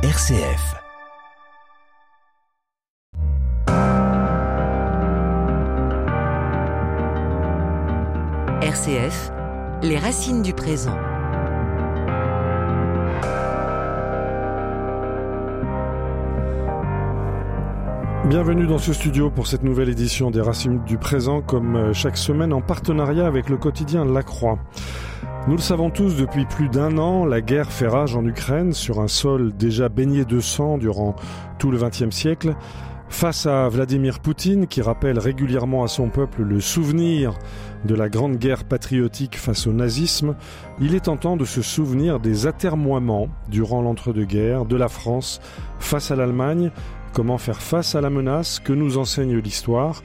RCF. 0.00 0.76
RCF, 8.62 9.32
les 9.82 9.98
racines 9.98 10.42
du 10.42 10.52
présent. 10.54 10.96
Bienvenue 18.26 18.68
dans 18.68 18.78
ce 18.78 18.92
studio 18.92 19.30
pour 19.30 19.48
cette 19.48 19.64
nouvelle 19.64 19.88
édition 19.88 20.30
des 20.30 20.40
Racines 20.40 20.84
du 20.84 20.98
présent, 20.98 21.40
comme 21.40 21.74
euh, 21.74 21.92
chaque 21.92 22.16
semaine 22.16 22.52
en 22.52 22.60
partenariat 22.60 23.26
avec 23.26 23.48
le 23.48 23.56
quotidien 23.56 24.04
La 24.04 24.22
Croix. 24.22 24.60
Nous 25.48 25.56
le 25.56 25.62
savons 25.62 25.88
tous, 25.88 26.14
depuis 26.14 26.44
plus 26.44 26.68
d'un 26.68 26.98
an, 26.98 27.24
la 27.24 27.40
guerre 27.40 27.72
fait 27.72 27.86
rage 27.86 28.14
en 28.14 28.22
Ukraine 28.26 28.74
sur 28.74 29.00
un 29.00 29.08
sol 29.08 29.50
déjà 29.56 29.88
baigné 29.88 30.26
de 30.26 30.40
sang 30.40 30.76
durant 30.76 31.16
tout 31.58 31.70
le 31.70 31.78
XXe 31.78 32.14
siècle. 32.14 32.54
Face 33.08 33.46
à 33.46 33.66
Vladimir 33.70 34.20
Poutine, 34.20 34.66
qui 34.66 34.82
rappelle 34.82 35.18
régulièrement 35.18 35.84
à 35.84 35.88
son 35.88 36.10
peuple 36.10 36.42
le 36.42 36.60
souvenir 36.60 37.32
de 37.86 37.94
la 37.94 38.10
grande 38.10 38.36
guerre 38.36 38.64
patriotique 38.64 39.38
face 39.38 39.66
au 39.66 39.72
nazisme, 39.72 40.36
il 40.82 40.94
est 40.94 41.06
tentant 41.06 41.38
de 41.38 41.46
se 41.46 41.62
souvenir 41.62 42.20
des 42.20 42.46
atermoiements 42.46 43.28
durant 43.48 43.80
l'entre-deux-guerres 43.80 44.66
de 44.66 44.76
la 44.76 44.88
France 44.88 45.40
face 45.78 46.10
à 46.10 46.16
l'Allemagne, 46.16 46.70
comment 47.14 47.38
faire 47.38 47.62
face 47.62 47.94
à 47.94 48.02
la 48.02 48.10
menace 48.10 48.60
que 48.60 48.74
nous 48.74 48.98
enseigne 48.98 49.38
l'histoire. 49.38 50.02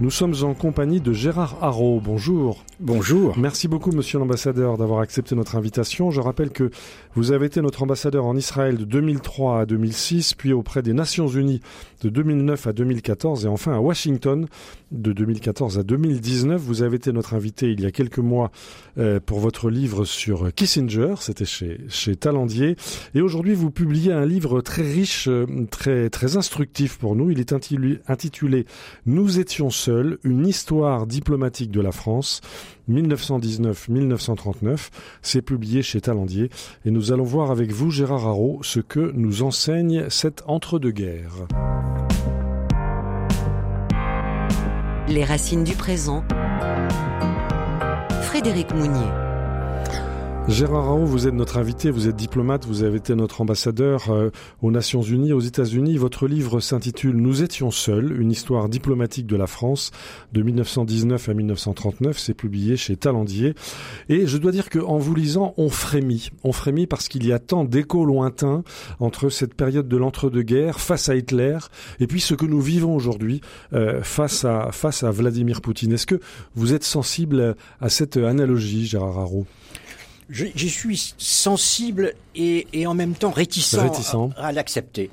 Nous 0.00 0.10
sommes 0.10 0.34
en 0.44 0.54
compagnie 0.54 1.02
de 1.02 1.12
Gérard 1.12 1.58
Haro. 1.60 2.00
Bonjour. 2.02 2.64
Bonjour. 2.80 3.36
Merci 3.36 3.68
beaucoup, 3.68 3.92
monsieur 3.92 4.18
l'ambassadeur, 4.18 4.78
d'avoir 4.78 5.00
accepté 5.00 5.34
notre 5.34 5.56
invitation. 5.56 6.10
Je 6.10 6.22
rappelle 6.22 6.48
que 6.48 6.70
vous 7.14 7.32
avez 7.32 7.44
été 7.44 7.60
notre 7.60 7.82
ambassadeur 7.82 8.24
en 8.24 8.34
Israël 8.34 8.78
de 8.78 8.84
2003 8.84 9.60
à 9.60 9.66
2006, 9.66 10.32
puis 10.32 10.54
auprès 10.54 10.80
des 10.80 10.94
Nations 10.94 11.28
Unies 11.28 11.60
de 12.00 12.08
2009 12.08 12.68
à 12.68 12.72
2014 12.72 13.44
et 13.44 13.48
enfin 13.48 13.74
à 13.74 13.80
Washington 13.80 14.46
de 14.90 15.12
2014 15.12 15.78
à 15.78 15.82
2019. 15.82 16.60
Vous 16.60 16.82
avez 16.82 16.96
été 16.96 17.12
notre 17.12 17.34
invité 17.34 17.70
il 17.70 17.80
y 17.80 17.86
a 17.86 17.90
quelques 17.90 18.18
mois 18.18 18.50
euh, 18.98 19.20
pour 19.24 19.40
votre 19.40 19.70
livre 19.70 20.04
sur 20.04 20.52
Kissinger. 20.52 21.14
C'était 21.20 21.44
chez, 21.44 21.80
chez 21.88 22.16
Talandier. 22.16 22.76
Et 23.14 23.20
aujourd'hui, 23.20 23.54
vous 23.54 23.70
publiez 23.70 24.12
un 24.12 24.26
livre 24.26 24.60
très 24.60 24.82
riche, 24.82 25.28
euh, 25.28 25.46
très, 25.70 26.10
très 26.10 26.36
instructif 26.36 26.98
pour 26.98 27.16
nous. 27.16 27.30
Il 27.30 27.40
est 27.40 27.52
intitulé, 27.52 28.66
Nous 29.06 29.38
étions 29.38 29.70
seuls, 29.70 30.18
une 30.24 30.46
histoire 30.46 31.06
diplomatique 31.06 31.70
de 31.70 31.80
la 31.80 31.92
France. 31.92 32.40
1919-1939. 32.88 34.90
C'est 35.22 35.42
publié 35.42 35.82
chez 35.82 36.00
Talandier. 36.00 36.50
Et 36.84 36.90
nous 36.90 37.12
allons 37.12 37.24
voir 37.24 37.50
avec 37.50 37.72
vous, 37.72 37.90
Gérard 37.90 38.26
Haro, 38.26 38.60
ce 38.62 38.80
que 38.80 39.12
nous 39.14 39.42
enseigne 39.42 40.06
cette 40.08 40.42
entre-deux-guerres. 40.46 41.46
Les 45.10 45.24
racines 45.24 45.64
du 45.64 45.74
présent. 45.74 46.22
Frédéric 48.22 48.72
Mounier. 48.72 49.29
Gérard 50.48 50.86
Raoult, 50.86 51.06
vous 51.06 51.28
êtes 51.28 51.34
notre 51.34 51.58
invité, 51.58 51.90
vous 51.90 52.08
êtes 52.08 52.16
diplomate, 52.16 52.66
vous 52.66 52.82
avez 52.82 52.96
été 52.96 53.14
notre 53.14 53.40
ambassadeur 53.40 54.10
euh, 54.10 54.30
aux 54.62 54.70
Nations 54.70 55.02
Unies, 55.02 55.32
aux 55.32 55.40
États-Unis. 55.40 55.96
Votre 55.96 56.26
livre 56.26 56.60
s'intitule 56.60 57.16
Nous 57.16 57.42
étions 57.42 57.70
seuls, 57.70 58.20
une 58.20 58.32
histoire 58.32 58.68
diplomatique 58.68 59.26
de 59.26 59.36
la 59.36 59.46
France 59.46 59.92
de 60.32 60.42
1919 60.42 61.28
à 61.28 61.34
1939. 61.34 62.18
C'est 62.18 62.34
publié 62.34 62.76
chez 62.76 62.96
Talandier. 62.96 63.54
Et 64.08 64.26
je 64.26 64.38
dois 64.38 64.50
dire 64.50 64.70
qu'en 64.70 64.98
vous 64.98 65.14
lisant, 65.14 65.54
on 65.56 65.68
frémit. 65.68 66.30
On 66.42 66.52
frémit 66.52 66.86
parce 66.86 67.06
qu'il 67.08 67.26
y 67.26 67.32
a 67.32 67.38
tant 67.38 67.64
d'échos 67.64 68.04
lointains 68.04 68.64
entre 68.98 69.28
cette 69.28 69.54
période 69.54 69.88
de 69.88 69.96
l'entre-deux-guerres 69.96 70.80
face 70.80 71.08
à 71.08 71.14
Hitler 71.14 71.58
et 72.00 72.06
puis 72.06 72.20
ce 72.20 72.34
que 72.34 72.46
nous 72.46 72.60
vivons 72.60 72.96
aujourd'hui 72.96 73.40
euh, 73.72 74.02
face, 74.02 74.44
à, 74.44 74.72
face 74.72 75.04
à 75.04 75.12
Vladimir 75.12 75.60
Poutine. 75.60 75.92
Est-ce 75.92 76.06
que 76.06 76.20
vous 76.54 76.74
êtes 76.74 76.84
sensible 76.84 77.56
à 77.80 77.88
cette 77.88 78.16
analogie, 78.16 78.86
Gérard 78.86 79.18
Haro 79.18 79.46
J'y 80.30 80.70
suis 80.70 81.14
sensible 81.18 82.14
et, 82.34 82.66
et, 82.72 82.86
en 82.86 82.94
même 82.94 83.14
temps 83.14 83.30
réticent, 83.30 83.74
réticent. 83.74 84.14
à, 84.36 84.46
à 84.46 84.52
l'accepter. 84.52 85.10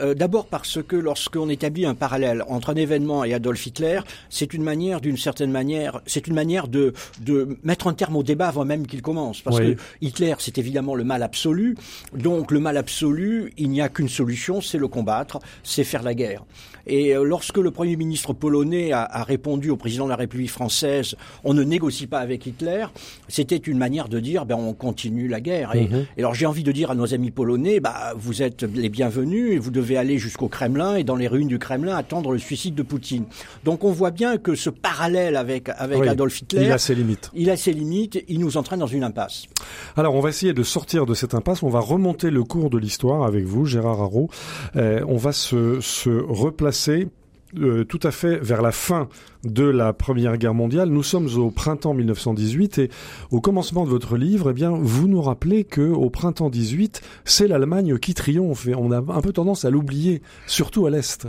Euh, 0.00 0.14
D'abord 0.14 0.46
parce 0.46 0.82
que 0.82 0.96
lorsqu'on 0.96 1.48
établit 1.48 1.86
un 1.86 1.94
parallèle 1.94 2.42
entre 2.48 2.70
un 2.70 2.74
événement 2.76 3.24
et 3.24 3.34
Adolf 3.34 3.66
Hitler, 3.66 4.00
c'est 4.30 4.52
une 4.54 4.62
manière, 4.62 5.00
d'une 5.00 5.16
certaine 5.16 5.50
manière, 5.50 6.00
c'est 6.06 6.26
une 6.26 6.34
manière 6.34 6.68
de, 6.68 6.92
de 7.20 7.56
mettre 7.62 7.86
un 7.86 7.94
terme 7.94 8.16
au 8.16 8.22
débat 8.22 8.48
avant 8.48 8.64
même 8.64 8.86
qu'il 8.86 9.02
commence. 9.02 9.40
Parce 9.40 9.58
Oui. 9.58 9.74
que 9.76 9.80
Hitler, 10.00 10.34
c'est 10.38 10.58
évidemment 10.58 10.94
le 10.94 11.04
mal 11.04 11.22
absolu. 11.22 11.76
Donc 12.14 12.50
le 12.52 12.60
mal 12.60 12.76
absolu, 12.76 13.52
il 13.58 13.70
n'y 13.70 13.80
a 13.80 13.88
qu'une 13.88 14.08
solution, 14.08 14.60
c'est 14.60 14.78
le 14.78 14.88
combattre, 14.88 15.38
c'est 15.62 15.84
faire 15.84 16.02
la 16.02 16.14
guerre. 16.14 16.44
Et 16.86 17.14
euh, 17.14 17.22
lorsque 17.22 17.58
le 17.58 17.70
Premier 17.70 17.96
ministre 17.96 18.32
polonais 18.32 18.92
a, 18.92 19.02
a 19.02 19.22
répondu 19.22 19.68
au 19.70 19.76
président 19.76 20.04
de 20.04 20.10
la 20.10 20.16
République 20.16 20.50
française, 20.50 21.16
on 21.44 21.52
ne 21.52 21.62
négocie 21.62 22.06
pas 22.06 22.20
avec 22.20 22.46
Hitler, 22.46 22.86
c'était 23.28 23.56
une 23.56 23.76
manière 23.78 24.08
de 24.08 24.20
dire, 24.20 24.46
ben 24.46 24.56
on 24.56 24.72
continue 24.72 25.28
la 25.28 25.40
guerre. 25.40 25.74
Et, 25.74 25.86
Mhm. 25.88 26.06
et 26.16 26.20
alors 26.20 26.34
j'ai 26.34 26.46
envie 26.46 26.62
de 26.62 26.72
dire 26.72 26.90
à 26.90 26.94
nos 26.94 27.12
amis 27.14 27.30
polonais, 27.30 27.80
bah 27.80 28.14
vous 28.16 28.42
êtes 28.42 28.62
les 28.62 28.88
bienvenus 28.88 29.52
et 29.52 29.58
vous 29.58 29.70
devez 29.70 29.87
aller 29.96 30.18
jusqu'au 30.18 30.48
Kremlin 30.48 30.96
et 30.96 31.04
dans 31.04 31.16
les 31.16 31.28
ruines 31.28 31.48
du 31.48 31.58
Kremlin 31.58 31.96
attendre 31.96 32.32
le 32.32 32.38
suicide 32.38 32.74
de 32.74 32.82
Poutine. 32.82 33.24
Donc 33.64 33.84
on 33.84 33.90
voit 33.92 34.10
bien 34.10 34.36
que 34.38 34.54
ce 34.54 34.70
parallèle 34.70 35.36
avec 35.36 35.68
avec 35.68 35.98
Oui, 36.00 36.08
Adolf 36.08 36.40
Hitler, 36.40 36.64
Il 36.66 36.72
a 36.72 36.78
ses 36.78 36.94
limites. 36.94 37.30
il 37.34 37.50
a 37.50 37.56
ses 37.56 37.72
limites, 37.72 38.22
il 38.28 38.40
nous 38.40 38.56
entraîne 38.56 38.80
dans 38.80 38.86
une 38.86 39.04
impasse. 39.04 39.44
Alors, 39.96 40.14
on 40.14 40.20
va 40.20 40.28
essayer 40.28 40.52
de 40.52 40.62
sortir 40.62 41.06
de 41.06 41.14
cette 41.14 41.34
impasse. 41.34 41.62
On 41.62 41.68
va 41.68 41.80
remonter 41.80 42.30
le 42.30 42.44
cours 42.44 42.70
de 42.70 42.78
l'histoire 42.78 43.24
avec 43.24 43.44
vous, 43.44 43.64
Gérard 43.66 44.00
Haro. 44.00 44.30
Euh, 44.76 45.00
on 45.08 45.16
va 45.16 45.32
se, 45.32 45.80
se 45.80 46.10
replacer 46.10 47.08
euh, 47.56 47.84
tout 47.84 48.00
à 48.02 48.10
fait 48.10 48.38
vers 48.38 48.62
la 48.62 48.72
fin 48.72 49.08
de 49.44 49.64
la 49.64 49.92
Première 49.92 50.36
Guerre 50.36 50.54
mondiale. 50.54 50.88
Nous 50.88 51.02
sommes 51.02 51.28
au 51.36 51.50
printemps 51.50 51.94
1918 51.94 52.78
et 52.78 52.90
au 53.30 53.40
commencement 53.40 53.84
de 53.84 53.90
votre 53.90 54.16
livre, 54.16 54.50
eh 54.50 54.52
bien, 54.52 54.70
vous 54.70 55.06
nous 55.06 55.22
rappelez 55.22 55.64
que 55.64 55.80
au 55.80 56.10
printemps 56.10 56.50
18, 56.50 57.00
c'est 57.24 57.46
l'Allemagne 57.46 57.98
qui 57.98 58.14
triomphe 58.14 58.66
et 58.66 58.74
on 58.74 58.90
a 58.90 58.98
un 58.98 59.20
peu 59.20 59.32
tendance 59.32 59.64
à 59.64 59.70
l'oublier, 59.70 60.22
surtout 60.46 60.86
à 60.86 60.90
l'est. 60.90 61.28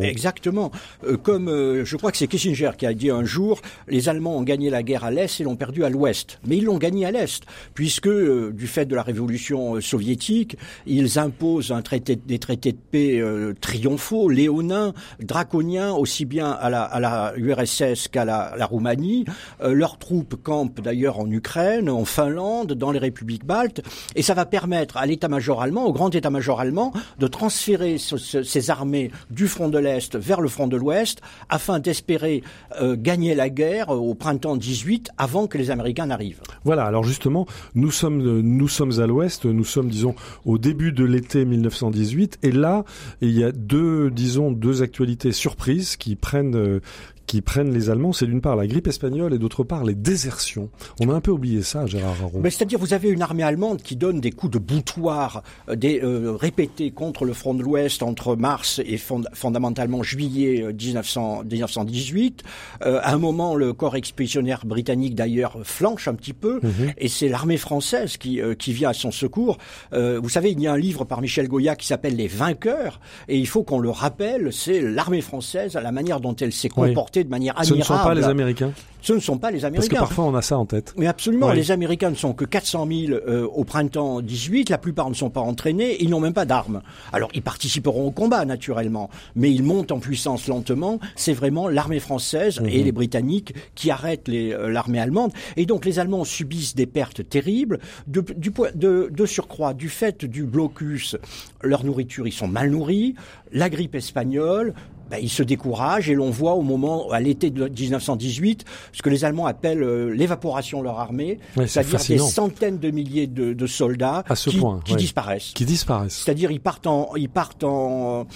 Exactement. 0.00 0.70
Euh, 1.06 1.16
comme 1.16 1.48
euh, 1.48 1.84
je 1.84 1.96
crois 1.96 2.12
que 2.12 2.18
c'est 2.18 2.28
Kissinger 2.28 2.72
qui 2.76 2.86
a 2.86 2.92
dit 2.92 3.10
un 3.10 3.24
jour, 3.24 3.60
les 3.88 4.08
Allemands 4.08 4.36
ont 4.36 4.42
gagné 4.42 4.70
la 4.70 4.82
guerre 4.82 5.04
à 5.04 5.10
l'est 5.10 5.40
et 5.40 5.44
l'ont 5.44 5.56
perdu 5.56 5.84
à 5.84 5.88
l'ouest. 5.88 6.38
Mais 6.46 6.58
ils 6.58 6.64
l'ont 6.64 6.78
gagné 6.78 7.06
à 7.06 7.10
l'est, 7.10 7.44
puisque 7.74 8.06
euh, 8.06 8.52
du 8.52 8.66
fait 8.66 8.86
de 8.86 8.94
la 8.94 9.02
révolution 9.02 9.76
euh, 9.76 9.80
soviétique, 9.80 10.56
ils 10.86 11.18
imposent 11.18 11.72
un 11.72 11.82
traité, 11.82 12.16
des 12.16 12.38
traités 12.38 12.72
de 12.72 12.78
paix 12.90 13.20
euh, 13.20 13.54
triomphaux, 13.60 14.28
léonins, 14.28 14.92
draconiens, 15.20 15.47
aussi 15.54 16.24
bien 16.24 16.50
à 16.50 16.70
la, 16.70 16.82
à 16.82 17.00
la 17.00 17.32
URSS 17.36 18.08
qu'à 18.08 18.24
la, 18.24 18.54
la 18.56 18.66
Roumanie. 18.66 19.24
Euh, 19.62 19.72
leurs 19.72 19.98
troupes 19.98 20.36
campent 20.42 20.80
d'ailleurs 20.80 21.18
en 21.20 21.30
Ukraine, 21.30 21.88
en 21.90 22.04
Finlande, 22.04 22.72
dans 22.74 22.90
les 22.92 22.98
républiques 22.98 23.44
baltes, 23.44 23.82
et 24.14 24.22
ça 24.22 24.34
va 24.34 24.44
permettre 24.46 24.96
à 24.96 25.06
l'état-major 25.06 25.62
allemand, 25.62 25.84
au 25.86 25.92
grand 25.92 26.14
état-major 26.14 26.60
allemand, 26.60 26.92
de 27.18 27.26
transférer 27.26 27.98
ce- 27.98 28.16
ce- 28.16 28.70
armées 28.70 29.10
du 29.30 29.46
front 29.48 29.68
de 29.68 29.78
l'Est 29.78 30.16
vers 30.16 30.40
le 30.40 30.48
front 30.48 30.66
de 30.66 30.76
l'Ouest, 30.76 31.20
afin 31.48 31.78
d'espérer 31.78 32.42
euh, 32.80 32.96
gagner 32.98 33.34
la 33.34 33.48
guerre 33.48 33.90
euh, 33.94 33.96
au 33.96 34.14
printemps 34.14 34.56
18 34.56 35.10
avant 35.16 35.46
que 35.46 35.56
les 35.56 35.70
Américains 35.70 36.06
n'arrivent. 36.06 36.40
Voilà, 36.64 36.84
alors 36.84 37.04
justement, 37.04 37.46
nous 37.74 37.90
sommes, 37.90 38.40
nous 38.40 38.68
sommes 38.68 39.00
à 39.00 39.06
l'ouest, 39.06 39.44
nous 39.46 39.64
sommes, 39.64 39.88
disons, 39.88 40.14
au 40.44 40.58
début 40.58 40.92
de 40.92 41.04
l'été 41.04 41.44
1918, 41.44 42.38
et 42.42 42.52
là, 42.52 42.84
il 43.20 43.30
y 43.38 43.44
a 43.44 43.52
deux, 43.52 44.10
disons, 44.10 44.50
deux 44.50 44.82
actualités 44.82 45.32
surprises 45.38 45.96
qui 45.96 46.16
prennent, 46.16 46.56
euh, 46.56 46.80
qui 47.28 47.40
prennent 47.42 47.72
les 47.72 47.90
Allemands. 47.90 48.12
C'est 48.12 48.26
d'une 48.26 48.40
part 48.40 48.56
la 48.56 48.66
grippe 48.66 48.88
espagnole 48.88 49.32
et 49.34 49.38
d'autre 49.38 49.62
part 49.62 49.84
les 49.84 49.94
désertions. 49.94 50.70
On 51.00 51.08
a 51.10 51.14
un 51.14 51.20
peu 51.20 51.30
oublié 51.30 51.62
ça, 51.62 51.86
Gérard 51.86 52.16
Haro. 52.20 52.40
Mais 52.42 52.50
c'est-à-dire, 52.50 52.80
vous 52.80 52.92
avez 52.94 53.08
une 53.10 53.22
armée 53.22 53.44
allemande 53.44 53.82
qui 53.82 53.94
donne 53.94 54.20
des 54.20 54.32
coups 54.32 54.52
de 54.54 54.58
boutoir 54.58 55.42
euh, 55.68 55.76
des, 55.76 56.00
euh, 56.02 56.32
répétés 56.34 56.90
contre 56.90 57.24
le 57.24 57.32
front 57.34 57.54
de 57.54 57.62
l'Ouest 57.62 58.02
entre 58.02 58.34
mars 58.34 58.80
et 58.84 58.96
fond- 58.96 59.22
fondamentalement 59.32 60.02
juillet 60.02 60.62
euh, 60.64 60.72
1900 60.72 61.44
1918. 61.48 62.42
Euh, 62.84 62.98
à 63.02 63.12
un 63.12 63.18
moment, 63.18 63.54
le 63.54 63.72
corps 63.72 63.94
expéditionnaire 63.96 64.64
britannique, 64.66 65.14
d'ailleurs, 65.14 65.58
flanche 65.64 66.08
un 66.08 66.14
petit 66.14 66.32
peu, 66.32 66.60
et 66.96 67.08
c'est 67.08 67.28
l'armée 67.28 67.58
française 67.58 68.16
qui, 68.16 68.40
euh, 68.40 68.54
qui 68.54 68.72
vient 68.72 68.88
à 68.90 68.94
son 68.94 69.10
secours. 69.10 69.58
Euh, 69.92 70.18
vous 70.22 70.28
savez, 70.30 70.50
il 70.52 70.60
y 70.60 70.66
a 70.66 70.72
un 70.72 70.78
livre 70.78 71.04
par 71.04 71.20
Michel 71.20 71.46
Goya 71.48 71.76
qui 71.76 71.86
s'appelle 71.86 72.16
Les 72.16 72.26
Vainqueurs, 72.28 73.00
et 73.28 73.36
il 73.38 73.46
faut 73.46 73.62
qu'on 73.62 73.78
le 73.78 73.90
rappelle, 73.90 74.52
c'est 74.52 74.80
l'armée 74.80 75.20
française, 75.20 75.76
à 75.76 75.80
la 75.82 75.92
manière 75.92 76.20
dont 76.20 76.34
elle 76.36 76.52
s'est 76.52 76.68
Oui. 76.88 76.94
Traité 77.18 77.24
de 77.24 77.30
manière 77.30 77.54
Ce 77.62 77.74
ne 77.74 77.82
sont 77.82 77.94
pas 77.96 78.14
les 78.14 78.24
Américains 78.24 78.72
Ce 79.00 79.12
ne 79.12 79.20
sont 79.20 79.38
pas 79.38 79.50
les 79.50 79.58
Parce 79.60 79.64
Américains. 79.64 79.94
que 79.96 80.00
parfois 80.00 80.24
on 80.24 80.34
a 80.34 80.42
ça 80.42 80.58
en 80.58 80.66
tête. 80.66 80.94
Mais 80.96 81.06
absolument, 81.06 81.48
Oui. 81.48 81.56
les 81.56 81.70
Américains 81.70 82.10
ne 82.10 82.14
sont 82.16 82.32
que 82.32 82.44
400 82.44 82.86
000 82.90 83.12
euh, 83.12 83.46
au 83.46 83.64
printemps 83.64 84.20
18, 84.20 84.70
la 84.70 84.78
plupart 84.78 85.08
ne 85.08 85.14
sont 85.14 85.30
pas 85.30 85.40
entraînés, 85.40 85.96
ils 86.02 86.10
n'ont 86.10 86.20
même 86.20 86.32
pas 86.34 86.44
d'armes. 86.44 86.82
Alors 87.12 87.30
ils 87.34 87.42
participeront 87.42 88.06
au 88.06 88.10
combat 88.10 88.44
naturellement, 88.44 89.08
mais 89.36 89.50
ils 89.52 89.62
montent 89.62 89.92
en 89.92 89.98
puissance 90.00 90.48
lentement, 90.48 90.98
c'est 91.16 91.32
vraiment 91.32 91.68
l'armée 91.68 92.00
française 92.00 92.60
et 92.66 92.82
les 92.82 92.92
Britanniques 92.92 93.54
qui 93.74 93.90
arrêtent 93.90 94.28
euh, 94.28 94.68
l'armée 94.70 95.00
allemande. 95.00 95.32
Et 95.56 95.64
donc 95.66 95.84
les 95.84 95.98
Allemands 95.98 96.24
subissent 96.24 96.74
des 96.74 96.86
pertes 96.86 97.28
terribles, 97.28 97.78
de, 98.08 98.20
du, 98.36 98.50
po- 98.50 98.66
de, 98.74 99.10
de 99.12 99.26
surcroît, 99.26 99.74
du 99.74 99.88
fait 99.88 100.24
du 100.24 100.44
blocus, 100.44 101.16
leur 101.62 101.84
nourriture, 101.84 102.26
ils 102.26 102.32
sont 102.32 102.48
mal 102.48 102.70
nourris, 102.70 103.14
la 103.52 103.70
grippe 103.70 103.94
espagnole, 103.94 104.74
ben, 105.10 105.18
ils 105.20 105.28
se 105.30 105.42
découragent 105.42 106.10
et 106.10 106.14
l'on 106.14 106.30
voit 106.30 106.54
au 106.54 106.62
moment, 106.62 107.10
à 107.10 107.20
l'été 107.20 107.50
de 107.50 107.68
1918, 107.68 108.64
ce 108.92 109.02
que 109.02 109.10
les 109.10 109.24
Allemands 109.24 109.46
appellent 109.46 109.82
euh, 109.82 110.10
l'évaporation 110.10 110.80
de 110.80 110.84
leur 110.84 110.98
armée, 111.00 111.38
Ouais, 111.56 111.66
c'est-à-dire 111.66 112.00
des 112.06 112.18
centaines 112.18 112.78
de 112.78 112.90
milliers 112.90 113.26
de, 113.26 113.52
de 113.52 113.66
soldats 113.66 114.24
À 114.28 114.36
ce 114.36 114.50
qui, 114.50 114.58
point, 114.58 114.80
qui 114.84 114.92
ouais. 114.92 114.98
disparaissent. 114.98 115.52
Qui 115.54 115.64
disparaissent. 115.64 116.22
C'est-à-dire 116.24 116.50
ils 116.50 116.60
partent 116.60 116.86
en 116.86 117.10
ils 117.16 117.28
partent 117.28 117.64
en 117.64 118.26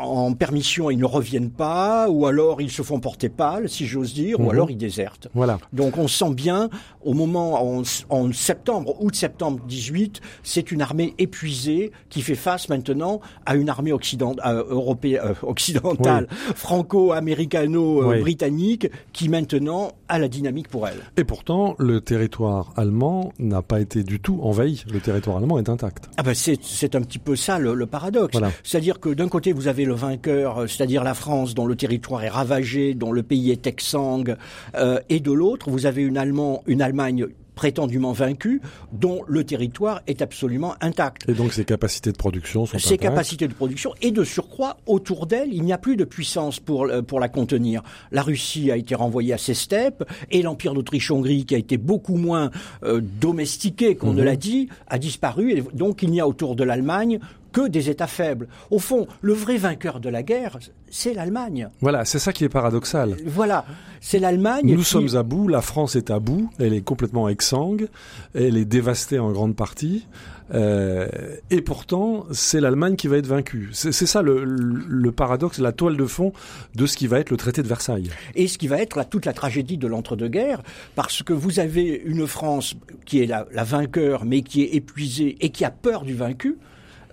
en 0.00 0.32
permission, 0.34 0.90
ils 0.90 0.98
ne 0.98 1.04
reviennent 1.04 1.50
pas, 1.50 2.08
ou 2.10 2.26
alors 2.26 2.60
ils 2.60 2.70
se 2.70 2.82
font 2.82 3.00
porter 3.00 3.28
pâle, 3.28 3.68
si 3.68 3.86
j'ose 3.86 4.12
dire, 4.14 4.38
Mhm. 4.40 4.46
ou 4.46 4.50
alors 4.50 4.70
ils 4.70 4.76
désertent. 4.76 5.28
Voilà. 5.34 5.58
Donc 5.72 5.96
on 5.98 6.08
sent 6.08 6.34
bien 6.34 6.68
au 7.04 7.14
moment 7.14 7.78
en, 7.78 7.82
en 8.10 8.32
septembre, 8.32 8.96
août-septembre 9.02 9.60
18, 9.66 10.20
c'est 10.42 10.70
une 10.72 10.82
armée 10.82 11.14
épuisée 11.18 11.92
qui 12.08 12.22
fait 12.22 12.34
face 12.34 12.68
maintenant 12.68 13.20
à 13.46 13.54
une 13.56 13.68
armée 13.68 13.92
occidentale, 13.92 14.64
européenne, 14.68 15.20
euh, 15.24 15.34
occidentale, 15.42 16.26
franco-américano-britannique, 16.54 18.88
qui 19.12 19.28
maintenant 19.28 19.92
a 20.08 20.18
la 20.18 20.28
dynamique 20.28 20.68
pour 20.68 20.86
elle. 20.88 20.96
Et 21.16 21.24
pourtant, 21.24 21.74
le 21.78 22.00
territoire 22.00 22.72
allemand 22.76 23.32
n'a 23.38 23.62
pas 23.62 23.80
été 23.80 24.02
du 24.02 24.20
tout 24.20 24.40
envahi. 24.42 24.84
Le 24.92 25.00
territoire 25.00 25.36
allemand 25.36 25.58
est 25.58 25.68
intact. 25.68 26.08
Ah 26.16 26.22
ben 26.22 26.34
c'est 26.34 26.58
c'est 26.62 26.94
un 26.94 27.02
petit 27.02 27.18
peu 27.18 27.36
ça 27.36 27.58
le, 27.58 27.74
le 27.74 27.86
paradoxe. 27.86 28.32
Voilà. 28.32 28.50
C'est-à-dire 28.64 29.00
que 29.00 29.10
d'un 29.10 29.28
côté 29.28 29.52
vous 29.52 29.68
avez 29.68 29.84
le 29.90 29.96
vainqueur, 29.96 30.58
euh, 30.58 30.66
c'est-à-dire 30.68 31.02
la 31.04 31.14
France 31.14 31.54
dont 31.54 31.66
le 31.66 31.74
territoire 31.76 32.22
est 32.22 32.28
ravagé, 32.28 32.94
dont 32.94 33.12
le 33.12 33.22
pays 33.22 33.50
est 33.50 33.66
exsangue, 33.66 34.36
euh, 34.76 35.00
et 35.08 35.18
de 35.20 35.32
l'autre 35.32 35.68
vous 35.70 35.84
avez 35.86 36.02
une, 36.02 36.16
Allemand, 36.16 36.62
une 36.66 36.80
Allemagne 36.80 37.26
prétendument 37.56 38.12
vaincue, 38.12 38.62
dont 38.92 39.20
le 39.28 39.44
territoire 39.44 40.00
est 40.06 40.22
absolument 40.22 40.74
intact. 40.80 41.28
Et 41.28 41.34
donc 41.34 41.52
ses 41.52 41.66
capacités 41.66 42.10
de 42.10 42.16
production 42.16 42.64
sont 42.64 42.78
Ses 42.78 42.86
intactes. 42.94 43.02
capacités 43.02 43.48
de 43.48 43.52
production 43.52 43.92
et 44.00 44.12
de 44.12 44.24
surcroît 44.24 44.78
autour 44.86 45.26
d'elle, 45.26 45.52
il 45.52 45.62
n'y 45.64 45.72
a 45.74 45.76
plus 45.76 45.96
de 45.96 46.04
puissance 46.04 46.58
pour 46.58 46.84
euh, 46.86 47.02
pour 47.02 47.20
la 47.20 47.28
contenir. 47.28 47.82
La 48.12 48.22
Russie 48.22 48.70
a 48.70 48.76
été 48.78 48.94
renvoyée 48.94 49.34
à 49.34 49.38
ses 49.38 49.52
steppes 49.52 50.04
et 50.30 50.40
l'empire 50.40 50.72
d'Autriche-Hongrie, 50.72 51.44
qui 51.44 51.54
a 51.54 51.58
été 51.58 51.76
beaucoup 51.76 52.16
moins 52.16 52.50
euh, 52.82 53.02
domestiqué 53.20 53.94
qu'on 53.94 54.12
Mhm. 54.12 54.16
ne 54.20 54.22
l'a 54.22 54.36
dit, 54.36 54.68
a 54.86 54.98
disparu. 54.98 55.52
Et 55.52 55.62
donc 55.74 56.02
il 56.02 56.10
n'y 56.12 56.20
a 56.20 56.26
autour 56.26 56.56
de 56.56 56.64
l'Allemagne 56.64 57.18
que 57.52 57.68
des 57.68 57.90
États 57.90 58.06
faibles. 58.06 58.48
Au 58.70 58.78
fond, 58.78 59.06
le 59.20 59.32
vrai 59.32 59.56
vainqueur 59.56 60.00
de 60.00 60.08
la 60.08 60.22
guerre, 60.22 60.58
c'est 60.90 61.14
l'Allemagne. 61.14 61.68
Voilà, 61.80 62.04
c'est 62.04 62.18
ça 62.18 62.32
qui 62.32 62.44
est 62.44 62.48
paradoxal. 62.48 63.16
Voilà, 63.26 63.64
c'est 64.00 64.18
l'Allemagne. 64.18 64.62
Nous 64.74 64.78
qui- 64.78 64.84
sommes 64.84 65.16
à 65.16 65.22
bout, 65.22 65.48
la 65.48 65.60
France 65.62 65.96
est 65.96 66.10
à 66.10 66.18
bout, 66.18 66.50
elle 66.58 66.74
est 66.74 66.80
complètement 66.82 67.28
exsangue, 67.28 67.88
elle 68.34 68.56
est 68.56 68.64
dévastée 68.64 69.18
en 69.18 69.30
grande 69.32 69.54
partie, 69.56 70.06
euh, 70.52 71.08
et 71.50 71.60
pourtant 71.62 72.26
c'est 72.32 72.60
l'Allemagne 72.60 72.96
qui 72.96 73.06
va 73.08 73.18
être 73.18 73.26
vaincue. 73.26 73.68
C'est 73.72 73.92
ça 73.92 74.20
le, 74.22 74.44
le 74.44 75.12
paradoxe, 75.12 75.58
la 75.58 75.72
toile 75.72 75.96
de 75.96 76.06
fond 76.06 76.32
de 76.74 76.86
ce 76.86 76.96
qui 76.96 77.06
va 77.06 77.20
être 77.20 77.30
le 77.30 77.36
traité 77.36 77.62
de 77.62 77.68
Versailles. 77.68 78.10
et 78.34 78.48
ce 78.48 78.58
qui 78.58 78.66
va 78.68 78.78
être 78.78 78.96
la- 78.96 79.04
toute 79.04 79.26
la 79.26 79.32
tragédie 79.32 79.78
de 79.78 79.86
l'entre-deux-guerres, 79.86 80.62
parce 80.96 81.22
que 81.22 81.32
vous 81.32 81.60
avez 81.60 82.02
une 82.04 82.26
France 82.26 82.74
qui 83.06 83.20
est 83.22 83.26
la, 83.26 83.46
la 83.52 83.64
vainqueur, 83.64 84.24
mais 84.24 84.42
qui 84.42 84.62
est 84.62 84.74
épuisée 84.74 85.36
et 85.40 85.50
qui 85.50 85.64
a 85.64 85.70
peur 85.70 86.02
du 86.02 86.14
vaincu. 86.14 86.56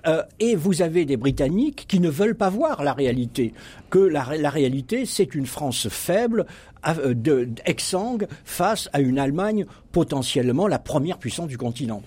Euh, 0.07 0.23
et 0.39 0.55
vous 0.55 0.81
avez 0.81 1.05
des 1.05 1.17
Britanniques 1.17 1.85
qui 1.87 1.99
ne 1.99 2.09
veulent 2.09 2.35
pas 2.35 2.49
voir 2.49 2.83
la 2.83 2.93
réalité, 2.93 3.53
que 3.89 3.99
la, 3.99 4.23
ré- 4.23 4.37
la 4.37 4.49
réalité, 4.49 5.05
c'est 5.05 5.33
une 5.35 5.45
France 5.45 5.87
faible, 5.89 6.45
euh, 6.87 7.13
de- 7.13 7.49
exsangue, 7.65 8.27
face 8.45 8.89
à 8.93 8.99
une 9.01 9.19
Allemagne 9.19 9.65
potentiellement 9.91 10.67
la 10.67 10.77
première 10.77 11.17
puissance 11.17 11.47
du 11.47 11.57
continent. 11.57 12.03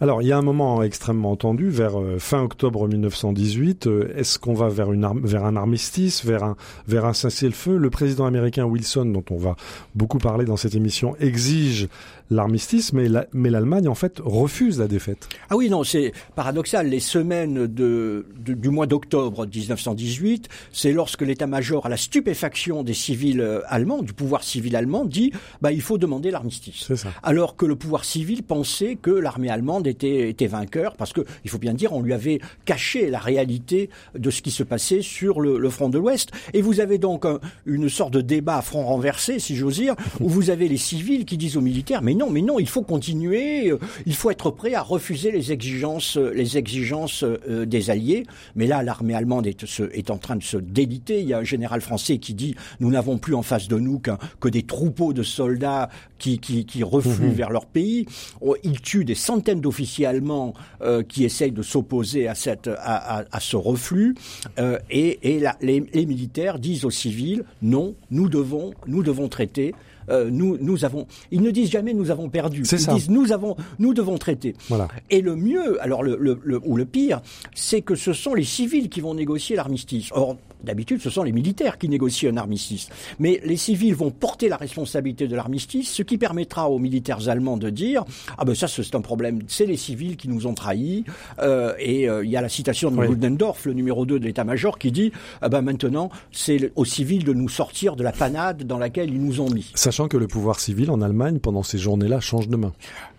Alors 0.00 0.22
il 0.22 0.28
y 0.28 0.32
a 0.32 0.38
un 0.38 0.42
moment 0.42 0.82
extrêmement 0.82 1.36
tendu 1.36 1.68
vers 1.68 2.00
euh, 2.00 2.18
fin 2.18 2.42
octobre 2.42 2.88
1918. 2.88 3.86
euh, 3.86 4.12
Est-ce 4.16 4.38
qu'on 4.38 4.54
va 4.54 4.68
vers, 4.68 4.90
une 4.92 5.06
vers 5.22 5.44
un 5.44 5.54
armistice, 5.56 6.24
vers 6.24 6.44
un, 6.44 6.56
vers 6.88 7.04
un 7.04 7.12
cessez-le-feu? 7.12 7.76
Le 7.76 7.90
président 7.90 8.24
américain 8.26 8.64
Wilson, 8.64 9.06
dont 9.06 9.24
on 9.30 9.36
va 9.36 9.56
beaucoup 9.94 10.18
parler 10.18 10.44
dans 10.46 10.56
cette 10.56 10.74
émission, 10.74 11.14
exige 11.20 11.88
l'armistice, 12.30 12.92
mais 12.92 13.08
la- 13.08 13.26
mais 13.32 13.50
l'Allemagne 13.50 13.86
en 13.88 13.94
fait 13.94 14.20
refuse 14.24 14.78
la 14.78 14.88
défaite. 14.88 15.28
Ah 15.50 15.56
oui, 15.56 15.68
non, 15.70 15.84
c'est 15.84 16.12
paradoxal. 16.34 16.88
Les 16.88 17.00
semaines 17.00 17.66
de, 17.66 18.26
de- 18.38 18.54
du 18.54 18.70
mois 18.70 18.86
d'octobre 18.86 19.46
1918, 19.46 20.48
c'est 20.72 20.92
lorsque 20.92 21.15
l'état-major, 21.24 21.86
à 21.86 21.88
la 21.88 21.96
stupéfaction 21.96 22.82
des 22.82 22.94
civils 22.94 23.40
euh, 23.40 23.60
allemands, 23.68 24.02
du 24.02 24.12
pouvoir 24.12 24.42
civil 24.44 24.76
allemand, 24.76 25.04
dit 25.04 25.32
bah, 25.60 25.72
il 25.72 25.80
faut 25.80 25.98
demander 25.98 26.30
l'armistice. 26.30 26.84
Alors 27.22 27.56
que 27.56 27.66
le 27.66 27.76
pouvoir 27.76 28.04
civil 28.04 28.42
pensait 28.42 28.96
que 29.00 29.10
l'armée 29.10 29.48
allemande 29.50 29.86
était, 29.86 30.28
était 30.28 30.46
vainqueur, 30.46 30.96
parce 30.96 31.12
que, 31.12 31.20
il 31.44 31.50
faut 31.50 31.58
bien 31.58 31.74
dire, 31.74 31.92
on 31.92 32.02
lui 32.02 32.12
avait 32.12 32.40
caché 32.64 33.10
la 33.10 33.18
réalité 33.18 33.90
de 34.16 34.30
ce 34.30 34.42
qui 34.42 34.50
se 34.50 34.62
passait 34.62 35.02
sur 35.02 35.40
le, 35.40 35.58
le 35.58 35.70
front 35.70 35.88
de 35.88 35.98
l'Ouest. 35.98 36.30
Et 36.54 36.62
vous 36.62 36.80
avez 36.80 36.98
donc 36.98 37.24
un- 37.24 37.40
une 37.64 37.88
sorte 37.88 38.12
de 38.12 38.20
débat 38.20 38.58
à 38.58 38.62
front 38.62 38.84
renversé, 38.84 39.38
si 39.38 39.56
j'ose 39.56 39.76
dire, 39.76 39.94
où 40.20 40.28
vous 40.28 40.50
avez 40.50 40.68
les 40.68 40.76
civils 40.76 41.24
qui 41.24 41.36
disent 41.36 41.56
aux 41.56 41.60
militaires, 41.62 42.02
mais 42.02 42.14
non, 42.14 42.30
mais 42.30 42.42
non, 42.42 42.58
il 42.58 42.68
faut 42.68 42.82
continuer, 42.82 43.70
euh, 43.70 43.78
il 44.06 44.14
faut 44.14 44.30
être 44.30 44.50
prêt 44.50 44.74
à 44.74 44.82
refuser 44.82 45.30
les 45.30 45.52
exigences, 45.52 46.16
euh, 46.16 46.32
les 46.34 46.56
exigences 46.58 47.24
des 47.66 47.90
Alliés. 47.90 48.24
Mais 48.56 48.66
là, 48.66 48.82
l'armée 48.82 49.14
allemande 49.14 49.46
est, 49.46 49.64
est 49.92 50.10
en 50.10 50.18
train 50.18 50.36
de 50.36 50.42
se 50.42 50.56
déliter. 50.56 51.05
Il 51.10 51.28
y 51.28 51.32
a 51.34 51.38
un 51.38 51.44
général 51.44 51.80
français 51.80 52.18
qui 52.18 52.34
dit, 52.34 52.54
nous 52.80 52.90
n'avons 52.90 53.18
plus 53.18 53.34
en 53.34 53.42
face 53.42 53.68
de 53.68 53.76
nous 53.78 54.00
que 54.40 54.48
des 54.48 54.62
troupeaux 54.62 55.12
de 55.12 55.22
soldats 55.22 55.88
qui, 56.18 56.38
qui, 56.38 56.64
qui 56.64 56.82
refluent 56.82 57.30
vers 57.32 57.50
leur 57.50 57.66
pays. 57.66 58.06
Oh, 58.40 58.56
Ils 58.62 58.80
tuent 58.80 59.04
des 59.04 59.14
centaines 59.14 59.60
d'officiers 59.60 60.06
allemands 60.06 60.54
euh, 60.82 61.02
qui 61.02 61.24
essayent 61.24 61.52
de 61.52 61.62
s'opposer 61.62 62.28
à, 62.28 62.34
cette, 62.34 62.68
à, 62.68 63.18
à, 63.20 63.24
à 63.30 63.40
ce 63.40 63.56
reflux. 63.56 64.14
Euh, 64.58 64.78
et 64.90 65.18
et 65.36 65.40
la- 65.40 65.56
les, 65.60 65.84
les 65.92 66.06
militaires 66.06 66.58
disent 66.58 66.84
aux 66.84 66.90
civils, 66.90 67.44
non, 67.62 67.94
nous 68.10 68.28
devons, 68.28 68.72
nous 68.86 69.02
devons 69.02 69.28
traiter. 69.28 69.74
Euh, 70.08 70.30
nous, 70.30 70.56
nous 70.60 70.84
avons. 70.84 71.08
Ils 71.32 71.42
ne 71.42 71.50
disent 71.50 71.68
jamais 71.70 71.92
nous 71.92 72.12
avons 72.12 72.28
perdu. 72.28 72.60
Ils 72.60 72.78
ça. 72.78 72.94
disent 72.94 73.10
nous 73.10 73.32
avons, 73.32 73.56
nous 73.80 73.92
devons 73.92 74.18
traiter. 74.18 74.54
Voilà. 74.68 74.86
Et 75.10 75.20
le 75.20 75.34
mieux, 75.34 75.82
alors 75.82 76.04
le, 76.04 76.16
le, 76.20 76.38
le- 76.44 76.60
ou 76.64 76.76
le 76.76 76.84
pire, 76.84 77.20
c'est 77.56 77.82
que 77.82 77.96
ce 77.96 78.12
sont 78.12 78.32
les 78.34 78.44
civils 78.44 78.88
qui 78.88 79.00
vont 79.00 79.14
négocier 79.14 79.56
l'armistice. 79.56 80.10
Or, 80.12 80.36
d'habitude, 80.64 81.00
ce 81.00 81.10
sont 81.10 81.22
les 81.22 81.32
militaires 81.32 81.78
qui 81.78 81.88
négocient 81.88 82.30
un 82.30 82.36
armistice. 82.36 82.88
Mais 83.18 83.40
les 83.44 83.56
civils 83.56 83.94
vont 83.94 84.10
porter 84.10 84.48
la 84.48 84.56
responsabilité 84.56 85.28
de 85.28 85.36
l'armistice, 85.36 85.92
ce 85.92 86.02
qui 86.02 86.18
permettra 86.18 86.70
aux 86.70 86.78
militaires 86.78 87.28
allemands 87.28 87.56
de 87.56 87.70
dire 87.70 88.04
ah 88.38 88.44
ben 88.44 88.54
ça 88.54 88.68
c'est 88.68 88.94
un 88.94 89.00
problème, 89.00 89.40
c'est 89.48 89.66
les 89.66 89.76
civils 89.76 90.16
qui 90.16 90.28
nous 90.28 90.46
ont 90.46 90.54
trahis. 90.54 91.04
Euh, 91.38 91.74
et 91.78 92.08
euh, 92.08 92.24
il 92.24 92.30
y 92.30 92.36
a 92.36 92.40
la 92.40 92.48
citation 92.48 92.90
de 92.90 92.96
Oui. 92.96 93.08
Ludendorff, 93.08 93.66
le 93.66 93.72
numéro 93.72 94.06
2 94.06 94.18
de 94.18 94.24
l'état-major, 94.24 94.78
qui 94.78 94.92
dit 94.92 95.12
ah 95.42 95.48
ben 95.48 95.62
maintenant 95.62 96.10
c'est 96.32 96.72
aux 96.76 96.84
civils 96.84 97.24
de 97.24 97.32
nous 97.32 97.48
sortir 97.48 97.96
de 97.96 98.02
la 98.02 98.12
panade 98.12 98.64
dans 98.64 98.78
laquelle 98.78 99.10
ils 99.10 99.22
nous 99.22 99.40
ont 99.40 99.50
mis. 99.50 99.70
Sachant 99.74 100.08
que 100.08 100.16
le 100.16 100.26
pouvoir 100.26 100.60
civil 100.60 100.90
en 100.90 101.00
Allemagne, 101.00 101.38
pendant 101.38 101.62
ces 101.62 101.78
journées-là, 101.78 102.20
change 102.20 102.48
de 102.48 102.56
main. 102.56 102.72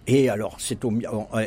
Et 0.08 0.30
alors, 0.30 0.56
c'est 0.58 0.84
euh, 0.86 0.90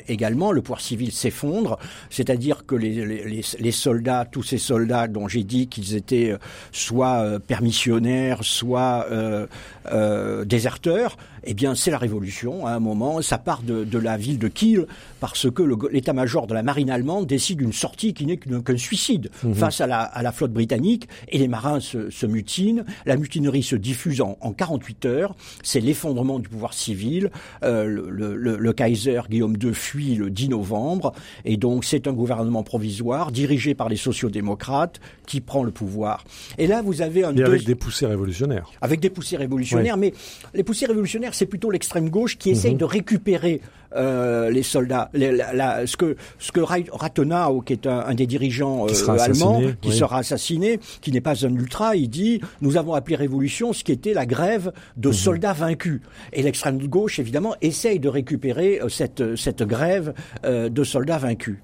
également 0.06 0.52
le 0.52 0.60
pouvoir 0.60 0.82
civil 0.82 1.12
s'effondre, 1.12 1.78
c'est-à-dire 2.10 2.66
que 2.66 2.74
les, 2.74 3.72
soldats, 3.72 4.26
tous 4.30 4.42
ces 4.42 4.58
soldats 4.58 5.08
dont 5.08 5.28
j'ai 5.28 5.44
dit 5.44 5.68
qu'ils 5.68 5.96
étaient 5.96 6.32
euh, 6.32 6.38
soit 6.70 7.22
euh, 7.22 7.38
permissionnaires, 7.38 8.44
soit 8.44 9.06
déserteurs, 10.44 11.16
eh 11.44 11.54
bien, 11.54 11.74
c'est 11.74 11.90
la 11.90 11.98
révolution. 11.98 12.66
À 12.66 12.72
un 12.72 12.80
moment, 12.80 13.20
ça 13.22 13.38
part 13.38 13.62
de, 13.62 13.84
de 13.84 13.98
la 13.98 14.16
ville 14.16 14.38
de 14.38 14.48
Kiel 14.48 14.86
parce 15.20 15.50
que 15.50 15.62
l'état-major 15.90 16.46
de 16.46 16.54
la 16.54 16.62
marine 16.62 16.90
allemande 16.90 17.26
décide 17.26 17.60
une 17.60 17.72
sortie 17.72 18.14
qui 18.14 18.26
n'est 18.26 18.36
qu'un 18.36 18.76
suicide 18.76 19.30
face 19.54 19.80
à 19.80 19.86
la, 19.86 20.00
à 20.00 20.22
la 20.22 20.32
flotte 20.32 20.52
britannique 20.52 21.08
et 21.28 21.38
les 21.38 21.48
marins 21.48 21.80
se, 21.80 22.10
se 22.10 22.26
mutinent. 22.26 22.84
La 23.06 23.16
mutinerie 23.16 23.62
se 23.62 23.76
diffuse 23.76 24.20
en, 24.20 24.36
en 24.40 24.52
48 24.52 25.04
heures. 25.06 25.34
C'est 25.62 25.80
l'effondrement 25.80 26.38
du 26.38 26.48
pouvoir 26.48 26.72
civil. 26.74 27.30
Euh, 27.62 27.84
le, 27.84 28.10
le- 28.10 28.36
le- 28.36 28.56
le 28.56 28.72
Kaiser 28.72 29.20
Guillaume 29.28 29.56
II 29.62 29.74
fuit 29.74 30.14
le 30.14 30.30
10 30.30 30.48
novembre 30.50 31.12
et 31.44 31.56
donc 31.56 31.84
c'est 31.84 32.06
un 32.06 32.12
gouvernement 32.12 32.62
provisoire 32.62 33.32
dirigé 33.32 33.74
par 33.74 33.88
les 33.88 33.96
sociodémocrates 33.96 35.00
qui 35.26 35.40
prend 35.40 35.62
le 35.62 35.70
pouvoir. 35.70 36.24
Et 36.58 36.66
là, 36.66 36.82
vous 36.82 37.02
avez 37.02 37.24
un 37.24 37.34
Et 37.34 37.42
avec 37.42 37.64
des 37.64 37.74
poussées 37.74 38.06
révolutionnaires. 38.06 38.70
avec 38.80 39.00
des 39.00 39.10
poussées 39.10 39.36
révolutionnaires, 39.36 39.96
mais 39.96 40.12
les 40.54 40.62
poussées 40.64 40.86
révolutionnaires, 40.86 41.29
c'est 41.32 41.46
plutôt 41.46 41.70
l'extrême 41.70 42.08
gauche 42.08 42.38
qui 42.38 42.50
essaye 42.50 42.74
de 42.74 42.84
récupérer 42.84 43.60
euh, 43.96 44.50
les 44.50 44.62
soldats. 44.62 45.10
ce 45.12 45.96
que 45.96 46.16
ce 46.38 46.52
que 46.52 46.60
Rathenau, 46.60 47.60
qui 47.60 47.72
est 47.72 47.86
un, 47.86 48.14
des 48.14 48.26
dirigeants 48.26 48.86
euh, 48.86 49.18
allemands, 49.18 49.60
qui 49.80 49.92
sera 49.92 50.18
assassiné, 50.18 50.78
qui 51.00 51.10
n'est 51.10 51.20
pas 51.20 51.44
un 51.44 51.54
ultra, 51.54 51.96
il 51.96 52.08
dit 52.08 52.40
nous 52.60 52.76
avons 52.76 52.94
appelé 52.94 53.16
révolution 53.16 53.72
ce 53.72 53.82
qui 53.82 53.90
était 53.90 54.14
la 54.14 54.26
grève 54.26 54.72
de 54.96 55.08
mhm. 55.08 55.14
soldats 55.14 55.52
vaincus. 55.52 56.00
Et 56.32 56.42
l'extrême 56.42 56.78
gauche, 56.86 57.18
évidemment, 57.18 57.56
essaye 57.62 57.98
de 57.98 58.08
récupérer 58.08 58.80
cette 58.88 59.36
cette 59.36 59.62
grève 59.64 60.14
de 60.44 60.84
soldats 60.84 61.18
vaincus. 61.18 61.56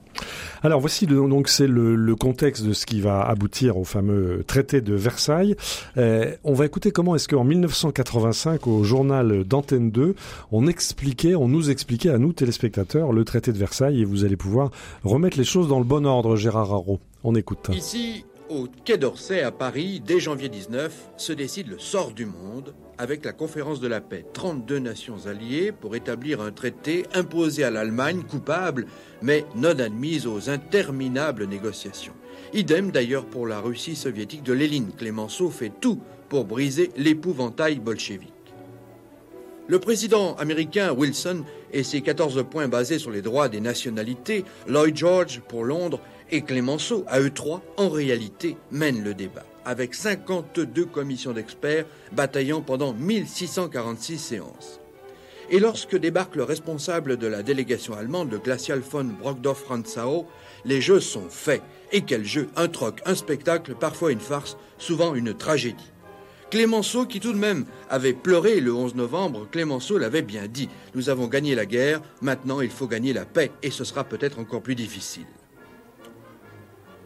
Alors 0.63 0.81
voici 0.81 1.07
donc 1.07 1.49
c'est 1.49 1.67
le, 1.67 2.17
contexte 2.17 2.65
de 2.65 2.73
ce 2.73 2.87
qui 2.87 3.01
va 3.01 3.23
aboutir 3.23 3.77
au 3.77 3.85
fameux 3.85 4.43
traité 4.47 4.81
de 4.81 4.95
Versailles. 4.95 5.55
Euh, 5.97 6.33
on 6.45 6.55
va 6.55 6.67
écouter 6.67 6.91
comment 6.91 7.15
est-ce 7.15 7.29
qu'en 7.29 7.45
1985 7.45 8.67
au 8.67 8.83
journal 8.83 9.45
d'Antenne 9.45 9.91
2, 9.91 10.15
on 10.53 10.67
expliquait, 10.67 11.35
on 11.35 11.49
nous 11.49 11.71
expliquait 11.71 12.11
à 12.11 12.19
nous 12.19 12.33
téléspectateurs 12.33 13.13
le 13.13 13.25
traité 13.25 13.53
de 13.53 13.59
Versailles 13.59 14.01
et 14.01 14.05
vous 14.05 14.25
allez 14.25 14.37
pouvoir 14.37 14.71
remettre 15.05 15.39
les 15.39 15.45
choses 15.45 15.69
dans 15.69 15.79
le 15.79 15.85
bon 15.85 16.07
ordre, 16.07 16.37
Gérard 16.37 16.73
Haro. 16.73 16.99
On 17.23 17.35
écoute. 17.35 17.71
Au 18.49 18.67
Quai 18.85 18.99
d'Orsay 18.99 19.43
à 19.43 19.51
Paris, 19.51 20.03
dès 20.05 20.21
janvier 20.21 20.49
19, 20.49 21.11
se 21.17 21.33
décide 21.33 21.69
le 21.69 21.79
sort 21.79 22.13
du 22.13 22.27
monde 22.27 22.75
avec 22.99 23.25
la 23.25 23.33
conférence 23.33 23.81
de 23.81 23.89
la 23.89 24.01
paix. 24.01 24.25
32 24.33 24.79
nations 24.79 25.27
alliées 25.27 25.73
pour 25.73 25.97
établir 25.97 26.41
un 26.41 26.53
traité 26.53 27.05
imposé 27.15 27.65
à 27.65 27.71
l'Allemagne, 27.71 28.23
coupable, 28.23 28.87
mais 29.23 29.45
non 29.55 29.79
admise 29.79 30.27
aux 30.27 30.49
interminables 30.49 31.47
négociations. 31.47 32.15
Idem 32.55 32.91
d'ailleurs 32.91 33.27
pour 33.27 33.47
la 33.47 33.61
Russie 33.61 33.97
soviétique 33.97 34.43
de 34.43 34.53
Léline. 34.53 34.93
Clémenceau 34.97 35.51
fait 35.51 35.73
tout 35.81 36.01
pour 36.29 36.45
briser 36.45 36.91
l'épouvantail 36.97 37.79
bolchevique. 37.79 38.33
Le 39.69 39.81
président 39.81 40.37
américain 40.37 40.93
Wilson 40.93 41.43
et 41.73 41.83
ses 41.83 42.01
14 42.01 42.45
points 42.49 42.69
basés 42.69 43.01
sur 43.01 43.11
les 43.11 43.21
droits 43.21 43.49
des 43.49 43.61
nationalités, 43.61 44.45
Lloyd 44.69 44.97
George 44.97 45.43
pour 45.49 45.65
Londres 45.65 46.01
et 46.31 46.43
Clémenceau, 46.43 47.05
à 47.09 47.21
eux 47.21 47.31
trois, 47.31 47.63
en 47.77 47.89
réalité, 47.89 48.57
mènent 48.71 49.05
le 49.05 49.15
débat, 49.15 49.47
avec 49.65 49.95
52 49.95 50.85
commissions 50.85 51.33
d'experts 51.33 51.87
bataillant 52.13 52.63
pendant 52.63 52.93
1646 52.93 54.19
séances. 54.19 54.81
Et 55.49 55.61
lorsque 55.61 55.97
débarque 55.97 56.35
le 56.35 56.43
responsable 56.43 57.17
de 57.17 57.29
la 57.29 57.45
délégation 57.45 57.95
allemande, 57.95 58.33
le 58.33 58.39
glacial 58.39 58.81
von 58.81 59.05
Brockdorf-Rantzau, 59.05 60.27
les 60.65 60.81
jeux 60.81 60.99
sont 60.99 61.29
faits. 61.29 61.63
Et 61.93 62.01
quel 62.01 62.25
jeu 62.25 62.49
Un 62.57 62.67
troc, 62.67 63.01
un 63.07 63.15
spectacle, 63.15 63.77
parfois 63.77 64.11
une 64.11 64.19
farce, 64.19 64.57
souvent 64.79 65.15
une 65.15 65.35
tragédie. 65.35 65.93
Clémenceau, 66.51 67.07
qui 67.07 67.21
tout 67.21 67.33
de 67.33 67.39
même 67.39 67.65
avait 67.91 68.13
pleuré 68.13 68.61
le 68.61 68.73
11 68.73 68.97
novembre, 68.97 69.49
Clémenceau 69.51 69.99
l'avait 69.99 70.23
bien 70.23 70.47
dit. 70.49 70.69
Nous 70.97 71.11
avons 71.11 71.29
gagné 71.29 71.55
la 71.55 71.67
guerre, 71.67 72.03
maintenant 72.23 72.61
il 72.61 72.71
faut 72.71 72.89
gagner 72.89 73.13
la 73.13 73.25
paix, 73.25 73.53
et 73.63 73.71
ce 73.71 73.85
sera 73.85 74.03
peut-être 74.03 74.41
encore 74.41 74.63
plus 74.63 74.75
difficile. 74.75 75.27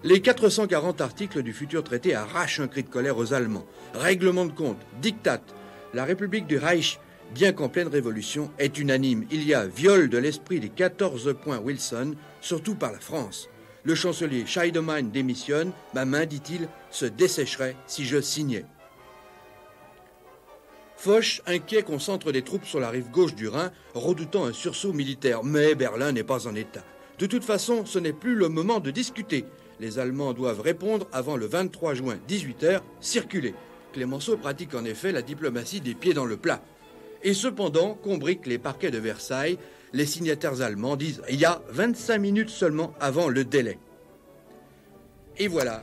Les 0.03 0.23
440 0.23 1.03
articles 1.03 1.43
du 1.43 1.53
futur 1.53 1.85
traité 1.85 2.15
arrachent 2.15 2.61
un 2.61 2.69
cri 2.69 2.83
de 2.83 2.89
colère 2.89 3.19
aux 3.19 3.35
Allemands. 3.35 3.67
Règlement 3.93 4.47
de 4.47 4.53
compte, 4.53 4.81
diktat. 5.03 5.43
La 5.93 6.07
République 6.07 6.47
du 6.47 6.57
Reich, 6.57 6.99
bien 7.35 7.53
qu'en 7.53 7.69
pleine 7.69 7.89
révolution, 7.89 8.51
est 8.59 8.79
unanime. 8.79 9.27
Il 9.31 9.45
y 9.45 9.53
a 9.53 9.67
viol 9.67 10.09
de 10.09 10.17
l'esprit 10.17 10.59
des 10.59 10.71
14 10.71 11.35
points 11.43 11.59
Wilson, 11.59 12.15
surtout 12.41 12.77
par 12.77 12.93
la 12.93 12.99
France. 12.99 13.51
Le 13.83 13.95
chancelier 13.95 14.47
Scheidemann 14.47 15.11
démissionne. 15.11 15.73
Ma 15.93 16.07
main, 16.07 16.25
dit-il, 16.25 16.69
se 16.91 17.05
dessécherait 17.05 17.77
si 17.87 18.07
je 18.07 18.23
signais. 18.23 18.65
Foch, 20.97 21.43
inquiet, 21.47 21.83
concentre 21.83 22.33
des 22.33 22.43
troupes 22.43 22.65
sur 22.65 22.81
la 22.81 22.89
rive 22.89 23.11
gauche 23.11 23.35
du 23.35 23.49
Rhin, 23.49 23.71
redoutant 23.93 24.47
un 24.47 24.55
sursaut 24.55 24.95
militaire. 24.95 25.45
Mais 25.45 25.75
Berlin 25.75 26.13
n'est 26.13 26.25
pas 26.25 26.47
en 26.47 26.55
état. 26.55 26.85
De 27.19 27.27
toute 27.27 27.45
façon, 27.45 27.85
ce 27.85 27.99
n'est 27.99 28.15
plus 28.15 28.35
le 28.35 28.49
moment 28.49 28.81
de 28.81 28.91
discuter. 28.91 29.45
Les 29.81 29.99
Allemands 29.99 30.35
doivent 30.35 30.61
répondre 30.61 31.09
avant 31.11 31.39
le 31.39 31.47
23 31.47 31.95
juin 31.95 32.19
18h, 32.29 32.83
circuler. 33.01 33.55
Clémenceau 33.95 34.37
pratique 34.37 34.75
en 34.75 34.85
effet 34.85 35.11
la 35.11 35.23
diplomatie 35.23 35.81
des 35.81 35.95
pieds 35.95 36.13
dans 36.13 36.27
le 36.27 36.37
plat. 36.37 36.63
Et 37.23 37.33
cependant, 37.33 37.95
combrique 37.95 38.47
les 38.47 38.59
parquets 38.59 38.91
de 38.91 38.99
Versailles, 38.99 39.59
les 39.95 40.05
signataires 40.05 40.61
allemands 40.61 40.97
disent 40.97 41.23
il 41.31 41.41
y 41.41 41.47
a 41.47 41.63
25 41.71 42.19
minutes 42.19 42.51
seulement 42.51 42.93
avant 43.01 43.29
le 43.29 43.45
délai. 43.45 43.79
Et 45.39 45.49
voilà, 45.49 45.83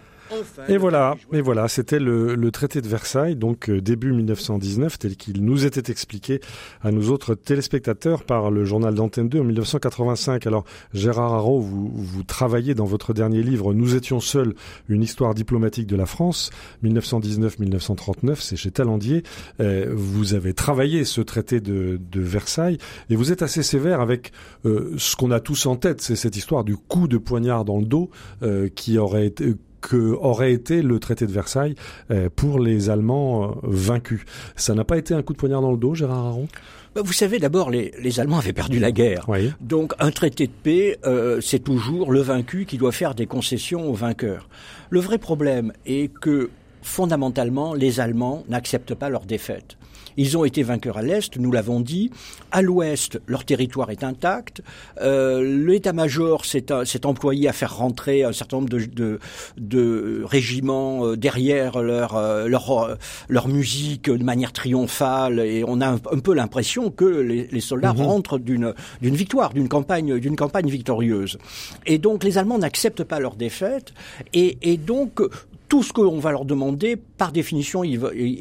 et 0.68 0.78
voilà, 0.78 1.16
et 1.32 1.42
voilà, 1.42 1.68
c'était 1.68 2.00
le, 2.00 2.36
le, 2.36 2.52
traité 2.52 2.82
de 2.82 2.88
Versailles, 2.88 3.36
donc 3.36 3.70
euh, 3.70 3.82
début 3.82 4.12
1919, 4.14 5.00
tel 5.00 5.16
qu'il 5.16 5.44
nous 5.44 5.66
était 5.66 5.92
expliqué 5.92 6.40
à 6.82 6.92
nous 6.92 7.12
autres 7.12 7.36
téléspectateurs 7.36 8.24
par 8.24 8.52
le 8.52 8.66
journal 8.66 8.94
d'Antenne 8.96 9.30
2 9.30 9.40
en 9.40 9.44
1985. 9.44 10.48
Alors, 10.48 10.66
Gérard 10.94 11.34
Haro, 11.34 11.60
vous, 11.60 11.92
vous 11.94 12.24
travaillez 12.24 12.76
dans 12.76 12.86
votre 12.86 13.14
dernier 13.14 13.44
livre 13.44 13.74
Nous 13.74 13.96
étions 13.96 14.20
seuls, 14.20 14.54
une 14.90 15.02
histoire 15.02 15.34
diplomatique 15.34 15.88
de 15.88 15.96
la 15.96 16.06
France, 16.06 16.50
1919-1939, 16.84 18.36
c'est 18.40 18.56
chez 18.56 18.72
Talandier. 18.72 19.24
Euh, 19.60 19.92
vous 19.94 20.34
avez 20.34 20.54
travaillé 20.54 21.06
ce 21.06 21.22
traité 21.22 21.60
de, 21.60 22.00
de, 22.12 22.22
Versailles 22.22 22.78
et 23.10 23.16
vous 23.16 23.32
êtes 23.32 23.42
assez 23.42 23.64
sévère 23.64 24.02
avec 24.02 24.32
euh, 24.66 24.94
ce 24.98 25.16
qu'on 25.16 25.32
a 25.32 25.40
tous 25.40 25.66
en 25.66 25.76
tête, 25.76 26.02
c'est 26.02 26.16
cette 26.16 26.36
histoire 26.36 26.64
du 26.64 26.76
coup 26.76 27.08
de 27.08 27.18
poignard 27.18 27.66
dans 27.66 27.80
le 27.80 27.86
dos 27.86 28.10
euh, 28.44 28.70
qui 28.70 28.98
aurait 28.98 29.28
été 29.28 29.54
que 29.82 30.14
aurait 30.14 30.54
été 30.54 30.82
le 30.82 31.00
traité 31.00 31.26
de 31.26 31.32
Versailles 31.32 31.76
euh, 32.12 32.30
pour 32.36 32.60
les 32.60 32.90
Allemands 32.90 33.52
euh, 33.52 33.54
vaincus. 33.64 34.22
Ça 34.56 34.74
n'a 34.74 34.84
pas 34.84 34.98
été 34.98 35.14
un 35.14 35.22
coup 35.22 35.34
de 35.34 35.38
poignard 35.38 35.62
dans 35.62 35.72
le 35.72 35.78
dos, 35.78 35.96
Gérard 35.96 36.26
Aron? 36.26 36.48
Bah, 36.96 37.02
vous 37.04 37.14
savez, 37.14 37.40
d'abord, 37.40 37.70
les, 37.70 38.20
Allemands 38.20 38.40
avaient 38.40 38.54
perdu 38.54 38.80
la 38.80 38.92
guerre. 38.92 39.28
Donc, 39.62 39.94
un 40.00 40.12
traité 40.12 40.48
de 40.48 40.52
paix, 40.52 40.98
euh, 41.06 41.40
c'est 41.42 41.60
toujours 41.60 42.12
le 42.12 42.22
vaincu 42.22 42.66
qui 42.66 42.78
doit 42.78 42.92
faire 42.92 43.14
des 43.14 43.28
concessions 43.28 43.90
au 43.90 43.94
vainqueur. 43.94 44.50
Le 44.90 45.00
vrai 45.00 45.18
problème 45.18 45.74
est 45.86 46.12
que, 46.12 46.50
fondamentalement, 46.82 47.74
les 47.74 48.00
Allemands 48.00 48.44
n'acceptent 48.50 48.96
pas 48.96 49.10
leur 49.10 49.26
défaite. 49.26 49.78
Ils 50.18 50.38
ont 50.38 50.46
été 50.46 50.64
vainqueurs 50.64 50.98
à 50.98 51.02
l'Est, 51.02 51.38
nous 51.38 51.52
l'avons 51.52 51.80
dit. 51.80 52.12
À 52.52 52.62
l'Ouest, 52.62 53.22
leur 53.28 53.46
territoire 53.46 53.92
est 53.92 54.04
intact. 54.04 54.62
Euh, 55.02 55.66
L'état-major 55.66 56.46
s'est 56.46 57.06
employé 57.06 57.48
à 57.48 57.54
faire 57.54 57.78
rentrer 57.78 58.24
un 58.24 58.34
certain 58.34 58.58
nombre 58.58 58.70
de, 58.70 58.86
de, 58.86 59.20
de 59.58 60.24
régiments 60.26 61.06
euh, 61.06 61.18
derrière 61.18 61.82
leur, 61.82 62.16
euh, 62.16 62.48
leur, 62.48 62.72
euh, 62.72 62.96
leur 63.30 63.48
musique 63.48 64.10
de 64.10 64.24
manière 64.24 64.54
triomphale. 64.54 65.40
Et 65.40 65.64
on 65.68 65.82
a 65.82 65.88
un, 65.88 65.98
peu 65.98 66.34
l'impression 66.34 66.90
que 66.90 67.06
les, 67.06 67.48
les 67.48 67.62
soldats 67.62 67.94
mhm. 67.94 68.02
rentrent 68.02 68.40
d'une 68.40 68.74
victoire, 69.02 69.54
d'une 69.54 69.70
campagne, 69.70 70.20
d'une 70.20 70.36
campagne 70.36 70.70
victorieuse. 70.70 71.38
Et 71.86 71.98
donc 71.98 72.24
les 72.24 72.38
Allemands 72.38 72.58
n'acceptent 72.58 73.04
pas 73.04 73.20
leur 73.20 73.36
défaite. 73.36 73.94
Et, 74.34 74.58
et 74.62 74.78
donc 74.78 75.22
tout 75.70 75.84
ce 75.84 75.94
qu'on 75.94 76.20
va 76.20 76.32
leur 76.32 76.46
demander, 76.46 76.96
par 76.96 77.32
définition, 77.32 77.84
ils, 77.84 78.00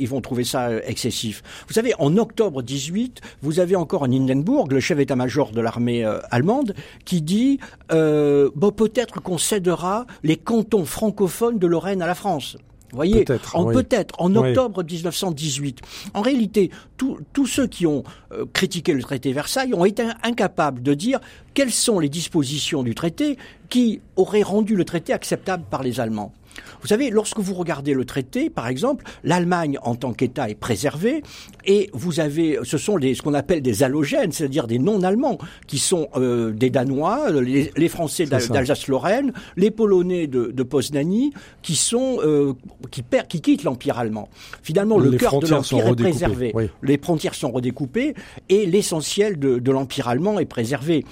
vont 0.09 0.21
trouver 0.21 0.45
ça 0.45 0.69
euh, 0.69 0.81
excessif. 0.87 1.43
Vous 1.69 1.75
savez, 1.75 1.93
en 1.99 2.17
octobre 2.17 2.63
18, 2.63 3.21
vous 3.43 3.61
avez 3.61 3.77
encore 3.77 4.03
en 4.03 4.13
Hindenburg 4.13 4.73
le 4.73 4.81
chef 4.81 4.99
état-major 4.99 5.53
de 5.53 5.61
l'armée 5.61 6.05
euh, 6.05 6.19
allemande 6.31 6.75
qui 7.05 7.23
dit 7.23 7.59
euh, 7.93 8.51
bon, 8.55 8.71
peut-être 8.71 9.21
qu'on 9.21 9.39
cédera 9.39 10.07
les 10.23 10.37
cantons 10.37 10.85
francophones 10.85 11.59
de 11.59 11.67
Lorraine 11.67 12.03
à 12.03 12.07
la 12.07 12.15
France. 12.15 12.57
Vous 12.91 12.97
voyez, 12.97 13.25
peut-être, 13.25 13.57
en 13.57 13.73
peut-être 13.73 14.15
en 14.19 14.35
octobre 14.37 14.85
1918. 14.85 15.81
En 16.15 16.23
réalité, 16.23 16.71
tous 16.97 17.47
ceux 17.47 17.67
qui 17.67 17.87
ont 17.87 18.05
euh, 18.33 18.45
critiqué 18.53 18.93
le 18.93 19.03
traité 19.03 19.33
Versailles 19.33 19.75
ont 19.75 19.85
été 19.85 20.05
incapables 20.23 20.83
de 20.83 20.95
dire 20.95 21.21
quelles 21.55 21.73
sont 21.73 21.99
les 21.99 22.09
dispositions 22.09 22.83
du 22.83 22.95
traité 22.95 23.39
qui 23.69 24.01
auraient 24.15 24.43
rendu 24.43 24.77
le 24.77 24.85
traité 24.85 25.13
acceptable 25.13 25.65
par 25.69 25.83
les 25.83 26.01
Allemands. 26.01 26.33
Vous 26.81 26.89
savez, 26.89 27.11
lorsque 27.11 27.39
vous 27.39 27.55
regardez 27.55 27.95
le 27.95 28.05
traité, 28.05 28.51
par 28.51 28.69
exemple, 28.69 29.05
l'Allemagne 29.25 29.79
en 29.83 29.95
tant 29.95 30.13
qu'État 30.13 30.49
est 30.49 30.55
préservée 30.55 31.23
et 31.65 31.91
vous 31.93 32.21
avez, 32.21 32.59
ce 32.63 32.79
sont 32.79 32.99
ce 33.01 33.23
qu'on 33.23 33.35
appelle 33.35 33.63
des 33.63 33.83
allogènes, 33.83 34.33
c'est-à-dire 34.33 34.67
des 34.67 34.79
non-allemands, 34.79 35.39
qui 35.67 35.79
sont 35.79 36.09
euh, 36.17 36.53
des 36.53 36.71
Danois, 36.71 37.31
les, 37.31 37.89
Français 37.89 38.27
d'Alsace-Lorraine, 38.27 39.33
les 39.57 39.71
Polonais 39.71 40.27
de, 40.27 40.47
de 40.47 40.63
Poznani, 40.63 41.33
qui 41.63 41.77
sont 41.77 42.19
euh, 42.23 42.55
qui, 42.91 43.03
qui 43.29 43.41
quittent 43.41 43.65
l'empire 43.65 43.99
allemand. 43.99 44.29
Finalement, 44.63 44.99
le 44.99 45.13
cœur 45.13 45.41
de 45.41 45.49
l'empire 45.49 45.87
est 45.87 45.97
préservé. 45.97 46.55
Les 46.83 46.99
frontières 46.99 47.35
sont 47.35 47.51
redécoupées 47.51 48.15
et 48.49 48.67
l'essentiel 48.67 49.39
de, 49.39 49.59
de 49.59 49.73
l'empire 49.73 50.09
allemand 50.09 50.39
est 50.39 50.47
préservé. 50.47 51.05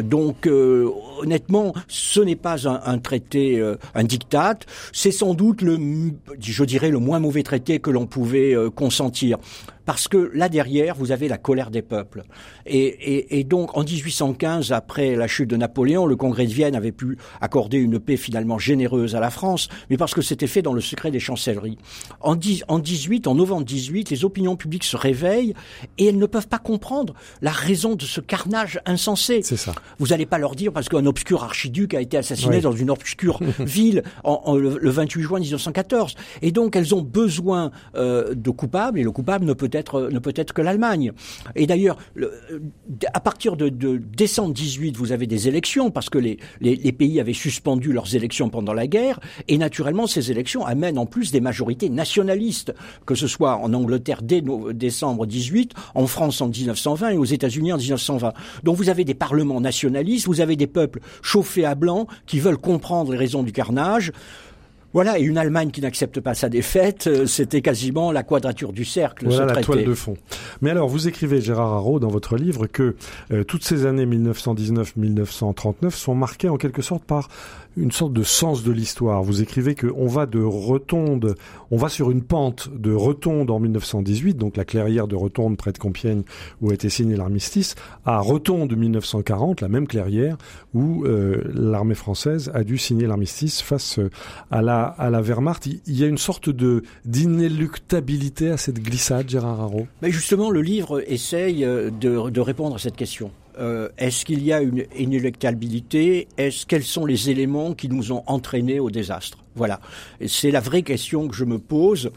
Donc, 0.00 0.46
euh, 0.46 0.88
honnêtement, 1.20 1.74
ce 1.88 2.20
n'est 2.20 2.36
pas 2.36 2.68
un, 2.68 2.80
un 2.84 2.98
traité, 2.98 3.62
un 3.94 4.04
diktat 4.04 4.58
c'est 4.92 5.10
sans 5.10 5.34
doute 5.34 5.62
le, 5.62 5.78
je 6.38 6.64
dirais, 6.64 6.90
le 6.90 6.98
moins 6.98 7.18
mauvais 7.18 7.42
traité 7.42 7.78
que 7.80 7.90
l'on 7.90 8.06
pouvait 8.06 8.54
euh, 8.54 8.70
consentir. 8.70 9.38
Parce 9.90 10.06
que 10.06 10.30
là 10.34 10.48
derrière, 10.48 10.94
vous 10.94 11.10
avez 11.10 11.26
la 11.26 11.36
colère 11.36 11.72
des 11.72 11.82
peuples. 11.82 12.22
Et, 12.64 12.84
et, 12.84 13.40
et 13.40 13.42
donc, 13.42 13.76
en 13.76 13.82
1815, 13.82 14.70
après 14.70 15.16
la 15.16 15.26
chute 15.26 15.50
de 15.50 15.56
Napoléon, 15.56 16.06
le 16.06 16.14
Congrès 16.14 16.46
de 16.46 16.52
Vienne 16.52 16.76
avait 16.76 16.92
pu 16.92 17.18
accorder 17.40 17.78
une 17.78 17.98
paix 17.98 18.16
finalement 18.16 18.56
généreuse 18.56 19.16
à 19.16 19.20
la 19.20 19.30
France, 19.30 19.68
mais 19.90 19.96
parce 19.96 20.14
que 20.14 20.22
c'était 20.22 20.46
fait 20.46 20.62
dans 20.62 20.74
le 20.74 20.80
secret 20.80 21.10
des 21.10 21.18
chancelleries. 21.18 21.76
En, 22.20 22.36
10, 22.36 22.66
en 22.68 22.78
18, 22.78 23.26
en 23.26 23.34
novembre 23.34 23.64
18, 23.64 24.10
les 24.10 24.24
opinions 24.24 24.54
publiques 24.54 24.84
se 24.84 24.96
réveillent 24.96 25.54
et 25.98 26.06
elles 26.06 26.18
ne 26.18 26.26
peuvent 26.26 26.46
pas 26.46 26.60
comprendre 26.60 27.14
la 27.42 27.50
raison 27.50 27.96
de 27.96 28.04
ce 28.04 28.20
carnage 28.20 28.80
insensé. 28.86 29.40
C'est 29.42 29.56
ça. 29.56 29.72
Vous 29.98 30.06
n'allez 30.06 30.26
pas 30.26 30.38
leur 30.38 30.54
dire 30.54 30.72
parce 30.72 30.88
qu'un 30.88 31.06
obscur 31.06 31.42
archiduc 31.42 31.94
a 31.94 32.00
été 32.00 32.16
assassiné 32.16 32.60
dans 32.60 32.70
une 32.70 32.90
obscure 32.90 33.40
ville 33.58 34.04
en, 34.22 34.54
le, 34.54 34.88
28 34.88 35.20
juin 35.20 35.40
1914. 35.40 36.14
Et 36.42 36.52
donc 36.52 36.76
elles 36.76 36.94
ont 36.94 37.02
besoin 37.02 37.72
euh, 37.96 38.36
de 38.36 38.50
coupables 38.50 39.00
et 39.00 39.02
le 39.02 39.10
coupable 39.10 39.46
ne 39.46 39.52
peut 39.52 39.68
être 39.72 39.79
ne 39.94 40.18
peut 40.18 40.32
être 40.36 40.52
que 40.52 40.62
l'Allemagne. 40.62 41.12
Et 41.56 41.66
d'ailleurs, 41.66 41.98
à 43.12 43.20
partir 43.20 43.56
de, 43.56 43.68
décembre 43.68 44.54
18, 44.54 44.96
vous 44.96 45.12
avez 45.12 45.26
des 45.26 45.48
élections 45.48 45.90
parce 45.90 46.10
que 46.10 46.18
les 46.18 46.92
pays 46.92 47.20
avaient 47.20 47.32
suspendu 47.32 47.92
leurs 47.92 48.14
élections 48.14 48.50
pendant 48.50 48.72
la 48.72 48.86
guerre 48.86 49.20
et 49.48 49.58
naturellement 49.58 50.06
ces 50.06 50.30
élections 50.30 50.64
amènent 50.64 50.98
en 50.98 51.06
plus 51.06 51.32
des 51.32 51.40
majorités 51.40 51.88
nationalistes, 51.88 52.74
que 53.06 53.14
ce 53.14 53.26
soit 53.26 53.56
en 53.56 53.72
Angleterre 53.72 54.22
dès 54.22 54.42
décembre 54.72 55.26
18, 55.26 55.72
en 55.94 56.06
France 56.06 56.40
en 56.40 56.48
1920 56.48 57.10
et 57.10 57.16
aux 57.16 57.24
États-Unis 57.24 57.72
en 57.72 57.78
1920. 57.78 58.32
Donc 58.64 58.76
vous 58.76 58.88
avez 58.88 59.04
des 59.04 59.14
parlements 59.14 59.60
nationalistes, 59.60 60.26
vous 60.26 60.40
avez 60.40 60.56
des 60.56 60.66
peuples 60.66 61.00
chauffés 61.22 61.64
à 61.64 61.74
blanc 61.74 62.06
qui 62.26 62.40
veulent 62.40 62.58
comprendre 62.58 63.12
les 63.12 63.18
raisons 63.18 63.42
du 63.42 63.52
carnage. 63.52 64.12
Voilà, 64.92 65.18
et 65.18 65.22
une 65.22 65.38
Allemagne 65.38 65.70
qui 65.70 65.80
n'accepte 65.80 66.20
pas 66.20 66.34
sa 66.34 66.48
défaite, 66.48 67.06
euh, 67.06 67.26
c'était 67.26 67.62
quasiment 67.62 68.10
la 68.10 68.24
quadrature 68.24 68.72
du 68.72 68.84
cercle. 68.84 69.26
Voilà 69.26 69.54
la 69.54 69.62
toile 69.62 69.84
de 69.84 69.94
fond. 69.94 70.16
Mais 70.62 70.70
alors, 70.70 70.88
vous 70.88 71.06
écrivez, 71.06 71.40
Gérard 71.40 71.72
Haro, 71.72 72.00
dans 72.00 72.08
votre 72.08 72.36
livre, 72.36 72.66
que 72.66 72.96
euh, 73.30 73.44
toutes 73.44 73.64
ces 73.64 73.86
années 73.86 74.06
1919-1939 74.06 75.90
sont 75.90 76.14
marquées 76.14 76.48
en 76.48 76.56
quelque 76.56 76.82
sorte 76.82 77.04
par 77.04 77.28
une 77.76 77.92
sorte 77.92 78.12
de 78.12 78.24
sens 78.24 78.64
de 78.64 78.72
l'histoire. 78.72 79.22
Vous 79.22 79.42
écrivez 79.42 79.76
qu'on 79.76 80.08
va 80.08 80.26
de 80.26 80.40
Retonde, 80.42 81.36
on 81.70 81.76
va 81.76 81.88
sur 81.88 82.10
une 82.10 82.22
pente 82.22 82.68
de 82.74 82.92
Retonde 82.92 83.50
en 83.50 83.60
1918, 83.60 84.36
donc 84.36 84.56
la 84.56 84.64
clairière 84.64 85.06
de 85.06 85.14
Retonde 85.14 85.56
près 85.56 85.70
de 85.70 85.78
Compiègne 85.78 86.22
où 86.60 86.70
a 86.70 86.74
été 86.74 86.88
signé 86.88 87.16
l'armistice, 87.16 87.76
à 88.04 88.18
Retonde 88.18 88.76
1940, 88.76 89.60
la 89.60 89.68
même 89.68 89.86
clairière 89.86 90.36
où 90.74 91.04
euh, 91.04 91.42
l'armée 91.54 91.94
française 91.94 92.50
a 92.54 92.64
dû 92.64 92.76
signer 92.76 93.06
l'armistice 93.06 93.62
face 93.62 94.00
à 94.50 94.62
la, 94.62 94.79
à 94.86 95.10
la 95.10 95.20
Wehrmacht. 95.20 95.66
Il 95.66 95.98
y 95.98 96.04
a 96.04 96.06
une 96.06 96.18
sorte 96.18 96.48
de 96.50 96.82
d'inéluctabilité 97.04 98.50
à 98.50 98.56
cette 98.56 98.80
glissade, 98.80 99.28
Gérard 99.28 99.60
Haro? 99.60 99.86
Mais 100.02 100.10
Justement, 100.10 100.50
le 100.50 100.62
livre 100.62 101.02
essaye 101.10 101.64
euh, 101.64 101.90
de, 101.90 102.40
répondre 102.40 102.76
à 102.76 102.78
cette 102.78 102.96
question. 102.96 103.30
Euh, 103.58 103.88
est-ce 103.98 104.24
qu'il 104.24 104.42
y 104.42 104.52
a 104.52 104.60
une 104.60 104.84
inéluctabilité? 104.96 106.28
Est-ce 106.36 106.66
quels 106.66 106.84
sont 106.84 107.04
les 107.04 107.30
éléments 107.30 107.74
qui 107.74 107.88
nous 107.88 108.12
ont 108.12 108.22
entraînés 108.26 108.80
au 108.80 108.90
désastre? 108.90 109.38
Voilà, 109.54 109.80
c'est 110.26 110.50
la 110.50 110.60
vraie 110.60 110.82
question 110.82 111.28
que 111.28 111.34
je 111.34 111.44
me 111.44 111.58
pose 111.58 112.10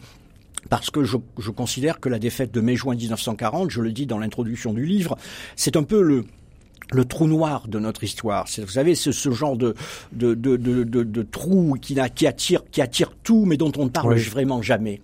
parce 0.70 0.90
que 0.90 1.04
je 1.04 1.50
considère 1.50 2.00
que 2.00 2.08
la 2.08 2.18
défaite 2.18 2.52
de 2.52 2.60
mai-juin 2.60 2.94
1940, 2.94 3.70
je 3.70 3.82
le 3.82 3.92
dis 3.92 4.06
dans 4.06 4.18
l'introduction 4.18 4.72
du 4.72 4.86
livre, 4.86 5.18
c'est 5.56 5.76
un 5.76 5.82
peu 5.82 6.00
le, 6.00 6.24
le 6.92 7.04
trou 7.04 7.26
noir 7.26 7.66
de 7.68 7.78
notre 7.78 8.04
histoire. 8.04 8.46
Vous 8.58 8.68
savez, 8.68 8.94
c'est 8.94 9.12
ce 9.12 9.30
genre 9.30 9.56
de, 9.56 9.74
de, 10.12 10.34
de, 10.34 10.56
de, 10.56 10.84
de 10.84 11.22
trou 11.22 11.76
qui, 11.80 11.96
qui, 12.14 12.26
attire, 12.26 12.62
qui 12.70 12.80
attire 12.82 13.12
tout, 13.22 13.44
mais 13.46 13.56
dont 13.56 13.72
on 13.76 13.84
ne 13.84 13.90
parle 13.90 14.16
vraiment 14.18 14.62
jamais. 14.62 15.00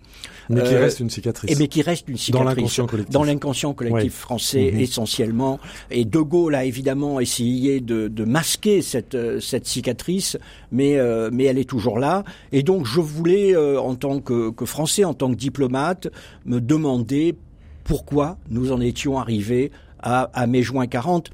Mais 0.51 0.63
qui 0.65 0.75
euh, 0.75 0.81
reste 0.81 0.99
une 0.99 1.11
cicatrice. 1.11 1.51
Et 1.51 1.55
mais 1.55 1.69
qui 1.69 1.81
reste 1.81 2.09
une 2.09 2.17
cicatrice. 2.17 2.81
Dans 3.11 3.23
l'inconscient 3.23 3.73
collectif. 3.73 4.15
français 4.15 4.71
mhm. 4.73 4.81
essentiellement. 4.81 5.61
Et 5.91 6.05
De 6.05 6.19
Gaulle 6.19 6.57
a 6.57 6.65
évidemment 6.65 7.21
essayé 7.21 7.81
de, 7.81 8.09
de 8.09 8.25
masquer 8.25 8.83
cette, 8.83 9.15
euh, 9.15 9.39
cette 9.39 9.67
cicatrice, 9.67 10.37
mais, 10.73 10.99
euh, 10.99 11.31
mais 11.33 11.45
elle 11.45 11.59
est 11.59 11.69
toujours 11.69 12.01
là. 12.01 12.25
Et 12.51 12.65
donc 12.65 12.85
je 12.85 13.01
voulais, 13.01 13.57
en 13.57 13.95
tant 13.95 14.21
que, 14.21 14.51
que 14.51 14.65
Français, 14.65 15.05
en 15.05 15.15
tant 15.15 15.31
que 15.31 15.37
diplomate, 15.37 16.09
me 16.45 16.61
demander 16.61 17.37
pourquoi 17.85 18.37
nous 18.51 18.73
en 18.73 18.81
étions 18.81 19.19
arrivés 19.19 19.71
à, 20.03 20.31
à 20.35 20.47
mai-juin 20.47 20.87
40 20.87 21.31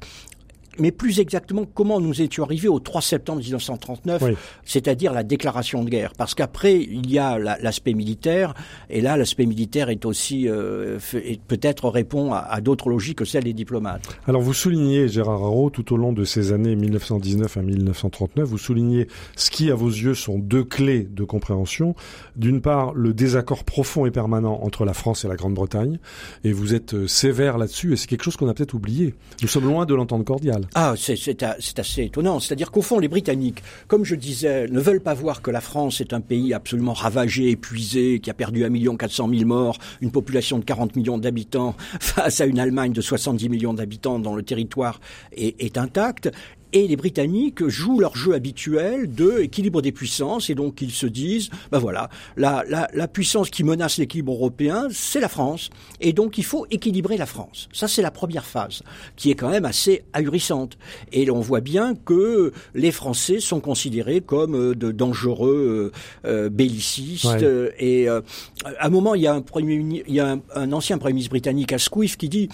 mais 0.79 0.91
plus 0.91 1.19
exactement 1.19 1.65
comment 1.65 1.99
nous 1.99 2.21
étions 2.21 2.43
arrivés 2.43 2.67
au 2.67 2.79
3 2.79 3.01
septembre 3.01 3.41
1939, 3.41 4.23
c'est-à-dire 4.65 5.13
la 5.13 5.23
déclaration 5.23 5.83
de 5.83 5.89
guerre. 5.89 6.13
Parce 6.17 6.35
qu'après, 6.35 6.79
il 6.79 7.09
y 7.09 7.19
a 7.19 7.37
l'aspect 7.37 7.93
militaire, 7.93 8.53
et 8.89 9.01
là, 9.01 9.17
l'aspect 9.17 9.45
militaire 9.45 9.89
est 9.89 10.05
aussi, 10.05 10.47
euh, 10.47 10.99
peut-être 11.47 11.89
répond 11.89 12.33
à, 12.33 12.61
d'autres 12.61 12.89
logiques 12.89 13.19
que 13.19 13.25
celles 13.25 13.43
des 13.43 13.53
diplomates. 13.53 14.07
Alors 14.27 14.41
vous 14.41 14.53
soulignez, 14.53 15.07
Gérard 15.07 15.43
Haro, 15.43 15.69
tout 15.69 15.93
au 15.93 15.97
long 15.97 16.13
de 16.13 16.23
ces 16.23 16.51
années 16.51 16.75
1919 16.75 17.57
à 17.57 17.61
1939, 17.61 18.47
vous 18.47 18.57
soulignez 18.57 19.07
ce 19.35 19.49
qui, 19.49 19.71
à 19.71 19.75
vos 19.75 19.89
yeux, 19.89 20.13
sont 20.13 20.39
deux 20.39 20.63
clés 20.63 21.07
de 21.09 21.23
compréhension. 21.23 21.95
D'une 22.35 22.61
part, 22.61 22.93
le 22.93 23.13
désaccord 23.13 23.63
profond 23.63 24.05
et 24.05 24.11
permanent 24.11 24.59
entre 24.63 24.85
la 24.85 24.93
France 24.93 25.25
et 25.25 25.27
la 25.27 25.35
Grande-Bretagne, 25.35 25.99
et 26.43 26.51
vous 26.51 26.73
êtes 26.73 26.93
euh, 26.93 27.07
sévère 27.07 27.57
là-dessus, 27.57 27.93
et 27.93 27.95
c'est 27.95 28.07
quelque 28.07 28.23
chose 28.23 28.35
qu'on 28.35 28.49
a 28.49 28.53
peut-être 28.53 28.73
oublié. 28.73 29.13
Nous 29.41 29.47
sommes 29.47 29.65
loin 29.65 29.85
de 29.85 29.95
l'entente 29.95 30.25
cordiale. 30.25 30.66
Ah, 30.75 30.93
c'est 30.97 31.79
assez 31.79 32.03
étonnant. 32.03 32.39
C'est-à-dire 32.39 32.71
qu'au 32.71 32.81
fond, 32.81 32.99
les 32.99 33.07
Britanniques, 33.07 33.63
comme 33.87 34.03
je 34.03 34.15
disais, 34.15 34.67
ne 34.67 34.79
veulent 34.79 35.01
pas 35.01 35.13
voir 35.13 35.41
que 35.41 35.51
la 35.51 35.61
France 35.61 36.01
est 36.01 36.13
un 36.13 36.21
pays 36.21 36.53
absolument 36.53 36.93
ravagé, 36.93 37.49
épuisé, 37.51 38.19
qui 38.19 38.29
a 38.29 38.33
perdu 38.33 38.65
1 38.65 38.69
million 38.69 38.95
400 38.95 39.29
000 39.29 39.45
morts, 39.45 39.77
une 40.01 40.11
population 40.11 40.59
de 40.59 40.65
40 40.65 40.95
millions 40.95 41.17
d'habitants, 41.17 41.75
face 41.99 42.41
à 42.41 42.45
une 42.45 42.59
Allemagne 42.59 42.93
de 42.93 43.01
70 43.01 43.49
millions 43.49 43.73
d'habitants 43.73 44.19
dont 44.19 44.35
le 44.35 44.43
territoire 44.43 44.99
est, 45.31 45.61
est 45.61 45.77
intact. 45.77 46.31
Et 46.73 46.87
les 46.87 46.95
Britanniques 46.95 47.65
jouent 47.67 47.99
leur 47.99 48.15
jeu 48.15 48.33
habituel 48.33 49.13
de 49.13 49.39
équilibre 49.39 49.81
des 49.81 49.91
puissances, 49.91 50.49
et 50.49 50.55
donc 50.55 50.81
ils 50.81 50.91
se 50.91 51.07
disent, 51.07 51.49
ben 51.71 51.79
voilà, 51.79 52.09
la, 52.35 52.63
la, 52.67 52.87
la 52.93 53.07
puissance 53.07 53.49
qui 53.49 53.63
menace 53.63 53.97
l'équilibre 53.97 54.33
européen, 54.33 54.87
c'est 54.91 55.19
la 55.19 55.29
France, 55.29 55.69
et 56.01 56.13
donc 56.13 56.37
il 56.37 56.43
faut 56.43 56.65
équilibrer 56.71 57.17
la 57.17 57.25
France. 57.25 57.69
Ça, 57.71 57.87
c'est 57.87 58.01
la 58.01 58.11
première 58.11 58.45
phase, 58.45 58.83
qui 59.15 59.31
est 59.31 59.35
quand 59.35 59.49
même 59.49 59.65
assez 59.65 60.03
ahurissante. 60.13 60.77
Et 61.11 61.29
on 61.31 61.39
voit 61.39 61.61
bien 61.61 61.95
que 61.95 62.51
les 62.73 62.91
Français 62.91 63.39
sont 63.39 63.59
considérés 63.59 64.21
comme 64.21 64.55
euh, 64.55 64.75
de 64.75 64.91
dangereux 64.91 65.91
euh, 66.25 66.27
euh 66.29 66.49
bellicistes. 66.49 67.45
Et 67.77 68.09
euh, 68.09 68.21
à 68.65 68.87
un 68.87 68.89
moment, 68.89 69.15
il 69.15 69.21
y 69.21 69.27
a 69.27 69.33
un, 69.33 69.41
premier, 69.41 70.03
il 70.07 70.13
y 70.13 70.19
a 70.19 70.31
un, 70.33 70.41
un 70.55 70.71
ancien 70.71 70.97
premier 70.97 71.13
ministre 71.13 71.31
britannique, 71.31 71.73
Asquith, 71.73 72.17
qui 72.17 72.29
dit, 72.29 72.49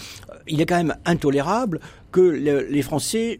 il 0.47 0.61
est 0.61 0.65
quand 0.65 0.77
même 0.77 0.95
intolérable 1.05 1.79
que 2.11 2.21
les 2.21 2.81
Français 2.83 3.39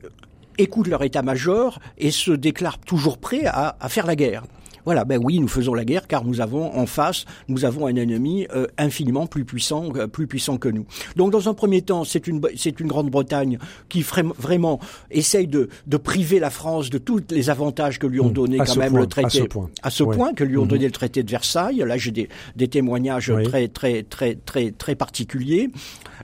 écoutent 0.58 0.88
leur 0.88 1.04
état-major 1.04 1.80
et 1.98 2.12
se 2.12 2.32
déclarent 2.32 2.80
toujours 2.80 3.18
prêts 3.18 3.46
à, 3.46 3.76
à 3.80 3.90
faire 3.90 4.06
la 4.06 4.16
guerre. 4.16 4.44
Voilà, 4.86 5.06
ben 5.06 5.20
oui, 5.24 5.40
nous 5.40 5.48
faisons 5.48 5.74
la 5.74 5.86
guerre 5.86 6.08
car 6.08 6.26
nous 6.26 6.42
avons 6.42 6.76
en 6.76 6.86
face, 6.86 7.26
nous 7.48 7.66
avons 7.66 7.88
un 7.88 7.96
ennemi 7.96 8.48
euh, 8.54 8.68
infiniment 8.78 9.28
plus 9.28 9.46
puissant, 9.46 9.90
euh, 9.96 10.08
plus 10.08 10.28
puissant 10.28 10.58
que 10.58 10.70
nous. 10.70 10.86
Donc, 11.16 11.32
dans 11.32 11.50
un 11.50 11.54
premier 11.54 11.82
temps, 11.82 12.04
c'est 12.04 12.28
une 12.28 12.42
c'est 12.56 12.80
une 12.80 12.88
Grande-Bretagne 12.88 13.58
qui 13.90 14.02
vraiment 14.02 14.80
essaye 15.12 15.48
de, 15.48 15.70
de 15.88 15.98
priver 15.98 16.40
la 16.40 16.50
France 16.50 16.90
de 16.90 16.98
tous 16.98 17.22
les 17.30 17.50
avantages 17.50 18.00
que 18.00 18.08
lui 18.08 18.20
ont 18.20 18.30
mmh. 18.30 18.34
donné 18.34 18.58
quand 18.58 18.76
même 18.76 18.98
le 18.98 19.08
traité. 19.08 19.40
À 19.40 19.44
ce 19.44 19.44
point, 19.44 19.70
à 19.82 19.90
ce 19.90 20.04
point 20.04 20.34
que 20.34 20.44
lui 20.44 20.58
ont 20.58 20.66
mmh. 20.66 20.68
donné 20.68 20.86
le 20.86 20.92
traité 20.92 21.24
de 21.24 21.32
Versailles. 21.32 21.84
Là, 21.86 21.98
j'ai 21.98 22.12
des, 22.12 22.30
des 22.56 22.68
témoignages 22.68 23.32
très 23.44 23.68
très 23.68 24.04
très 24.04 24.36
très 24.36 24.72
très 24.72 24.96
particuliers. 24.96 25.70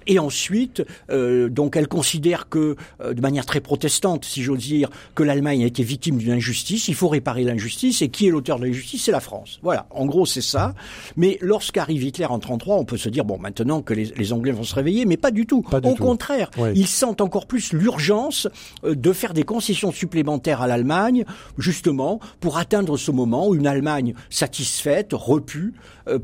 Et 0.08 0.17
ensuite, 0.17 0.84
euh, 1.12 1.50
donc, 1.50 1.76
elle 1.76 1.88
considère 1.88 2.50
que, 2.50 2.76
euh, 3.00 3.13
de 3.13 3.22
manière 3.22 3.45
très 3.45 3.60
protestante, 3.60 4.26
si 4.26 4.41
j'ose 4.41 4.58
dire, 4.58 4.89
que 5.13 5.22
l'Allemagne 5.22 5.63
a 5.63 5.67
été 5.67 5.84
victime 5.84 6.17
d'une 6.17 6.32
injustice. 6.32 6.88
Il 6.88 6.95
faut 6.95 7.10
réparer 7.10 7.43
l'injustice. 7.43 8.02
Et 8.02 8.10
qui 8.10 8.28
est 8.28 8.32
l'auteur 8.32 8.49
de 8.58 8.66
l'injustice 8.66 9.04
C'est 9.04 9.12
la 9.12 9.20
France. 9.20 9.60
Voilà. 9.62 9.86
En 9.92 10.06
gros, 10.06 10.26
c'est 10.26 10.42
ça. 10.42 10.74
Mais 11.18 11.38
lorsqu'arrive 11.42 12.04
Hitler 12.04 12.26
en 12.26 12.40
33, 12.40 12.78
on 12.78 12.86
peut 12.86 12.98
se 12.98 13.10
dire 13.10 13.26
bon, 13.26 13.38
maintenant 13.38 13.82
que 13.82 13.94
les, 13.94 14.34
Anglais 14.34 14.52
vont 14.52 14.64
se 14.64 14.76
réveiller, 14.76 15.06
mais 15.06 15.18
pas 15.18 15.32
du 15.32 15.46
tout. 15.46 15.64
Au 15.84 15.96
contraire, 15.96 16.50
ils 16.76 16.88
sentent 16.88 17.22
encore 17.22 17.46
plus 17.46 17.74
l'urgence 17.74 18.48
euh, 18.84 18.96
de 18.96 19.12
faire 19.12 19.34
des 19.34 19.44
concessions 19.44 19.92
supplémentaires 19.92 20.62
à 20.62 20.68
l'Allemagne, 20.68 21.26
justement 21.58 22.20
pour 22.40 22.58
atteindre 22.58 22.98
ce 22.98 23.12
moment 23.12 23.48
où 23.48 23.56
une 23.56 23.68
Allemagne 23.68 24.14
satisfaite, 24.30 25.10
repue, 25.14 25.74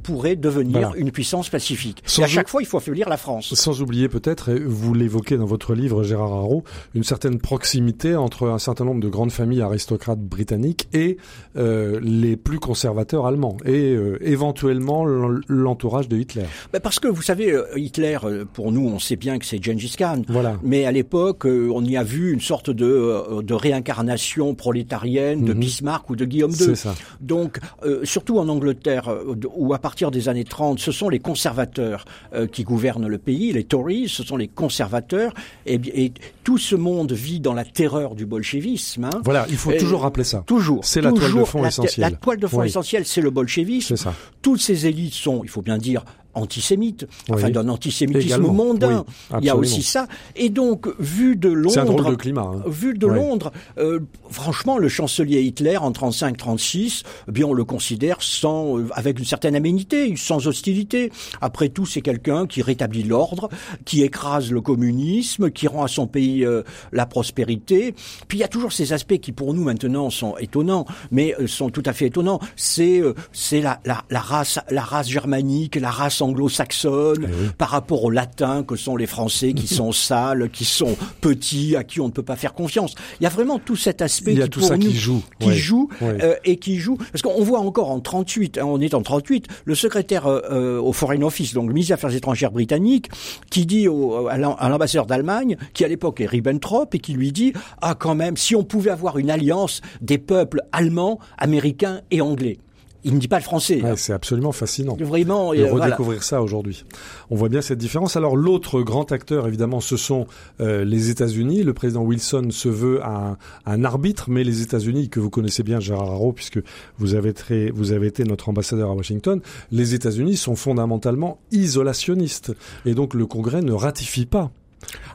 pourrait 0.03 0.35
devenir 0.35 0.93
une 0.95 1.11
puissance 1.11 1.49
pacifique. 1.49 2.03
et 2.17 2.23
à 2.23 2.27
chaque 2.27 2.47
fois, 2.47 2.61
il 2.61 2.65
faut 2.65 2.77
affaiblir 2.77 3.09
la 3.09 3.17
France 3.17 3.53
sans 3.65 3.81
oublier 3.81 4.09
peut-être, 4.09 4.49
et 4.49 4.59
vous 4.59 4.93
l'évoquez 4.93 5.37
dans 5.37 5.45
votre 5.45 5.73
livre 5.73 6.03
Gérard 6.03 6.31
Haro, 6.31 6.63
une 6.93 7.03
certaine 7.03 7.39
proximité 7.39 8.15
entre 8.15 8.47
un 8.47 8.59
certain 8.59 8.85
nombre 8.85 9.01
de 9.01 9.09
grandes 9.09 9.31
familles 9.31 9.61
aristocrates 9.61 10.19
britanniques 10.19 10.87
et 10.93 11.17
euh, 11.57 11.99
les 12.21 12.37
plus 12.37 12.59
conservateurs 12.59 13.25
allemands 13.25 13.57
et 13.65 13.91
euh, 13.93 14.17
éventuellement 14.21 15.05
l'entourage 15.47 16.07
de 16.07 16.17
Hitler. 16.17 16.45
Parce 16.81 16.99
que 16.99 17.07
vous 17.07 17.21
savez, 17.21 17.51
euh, 17.51 17.65
Hitler, 17.75 18.17
euh, 18.23 18.45
pour 18.45 18.71
nous, 18.71 18.87
on 18.87 18.99
sait 18.99 19.15
bien 19.15 19.37
que 19.39 19.45
c'est 19.45 19.63
Gengis 19.63 19.95
Khan. 19.97 20.21
Voilà. 20.27 20.57
Mais 20.63 20.85
à 20.85 20.91
l'époque, 20.91 21.45
on 21.45 21.83
y 21.83 21.97
a 21.97 22.03
vu 22.03 22.33
une 22.33 22.41
sorte 22.41 22.69
de, 22.69 23.41
de 23.41 23.53
réincarnation 23.53 24.55
prolétarienne 24.55 25.43
de 25.43 25.53
mhm. 25.53 25.59
Bismarck 25.59 26.09
ou 26.09 26.15
de 26.15 26.25
Guillaume 26.25 26.51
II. 26.51 26.57
C'est 26.57 26.75
ça. 26.75 26.95
Donc, 27.21 27.59
surtout 28.03 28.39
en 28.39 28.47
Angleterre, 28.47 29.13
où 29.55 29.73
à 29.73 29.79
partir 29.79 30.11
des 30.11 30.29
années 30.29 30.43
30, 30.43 30.79
ce 30.79 30.91
sont 30.91 31.09
les 31.09 31.19
conservateurs 31.19 32.05
qui 32.51 32.63
gouvernent 32.63 33.07
le 33.07 33.17
pays, 33.17 33.53
les 33.53 33.63
Tories, 33.63 34.09
ce 34.09 34.23
sont 34.23 34.37
les 34.37 34.47
conservateurs, 34.47 35.33
et, 35.65 35.79
et 35.93 36.13
tout 36.45 36.59
ce 36.59 36.75
monde 36.75 37.11
vit 37.11 37.39
dans 37.39 37.53
la 37.53 37.65
terreur 37.65 38.13
du 38.13 38.27
bolchevisme. 38.27 39.05
Hein. 39.05 39.21
Voilà, 39.25 39.47
il 39.49 39.57
faut 39.57 39.71
toujours 39.73 40.01
rappeler 40.01 40.23
ça. 40.23 40.43
Toujours. 40.45 40.85
C'est 40.85 41.01
la 41.01 41.11
toile 41.11 41.33
de 41.33 41.43
fond 41.43 41.61
la, 41.63 41.69
essentielle. 41.69 42.11
La 42.11 42.11
toile 42.11 42.39
de 42.39 42.47
fond 42.47 42.61
essentielle, 42.61 43.05
c'est 43.05 43.19
le 43.19 43.31
bolchevisme. 43.31 43.87
C'est 43.87 44.03
ça. 44.03 44.13
Toutes 44.43 44.61
ces 44.61 44.85
élites 44.85 45.15
sont, 45.15 45.41
il 45.43 45.49
faut 45.49 45.63
bien 45.63 45.79
dire, 45.79 46.05
antisémite, 46.35 47.07
enfin 47.29 47.49
d'un 47.49 47.69
antisémitisme 47.69 48.41
mondain. 48.41 49.05
il 49.39 49.45
y 49.45 49.49
a 49.49 49.55
aussi 49.55 49.83
ça. 49.83 50.07
Et 50.35 50.49
donc, 50.49 50.87
vu 50.99 51.35
de 51.35 51.49
Londres, 51.49 51.79
un 51.79 51.85
drôle 51.85 52.11
de 52.11 52.15
climat. 52.15 52.51
Hein. 52.53 52.63
Vu 52.67 52.93
de 52.93 53.07
Londres, 53.07 53.51
euh, 53.77 53.99
franchement, 54.29 54.77
le 54.77 54.89
chancelier 54.89 55.41
Hitler 55.41 55.77
en 55.77 55.91
35-36, 55.91 57.03
eh 57.27 57.31
bien 57.31 57.45
on 57.45 57.53
le 57.53 57.63
considère 57.63 58.17
sans, 58.21 58.77
euh, 58.77 58.87
avec 58.93 59.19
une 59.19 59.25
certaine 59.25 59.55
aménité, 59.55 60.13
sans 60.15 60.47
hostilité. 60.47 61.11
Après 61.41 61.69
tout, 61.69 61.85
c'est 61.85 62.01
quelqu'un 62.01 62.47
qui 62.47 62.61
rétablit 62.61 63.03
l'ordre, 63.03 63.49
qui 63.85 64.03
écrase 64.03 64.51
le 64.51 64.61
communisme, 64.61 65.49
qui 65.51 65.67
rend 65.67 65.83
à 65.83 65.87
son 65.87 66.07
pays 66.07 66.45
euh, 66.45 66.63
la 66.91 67.05
prospérité. 67.05 67.95
Puis 68.27 68.37
il 68.37 68.41
y 68.41 68.43
a 68.43 68.47
toujours 68.47 68.73
ces 68.73 68.93
aspects 68.93 69.17
qui 69.17 69.31
pour 69.31 69.53
nous 69.53 69.63
maintenant 69.63 70.09
sont 70.09 70.37
étonnants, 70.37 70.85
mais 71.11 71.33
sont 71.47 71.69
tout 71.69 71.83
à 71.85 71.93
fait 71.93 72.07
étonnants. 72.07 72.39
C'est 72.55 73.01
c'est 73.31 73.61
la, 73.61 73.79
la, 73.85 74.03
la 74.09 74.19
race 74.19 74.59
la 74.69 74.81
race 74.81 75.09
germanique, 75.09 75.75
la 75.75 75.91
race 75.91 76.21
anglo-saxonne 76.25 77.27
eh 77.27 77.53
par 77.57 77.69
rapport 77.69 78.03
aux 78.03 78.09
latins 78.09 78.63
que 78.63 78.75
sont 78.75 78.95
les 78.95 79.05
Français 79.05 79.53
qui 79.53 79.67
sont 79.73 79.91
sales, 79.91 80.49
qui 80.51 80.65
sont 80.65 80.95
petits, 81.21 81.75
à 81.75 81.83
qui 81.83 82.01
on 82.01 82.07
ne 82.07 82.11
peut 82.11 82.23
pas 82.23 82.35
faire 82.35 82.53
confiance. 82.53 82.95
Il 83.19 83.23
y 83.23 83.27
a 83.27 83.29
vraiment 83.29 83.59
tout 83.59 83.75
cet 83.75 84.01
aspect 84.01 84.33
Il 84.33 84.39
y 84.39 84.41
a 84.41 84.45
qui, 84.45 84.49
tout 84.51 84.59
pour 84.59 84.69
ça 84.69 84.77
nous, 84.77 84.87
qui 84.87 84.95
joue, 84.95 85.23
qui 85.39 85.53
joue 85.53 85.89
euh, 86.01 86.35
et 86.43 86.57
qui 86.57 86.77
joue. 86.77 86.97
Parce 86.97 87.21
qu'on 87.21 87.43
voit 87.43 87.59
encore 87.59 87.91
en 87.91 87.99
38, 87.99 88.57
hein, 88.57 88.65
on 88.65 88.81
est 88.81 88.93
en 88.93 89.01
38, 89.01 89.47
le 89.65 89.75
secrétaire 89.75 90.27
euh, 90.27 90.41
euh, 90.51 90.81
au 90.81 90.93
Foreign 90.93 91.23
Office, 91.23 91.53
donc 91.53 91.67
le 91.67 91.73
ministre 91.73 91.89
des 91.89 91.93
Affaires 91.93 92.15
étrangères 92.15 92.51
britannique, 92.51 93.09
qui 93.49 93.65
dit 93.65 93.87
au, 93.87 94.27
à 94.27 94.37
l'ambassadeur 94.37 95.05
d'Allemagne, 95.05 95.57
qui 95.73 95.85
à 95.85 95.87
l'époque 95.87 96.21
est 96.21 96.25
Ribbentrop, 96.25 96.93
et 96.93 96.99
qui 96.99 97.13
lui 97.13 97.31
dit 97.31 97.53
ah 97.81 97.95
quand 97.95 98.15
même 98.15 98.37
si 98.37 98.55
on 98.55 98.63
pouvait 98.63 98.91
avoir 98.91 99.17
une 99.17 99.29
alliance 99.29 99.81
des 100.01 100.17
peuples 100.17 100.61
allemands, 100.71 101.19
américains 101.37 102.01
et 102.11 102.21
anglais 102.21 102.57
il 103.05 103.13
ne 103.13 103.19
dit 103.19 103.27
pas 103.27 103.37
le 103.37 103.43
français. 103.43 103.81
Ouais, 103.83 103.95
c'est 103.95 104.13
absolument 104.13 104.51
fascinant. 104.51 104.97
Vraiment, 104.99 105.53
de 105.53 105.63
redécouvrir 105.63 106.23
ça 106.23 106.41
aujourd'hui. 106.41 106.83
On 107.29 107.35
voit 107.35 107.49
bien 107.49 107.61
cette 107.61 107.77
différence. 107.77 108.17
Alors 108.17 108.35
l'autre 108.35 108.81
grand 108.81 109.11
acteur, 109.11 109.47
évidemment, 109.47 109.79
ce 109.79 109.95
sont 109.95 110.25
euh, 110.59 110.83
les 110.83 111.11
États-Unis. 111.11 111.63
Le 111.63 111.73
président 111.73 112.01
Wilson 112.01 112.47
se 112.49 112.67
veut 112.67 113.05
un, 113.05 113.37
un 113.67 113.83
arbitre, 113.83 114.31
mais 114.31 114.43
les 114.43 114.63
États-Unis, 114.63 115.09
que 115.09 115.19
vous 115.19 115.29
connaissez 115.29 115.61
bien, 115.61 115.79
Gérard 115.79 116.11
Haro, 116.11 116.33
puisque 116.33 116.59
vous 116.97 117.13
avez, 117.13 117.33
très, 117.33 117.69
vous 117.69 117.91
avez 117.91 118.07
été 118.07 118.23
notre 118.23 118.49
ambassadeur 118.49 118.89
à 118.89 118.95
Washington, 118.95 119.39
les 119.71 119.93
États-Unis 119.93 120.35
sont 120.35 120.55
fondamentalement 120.55 121.39
isolationnistes. 121.51 122.53
Et 122.85 122.95
donc 122.95 123.13
le 123.13 123.27
Congrès 123.27 123.61
ne 123.61 123.71
ratifie 123.71 124.25
pas 124.25 124.51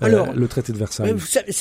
euh, 0.02 0.06
Alors, 0.06 0.32
le 0.32 0.48
traité 0.48 0.72
de 0.72 0.78
Versailles. 0.78 1.14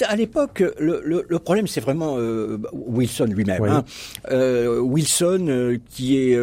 à 0.08 0.16
l'époque, 0.16 0.64
le, 0.80 1.02
le, 1.04 1.26
le, 1.28 1.40
problème, 1.40 1.68
c'est 1.68 1.82
vraiment 1.82 2.16
euh, 2.18 2.58
Wilson 2.74 3.26
lui-même. 3.26 3.64
Hein. 3.64 3.86
Euh, 4.32 4.80
Wilson, 4.80 5.78
qui 5.90 6.18
est 6.18 6.38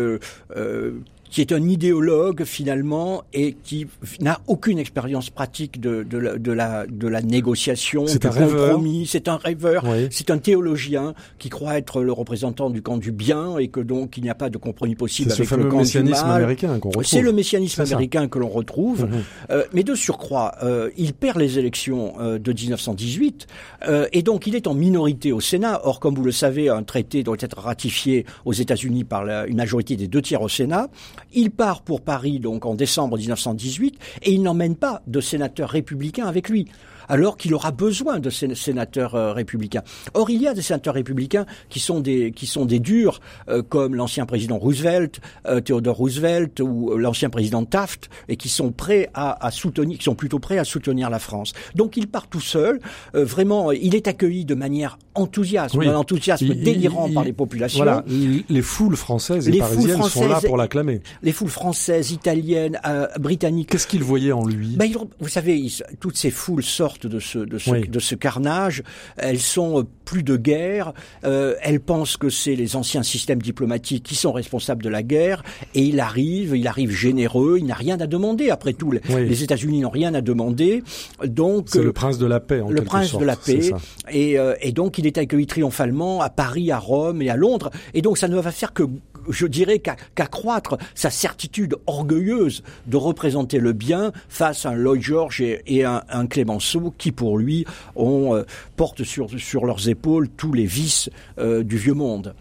qui 1.37 1.42
est 1.42 1.53
un 1.53 1.68
idéologue 1.68 2.44
finalement 2.44 3.22
et 3.35 3.59
qui 3.62 3.87
n'a 4.20 4.40
aucune 4.46 4.79
expérience 4.79 5.29
pratique 5.29 5.83
de, 5.83 6.03
de, 6.03 6.16
la, 6.16 6.38
de, 6.38 6.51
la, 6.51 6.87
de 6.87 7.07
la 7.07 7.20
négociation, 7.20 8.07
du 8.07 8.18
compromis. 8.18 9.07
C'est 9.07 9.29
un 9.29 9.37
rêveur, 9.37 9.85
c'est 10.11 10.31
un 10.31 10.38
théologien 10.38 11.12
qui 11.38 11.51
croit 11.51 11.77
être 11.77 12.01
le 12.01 12.11
représentant 12.11 12.70
du 12.70 12.81
camp 12.81 12.96
du 12.96 13.12
bien 13.12 13.59
et 13.59 13.68
que 13.68 13.81
donc 13.81 14.16
il 14.16 14.22
n'y 14.22 14.31
a 14.31 14.35
pas 14.35 14.49
de 14.49 14.57
compromis 14.57 14.94
possible 14.94 15.31
avec 15.31 15.51
le 15.51 15.64
camp 15.64 15.83
du 15.83 16.03
mal. 16.05 16.37
américain 16.37 16.79
qu'on 16.79 16.88
retrouve. 16.88 17.05
C'est 17.05 17.20
le 17.20 17.33
messianisme 17.33 17.83
américain 17.83 18.29
que 18.29 18.38
l'on 18.38 18.49
retrouve. 18.49 19.03
Mhm. 19.05 19.22
euh, 19.51 19.64
mais 19.75 19.83
de 19.83 19.94
surcroît, 19.94 20.55
euh, 20.62 20.88
il 20.96 21.12
perd 21.12 21.38
les 21.38 21.59
élections 21.59 22.14
euh, 22.18 22.38
de 22.38 22.51
1918 22.51 23.46
euh, 23.87 24.07
et 24.14 24.22
donc 24.22 24.46
il 24.46 24.55
est 24.55 24.66
en 24.66 24.72
minorité 24.72 25.33
au 25.33 25.40
Sénat. 25.40 25.83
Or, 25.85 26.01
comme 26.01 26.14
vous 26.14 26.25
le 26.25 26.33
savez, 26.33 26.70
un 26.70 26.83
traité 26.83 27.22
doit 27.22 27.37
être 27.40 27.59
ratifié 27.59 28.25
aux 28.46 28.55
États-Unis 28.55 29.05
par 29.05 29.22
la, 29.22 29.46
une 29.46 29.57
majorité 29.57 29.96
des 29.96 30.09
deux 30.09 30.22
tiers 30.22 30.40
au 30.40 30.49
Sénat. 30.49 30.88
Il 31.32 31.50
part 31.50 31.82
pour 31.82 32.00
Paris 32.02 32.40
donc 32.40 32.66
en 32.66 32.74
décembre 32.74 33.18
1918 33.18 33.98
et 34.22 34.32
il 34.32 34.42
n'emmène 34.42 34.76
pas 34.76 35.02
de 35.06 35.20
sénateur 35.20 35.70
républicain 35.70 36.26
avec 36.26 36.48
lui 36.48 36.66
alors 37.09 37.37
qu'il 37.37 37.55
aura 37.55 37.71
besoin 37.71 38.19
de 38.19 38.31
sénateurs 38.31 39.14
euh, 39.14 39.33
républicains. 39.33 39.83
Or, 40.14 40.31
il 40.31 40.40
y 40.42 40.49
a 40.49 40.55
des 40.55 40.62
sénateurs 40.62 40.95
républicains 40.95 41.47
qui 41.69 41.81
sont 41.81 42.01
des, 42.01 42.33
qui 42.33 42.47
sont 42.47 42.64
des 42.64 42.79
durs, 42.79 43.21
euh, 43.49 43.62
comme 43.62 43.95
l'ancien 43.95 44.27
président 44.27 44.59
Roosevelt, 44.59 45.21
euh, 45.47 45.61
Theodore 45.61 45.97
Roosevelt 45.97 46.61
ou 46.61 46.97
l'ancien 46.97 47.31
président 47.31 47.64
Taft, 47.64 48.09
et 48.29 48.37
qui 48.37 48.49
sont 48.49 48.73
prêts 48.73 49.11
à, 49.14 49.45
à, 49.45 49.51
soutenir, 49.51 49.99
qui 49.99 50.05
sont 50.05 50.14
plutôt 50.14 50.38
prêts 50.38 50.59
à 50.59 50.64
soutenir 50.64 51.11
la 51.11 51.19
France. 51.19 51.53
Donc, 51.75 51.97
il 51.97 52.09
part 52.09 52.29
tout 52.29 52.40
seul. 52.40 52.81
vraiment, 53.14 53.73
il 53.73 53.95
est 53.95 54.09
accueilli 54.09 54.45
de 54.45 54.55
manière 54.55 54.99
enthousiaste, 55.14 55.75
un 55.77 55.95
enthousiasme 55.95 56.55
délirant 56.55 57.11
par 57.11 57.25
les 57.25 57.33
populations. 57.33 57.79
Voilà, 57.79 58.05
les 58.07 58.62
foules 58.62 58.97
françaises 58.97 59.49
et 59.49 59.53
les 59.53 59.59
parisiennes 59.59 60.03
sont 60.03 60.29
là 60.29 60.40
pour 60.45 60.57
l'acclamer. 60.57 61.01
Les 61.23 61.33
foules 61.33 61.49
françaises, 61.49 62.11
italiennes, 62.11 62.81
britanniques. 63.19 63.71
Qu'est-ce 63.71 63.87
qu'ils 63.87 64.05
voyaient 64.05 64.33
en 64.33 64.47
lui? 64.47 64.77
Ben, 64.77 64.90
Vous 65.21 65.29
savez, 65.29 65.66
toutes 66.01 66.16
ces 66.16 66.31
foules 66.31 66.62
sortent 66.62 66.95
de 67.00 67.20
ce, 67.20 67.38
de 67.38 67.59
ce, 67.59 67.87
de 67.87 67.98
ce 67.98 68.14
carnage. 68.14 68.82
Elles 69.16 69.40
sont 69.40 69.80
euh, 69.80 69.82
plus 70.04 70.22
de 70.22 70.37
guerre. 70.37 70.92
Euh, 71.24 71.54
elles 71.62 71.80
pensent 71.80 72.16
que 72.16 72.30
c'est 72.30 72.54
les 72.54 72.76
anciens 72.76 73.02
systèmes 73.02 73.42
diplomatiques 73.42 74.04
qui 74.04 74.14
sont 74.14 74.32
responsables 74.32 74.82
de 74.82 74.88
la 74.88 75.02
guerre. 75.02 75.42
Et 75.74 75.82
il 75.82 76.00
arrive, 76.00 76.56
il 76.56 76.66
arrive 76.66 76.90
généreux. 76.90 77.56
Il 77.59 77.66
n'a 77.66 77.74
rien 77.74 78.00
à 78.00 78.06
demander. 78.06 78.50
Après 78.50 78.72
tout, 78.72 78.92
les 78.92 79.42
États-Unis 79.42 79.80
n'ont 79.80 79.90
rien 79.90 80.14
à 80.14 80.20
demander. 80.20 80.82
Donc 81.24 81.68
c'est 81.70 81.82
le 81.82 81.92
prince 81.92 82.18
de 82.18 82.26
la 82.26 82.40
paix. 82.40 82.61
En 82.61 82.70
le 82.70 82.82
prince 82.82 83.09
sorte, 83.09 83.20
de 83.20 83.26
la 83.26 83.37
paix. 83.37 83.70
Et, 84.11 84.38
euh, 84.38 84.54
et 84.61 84.72
donc 84.72 84.98
il 84.98 85.06
est 85.06 85.18
accueilli 85.18 85.46
triomphalement 85.46 86.20
à 86.20 86.30
Paris, 86.30 86.70
à 86.70 86.78
Rome 86.78 87.22
et 87.22 87.30
à 87.30 87.37
Londres. 87.37 87.70
Et 87.94 88.02
donc 88.02 88.18
ça 88.18 88.28
ne 88.28 88.38
va 88.38 88.50
faire 88.50 88.72
que 88.72 88.85
je 89.28 89.46
dirais 89.46 89.78
qu'accroître 89.78 90.76
sa 90.94 91.10
certitude 91.10 91.76
orgueilleuse 91.86 92.62
de 92.86 92.96
représenter 92.96 93.58
le 93.58 93.72
bien 93.72 94.12
face 94.28 94.66
à 94.66 94.70
un 94.70 94.74
Lloyd 94.74 95.02
George 95.02 95.40
et, 95.40 95.84
un, 95.84 96.26
Clémenceau 96.26 96.92
qui, 96.98 97.12
pour 97.12 97.38
lui, 97.38 97.64
euh, 97.96 98.44
portent 98.76 99.04
sur, 99.04 99.28
sur 99.38 99.64
leurs 99.64 99.88
épaules 99.88 100.28
tous 100.28 100.52
les 100.52 100.66
vices 100.66 101.10
euh, 101.38 101.62
du 101.62 101.76
vieux 101.76 101.94
monde. 101.94 102.34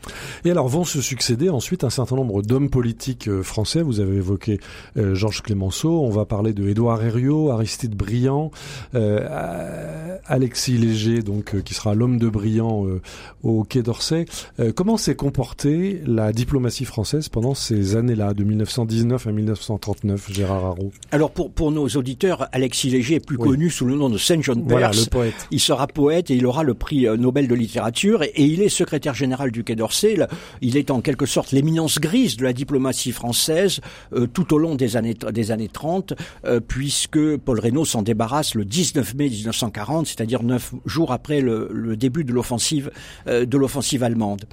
Et 0.44 0.52
alors 0.52 0.68
vont 0.68 0.84
se 0.84 1.02
succéder 1.02 1.50
ensuite 1.50 1.84
un 1.84 1.90
certain 1.90 2.16
nombre 2.16 2.42
d'hommes 2.42 2.70
politiques 2.70 3.28
euh, 3.28 3.44
français. 3.44 3.82
Vous 3.82 4.00
avez 4.00 4.18
évoqué 4.18 4.60
Georges 4.96 5.42
Clémenceau. 5.42 6.02
On 6.02 6.10
va 6.10 6.26
parler 6.26 6.54
de 6.54 6.68
Édouard 6.68 7.04
Herriot, 7.04 7.52
Aristide 7.52 7.96
Briand, 7.96 8.52
Alexis 10.26 10.78
Léger, 10.78 11.22
donc 11.22 11.62
qui 11.64 11.74
sera 11.74 11.96
l'homme 11.96 12.18
de 12.18 12.30
Briand 12.30 12.86
au 13.44 13.64
Quai 13.64 13.84
d'Orsay. 13.84 14.26
comment 14.76 14.98
s'est 14.98 15.16
comportée 15.16 16.02
la 16.06 16.32
diplomatie 16.32 16.75
française 16.84 17.30
pendant 17.30 17.54
ces 17.54 17.96
années-là, 17.96 18.34
de 18.34 18.44
1919 18.44 19.28
à 19.28 19.32
1939, 19.32 20.34
Gérard 20.34 20.66
Haro 20.66 20.92
Alors 21.12 21.32
pour, 21.32 21.52
pour 21.52 21.72
nos 21.72 21.88
auditeurs, 21.88 22.50
Alexis 22.52 22.90
Léger 22.90 23.16
est 23.16 23.26
plus 23.26 23.38
connu 23.38 23.70
sous 23.70 23.86
le 23.86 23.96
nom 23.96 24.10
de 24.10 24.18
Saint 24.18 24.42
John 24.42 24.64
Voilà, 24.68 24.92
le 24.92 25.10
poète. 25.10 25.48
Il 25.52 25.60
sera 25.60 25.88
poète 25.88 26.32
et 26.32 26.36
il 26.36 26.46
aura 26.46 26.64
le 26.64 26.74
prix 26.74 27.08
euh, 27.08 27.16
Nobel 27.16 27.48
de 27.48 27.56
littérature 27.56 28.24
et, 28.24 28.32
il 28.36 28.62
est 28.62 28.70
secrétaire 28.70 29.14
général 29.14 29.52
du 29.52 29.64
Quai 29.64 29.76
d'Orsay. 29.76 30.18
Il 30.62 30.76
est 30.76 30.92
en 30.92 31.02
quelque 31.02 31.26
sorte 31.26 31.52
l'éminence 31.52 32.00
grise 32.00 32.36
de 32.38 32.44
la 32.44 32.54
diplomatie 32.54 33.12
française 33.12 33.80
euh, 34.14 34.28
tout 34.28 34.54
au 34.54 34.58
long 34.58 34.76
des 34.76 34.98
années, 34.98 35.14
des 35.14 35.52
années 35.52 35.70
30, 35.70 36.14
euh, 36.46 36.60
puisque 36.60 37.38
Paul 37.38 37.60
Reynaud 37.60 37.86
s'en 37.86 38.02
débarrasse 38.02 38.56
le 38.56 38.66
19 38.66 39.16
mai 39.16 39.30
1940, 39.30 40.08
c'est-à-dire 40.08 40.44
neuf 40.44 40.74
jours 40.86 41.12
après 41.12 41.42
le, 41.42 41.70
le 41.72 41.96
début 41.96 42.24
de 42.24 42.34
l'offensive 42.34 42.92
de 43.28 43.58
l'offensive 43.58 44.04
allemande 44.04 44.46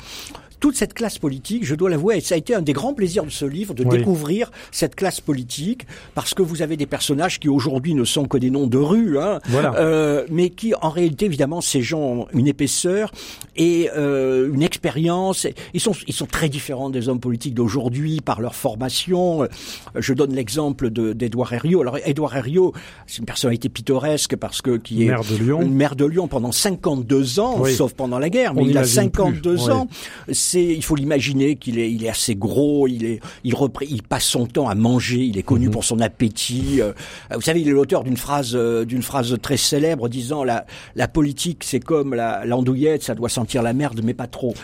toute 0.63 0.77
cette 0.77 0.95
classe 0.95 1.19
politique, 1.19 1.67
je 1.67 1.75
dois 1.75 1.91
l'avouer, 1.91 2.21
ça 2.21 2.37
a 2.37 2.39
été 2.39 2.55
un 2.55 2.63
des 2.63 2.73
grands 2.73 2.95
plaisirs 2.95 3.25
de 3.25 3.31
ce 3.31 3.45
livre, 3.45 3.75
de 3.75 3.83
découvrir 3.83 4.53
cette 4.71 4.95
classe 4.95 5.21
politique, 5.21 5.89
parce 6.15 6.35
que 6.35 6.43
vous 6.43 6.63
avez 6.63 6.77
des 6.77 6.87
personnages 6.87 7.41
qui 7.41 7.49
aujourd'hui 7.49 7.95
ne 7.95 8.05
sont 8.05 8.27
que 8.27 8.39
des 8.39 8.49
noms 8.49 8.69
de 8.69 8.79
rue, 8.79 9.19
hein, 9.19 9.41
euh, 9.53 10.25
mais 10.31 10.51
qui 10.51 10.73
en 10.81 10.91
réalité, 10.91 11.25
évidemment, 11.27 11.61
ces 11.61 11.83
gens 11.83 11.99
ont 11.99 12.27
une 12.33 12.47
épaisseur 12.47 13.11
et 13.57 13.91
euh, 13.97 14.53
une 14.55 14.63
expérience. 14.63 15.49
Ils 15.75 15.81
sont, 15.81 15.97
ils 16.07 16.15
sont 16.15 16.27
très 16.27 16.49
différents 16.49 16.91
des 16.91 17.09
hommes 17.09 17.19
politiques 17.19 17.55
d'aujourd'hui 17.55 18.21
par 18.21 18.41
leur 18.41 18.55
formation. 18.55 19.49
Je 19.97 20.15
donne 20.15 20.33
l'exemple 20.33 20.91
d'Edouard 20.91 21.55
Herriot. 21.55 21.81
Alors, 21.81 21.99
Edouard 22.05 22.37
Herriot, 22.37 22.73
c'est 23.09 23.19
une 23.19 23.25
personnalité 23.25 23.69
pittoresque 23.69 24.37
parce 24.37 24.63
que 24.63 24.77
qui 24.77 25.03
est 25.03 25.09
maire 25.09 25.25
de 25.25 25.35
Lyon, 25.35 25.69
maire 25.69 25.97
de 25.97 26.05
Lyon 26.05 26.29
pendant 26.29 26.53
52 26.53 27.41
ans, 27.41 27.65
sauf 27.65 27.95
pendant 27.95 28.21
la 28.21 28.31
guerre, 28.31 28.55
mais 28.55 28.67
il 28.67 28.79
a 28.79 28.85
52 28.85 29.71
ans 29.71 29.89
assez, 30.53 30.75
il 30.77 30.83
faut 30.85 30.95
l'imaginer 30.97 31.57
qu'il 31.57 31.79
est, 31.79 31.91
il 31.91 32.05
est 32.05 32.09
assez 32.09 32.35
gros, 32.35 32.87
il 32.87 33.05
est, 33.05 33.21
il 33.45 33.55
repré, 33.55 33.87
il 33.89 34.03
passe 34.03 34.25
son 34.25 34.47
temps 34.47 34.69
à 34.69 34.75
manger, 34.75 35.19
il 35.21 35.39
est 35.39 35.43
connu 35.43 35.67
Mhm. 35.67 35.73
pour 35.73 35.85
son 35.85 36.01
appétit. 36.01 36.81
euh, 36.81 36.93
vous 37.35 37.41
savez, 37.41 37.61
il 37.61 37.69
est 37.69 37.73
l'auteur 37.73 38.05
d'une 38.05 38.17
phrase, 38.17 38.53
euh, 38.55 38.85
d'une 38.85 39.03
phrase 39.03 39.37
très 39.41 39.57
célèbre 39.57 40.09
disant 40.09 40.45
la, 40.45 40.67
la 40.97 41.09
politique, 41.09 41.63
c'est 41.65 41.81
comme 41.81 42.15
la, 42.15 42.45
l'andouillette, 42.45 43.03
ça 43.03 43.15
doit 43.15 43.29
sentir 43.29 43.63
la 43.63 43.73
merde, 43.73 44.01
mais 44.05 44.15
pas 44.15 44.27
trop. 44.27 44.55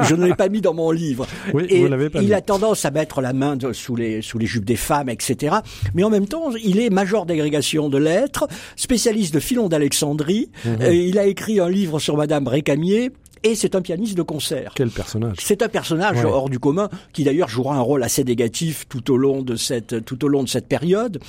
Je 0.00 0.14
ne 0.14 0.26
l'ai 0.26 0.34
pas 0.34 0.48
mis 0.48 0.60
dans 0.60 0.74
mon 0.74 0.90
livre. 0.90 1.26
Oui, 1.54 1.64
Et 1.68 1.80
vous 1.82 1.88
l'avez 1.88 2.10
pas 2.10 2.20
il 2.22 2.28
mis. 2.28 2.34
a 2.34 2.40
tendance 2.40 2.84
à 2.84 2.90
mettre 2.90 3.20
la 3.20 3.32
main 3.32 3.56
de- 3.56 3.72
sous 3.72 3.94
les 3.96 4.20
sous 4.22 4.38
les 4.38 4.46
jupes 4.46 4.64
des 4.64 4.76
femmes, 4.76 5.08
etc. 5.08 5.56
Mais 5.94 6.02
en 6.02 6.10
même 6.10 6.26
temps, 6.26 6.50
il 6.62 6.80
est 6.80 6.90
major 6.90 7.24
d'agrégation 7.24 7.88
de 7.88 7.98
lettres, 7.98 8.46
spécialiste 8.74 9.32
de 9.34 9.40
Philon 9.40 9.68
d'Alexandrie. 9.68 10.48
Mhm. 10.64 10.76
Euh, 10.82 10.94
il 10.94 11.18
a 11.18 11.26
écrit 11.26 11.60
un 11.60 11.68
livre 11.68 11.98
sur 12.00 12.16
Madame 12.16 12.48
Récamier. 12.48 13.10
Et 13.42 13.54
c'est 13.54 13.74
un 13.74 13.82
pianiste 13.82 14.16
de 14.16 14.22
concert. 14.22 14.72
Quel 14.74 14.90
personnage 14.90 15.36
C'est 15.40 15.62
un 15.62 15.68
personnage 15.68 16.16
Ouais. 16.16 16.24
hors 16.24 16.48
du 16.50 16.58
commun 16.58 16.88
qui 17.12 17.22
d'ailleurs 17.22 17.48
jouera 17.48 17.76
un 17.76 17.80
rôle 17.80 18.02
assez 18.02 18.24
négatif 18.24 18.86
tout 18.88 19.10
au 19.12 19.16
long 19.16 19.42
de 19.42 19.54
cette 19.56 20.04
tout 20.04 20.24
au 20.24 20.28
long 20.28 20.42
de 20.42 20.48
cette 20.48 20.66
période. 20.66 21.20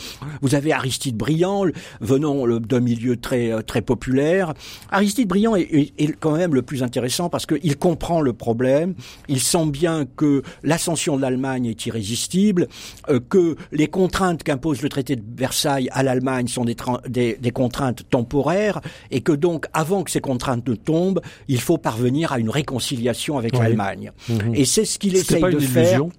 Vous 0.41 0.55
avez 0.55 0.71
Aristide 0.73 1.15
Briand 1.17 1.65
venant 2.01 2.47
d'un 2.47 2.79
milieu 2.79 3.17
très 3.17 3.51
euh, 3.51 3.61
très 3.61 3.81
populaire. 3.81 4.53
Aristide 4.89 5.27
Briand 5.27 5.55
est, 5.55 5.61
est- 5.71 5.93
est 6.01 6.13
quand 6.19 6.31
même 6.35 6.55
le 6.55 6.61
plus 6.63 6.81
intéressant 6.81 7.29
parce 7.29 7.45
qu'il 7.45 7.77
comprend 7.77 8.21
le 8.21 8.33
problème. 8.33 8.95
Il 9.27 9.39
sent 9.41 9.67
bien 9.67 10.05
que 10.15 10.41
l'ascension 10.63 11.17
de 11.17 11.21
l'Allemagne 11.21 11.65
est 11.67 11.85
irrésistible, 11.85 12.67
euh, 13.09 13.19
que 13.19 13.57
les 13.71 13.87
contraintes 13.87 14.43
qu'impose 14.43 14.81
le 14.81 14.89
traité 14.89 15.15
de 15.17 15.23
Versailles 15.35 15.89
à 15.91 16.01
l'Allemagne 16.03 16.47
sont 16.47 16.65
des, 16.65 16.75
des, 17.07 17.35
des 17.39 17.51
contraintes 17.51 18.03
temporaires 18.09 18.81
et 19.11 19.21
que 19.21 19.33
donc 19.33 19.65
avant 19.73 20.03
que 20.03 20.09
ces 20.11 20.21
contraintes 20.21 20.67
ne 20.67 20.75
tombent, 20.75 21.21
il 21.47 21.59
faut 21.61 21.77
parvenir 21.77 22.06
à 22.31 22.39
une 22.39 22.49
réconciliation 22.49 23.37
avec 23.37 23.53
Oui. 23.53 23.59
l'Allemagne. 23.61 24.11
Mhm. 24.29 24.55
Et 24.55 24.65
c'est 24.65 24.85
ce 24.85 24.97
qu'il 24.99 25.15
essaye 25.15 25.41
pas 25.41 25.49
de 25.49 25.55
une 25.55 25.61
faire. 25.61 25.83
illusion 25.83 26.11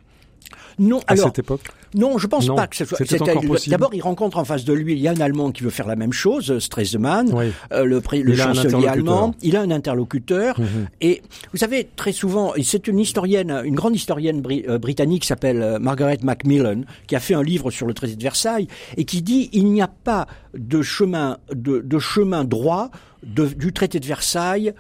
Non, 0.79 1.01
à 1.07 1.13
alors 1.13 1.27
cette 1.27 1.41
époque 1.41 1.63
non, 1.95 2.19
je 2.19 2.27
pense 2.27 2.47
Non, 2.47 2.55
pas 2.55 2.67
que 2.67 2.77
ce 2.77 2.85
soit. 2.85 2.99
possible. 2.99 3.71
D'abord, 3.71 3.95
il 3.95 4.03
rencontre 4.03 4.37
en 4.37 4.45
face 4.45 4.67
de 4.67 4.75
lui, 4.75 4.93
il 4.93 4.99
y 4.99 5.09
a 5.09 5.13
un 5.13 5.21
Allemand 5.23 5.53
qui 5.53 5.63
veut 5.63 5.71
faire 5.71 5.87
la 5.87 5.97
même 5.97 6.13
chose, 6.13 6.59
Stresemann, 6.59 7.31
Oui. 7.33 7.47
euh, 7.73 7.85
le, 7.85 8.03
chancelier 8.37 8.87
allemand. 8.87 9.35
Il 9.41 9.57
a 9.57 9.63
un 9.63 9.71
interlocuteur. 9.71 10.61
Mhm. 10.61 10.67
Et 11.01 11.23
vous 11.51 11.57
savez, 11.57 11.89
très 11.97 12.13
souvent, 12.13 12.53
c'est 12.63 12.89
une 12.89 12.99
historienne, 12.99 13.63
une 13.65 13.75
grande 13.75 13.97
historienne 13.97 14.43
bri- 14.43 14.67
euh, 14.69 14.77
britannique 14.77 15.23
qui 15.23 15.29
s'appelle 15.29 15.63
euh, 15.63 15.79
Margaret 15.79 16.19
Macmillan, 16.23 16.83
qui 17.07 17.17
a 17.17 17.21
fait 17.21 17.33
un 17.33 17.43
livre 17.43 17.71
sur 17.71 17.87
le 17.87 17.95
traité 17.95 18.17
de 18.17 18.23
Versailles 18.23 18.69
et 18.99 19.07
qui 19.07 19.23
dit 19.23 19.49
il 19.55 19.73
n'y 19.73 19.81
a 19.81 19.89
pas 19.89 20.27
de 20.53 20.83
chemin 20.83 21.39
de, 21.55 21.79
de 21.81 21.99
chemin 21.99 22.45
droit 22.45 22.91
de- 23.23 23.47
du 23.47 23.73
traité 23.73 23.99
de 23.99 24.05
Versailles 24.07 24.75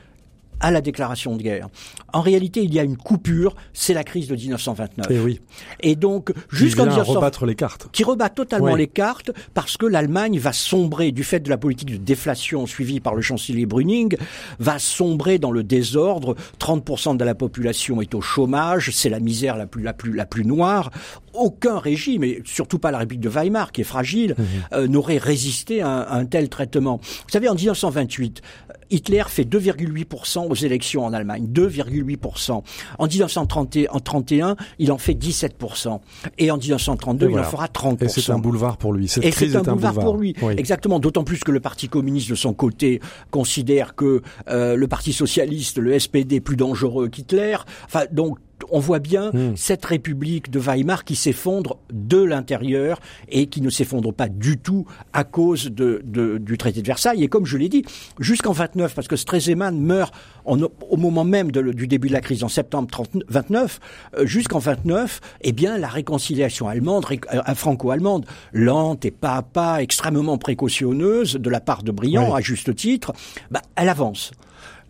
à 0.60 0.70
la 0.70 0.80
déclaration 0.80 1.36
de 1.36 1.42
guerre. 1.42 1.68
En 2.12 2.20
réalité, 2.20 2.62
il 2.62 2.72
y 2.72 2.78
a 2.78 2.82
une 2.82 2.96
coupure, 2.96 3.54
c'est 3.72 3.94
la 3.94 4.04
crise 4.04 4.28
de 4.28 4.34
1929. 4.34 5.10
Et 5.10 5.14
Eh 5.14 5.20
oui. 5.20 5.40
Et 5.80 5.96
donc, 5.96 6.32
jusqu'en 6.50 6.84
1929 6.84 7.16
rebattre 7.16 7.46
les 7.46 7.54
cartes. 7.54 7.88
qui 7.92 8.04
rebat 8.04 8.28
totalement 8.30 8.74
les 8.74 8.86
cartes 8.86 9.30
parce 9.54 9.76
que 9.76 9.86
l'Allemagne 9.86 10.38
va 10.38 10.52
sombrer 10.52 11.12
du 11.12 11.24
fait 11.24 11.40
de 11.40 11.50
la 11.50 11.58
politique 11.58 11.90
de 11.90 11.96
déflation 11.96 12.66
suivie 12.66 13.00
par 13.00 13.14
le 13.14 13.22
chancelier 13.22 13.66
Brüning, 13.66 14.16
va 14.58 14.78
sombrer 14.78 15.38
dans 15.38 15.50
le 15.50 15.62
désordre. 15.62 16.34
30% 16.60 17.16
de 17.16 17.24
la 17.24 17.34
population 17.34 18.00
est 18.00 18.14
au 18.14 18.20
chômage, 18.20 18.90
c'est 18.92 19.10
la 19.10 19.20
misère 19.20 19.56
la 19.56 19.66
plus 19.66 19.82
la 19.82 19.92
plus 19.92 20.12
la 20.12 20.26
plus 20.26 20.44
noire. 20.44 20.90
Aucun 21.34 21.78
régime, 21.78 22.24
et 22.24 22.42
surtout 22.44 22.78
pas 22.78 22.90
la 22.90 22.98
République 22.98 23.20
de 23.20 23.28
Weimar 23.28 23.70
qui 23.72 23.82
est 23.82 23.84
fragile, 23.84 24.34
euh, 24.72 24.88
n'aurait 24.88 25.18
résisté 25.18 25.82
à 25.82 25.88
un, 25.88 26.00
à 26.00 26.16
un 26.16 26.26
tel 26.26 26.48
traitement. 26.48 26.96
Vous 26.96 27.32
savez, 27.32 27.48
en 27.48 27.54
1928, 27.54 28.42
Hitler 28.90 29.24
fait 29.28 29.44
2,8% 29.44 30.48
aux 30.48 30.54
élections 30.54 31.04
en 31.04 31.12
Allemagne, 31.12 31.46
2,8%. 31.52 32.62
En 32.98 33.06
1931, 33.06 34.56
il 34.78 34.92
en 34.92 34.98
fait 34.98 35.14
17%. 35.14 36.00
Et 36.38 36.50
en 36.50 36.58
1932, 36.58 37.26
Et 37.26 37.32
il 37.32 37.38
en 37.38 37.44
fera 37.44 37.66
30%. 37.66 38.04
Et 38.04 38.08
c'est 38.08 38.30
un 38.30 38.38
boulevard 38.38 38.76
pour 38.76 38.92
lui. 38.92 39.08
Cette 39.08 39.24
Et 39.24 39.30
crise 39.30 39.52
c'est 39.52 39.58
un 39.58 39.62
est 39.62 39.68
un 39.68 39.72
boulevard, 39.72 39.94
pour 39.94 40.16
lui. 40.16 40.34
Oui. 40.42 40.54
Exactement. 40.56 40.98
D'autant 40.98 41.24
plus 41.24 41.40
que 41.40 41.52
le 41.52 41.60
Parti 41.60 41.88
communiste, 41.88 42.30
de 42.30 42.34
son 42.34 42.52
côté, 42.54 43.00
considère 43.30 43.94
que 43.94 44.22
euh, 44.48 44.76
le 44.76 44.88
Parti 44.88 45.12
socialiste, 45.12 45.78
le 45.78 45.98
SPD, 45.98 46.36
est 46.36 46.40
plus 46.40 46.56
dangereux 46.56 47.08
qu'Hitler. 47.08 47.56
Enfin, 47.84 48.04
donc, 48.10 48.38
on 48.70 48.80
voit 48.80 48.98
bien 48.98 49.30
Hmm. 49.32 49.56
cette 49.56 49.84
République 49.84 50.50
de 50.50 50.58
Weimar 50.58 51.04
qui 51.04 51.16
s'effondre 51.16 51.78
de 51.92 52.22
l'intérieur 52.22 53.00
et 53.28 53.46
qui 53.46 53.60
ne 53.60 53.70
s'effondre 53.70 54.12
pas 54.12 54.28
du 54.28 54.58
tout 54.58 54.86
à 55.12 55.24
cause 55.24 55.66
de, 55.66 56.00
de- 56.04 56.38
du 56.38 56.56
traité 56.58 56.80
de 56.82 56.86
Versailles. 56.86 57.22
Et 57.22 57.28
comme 57.28 57.46
je 57.46 57.56
l'ai 57.56 57.68
dit, 57.68 57.84
jusqu'en 58.18 58.52
29, 58.52 58.94
parce 58.94 59.08
que 59.08 59.16
Stresemann 59.16 59.78
meurt 59.80 60.14
en- 60.44 60.58
au 60.62 60.96
moment 60.96 61.24
même 61.24 61.50
de- 61.52 61.72
du 61.72 61.86
début 61.86 62.08
de 62.08 62.12
la 62.14 62.20
crise, 62.20 62.42
en 62.44 62.48
septembre 62.48 62.88
30 62.90 63.10
29, 63.28 63.80
euh, 64.16 64.26
jusqu'en 64.26 64.58
29, 64.58 65.20
eh 65.42 65.52
bien, 65.52 65.76
la 65.78 65.88
réconciliation 65.88 66.68
allemande, 66.68 67.04
ré- 67.04 67.20
euh, 67.34 67.54
franco-allemande, 67.54 68.24
lente 68.52 69.04
et 69.04 69.10
pas 69.10 69.36
à 69.36 69.42
pas, 69.42 69.82
extrêmement 69.82 70.38
précautionneuse 70.38 71.34
de 71.34 71.50
la 71.50 71.60
part 71.60 71.82
de 71.82 71.90
Briand, 71.92 72.30
Oui. 72.32 72.38
à 72.38 72.40
juste 72.40 72.74
titre, 72.74 73.12
bah, 73.50 73.62
elle 73.76 73.88
avance. 73.88 74.30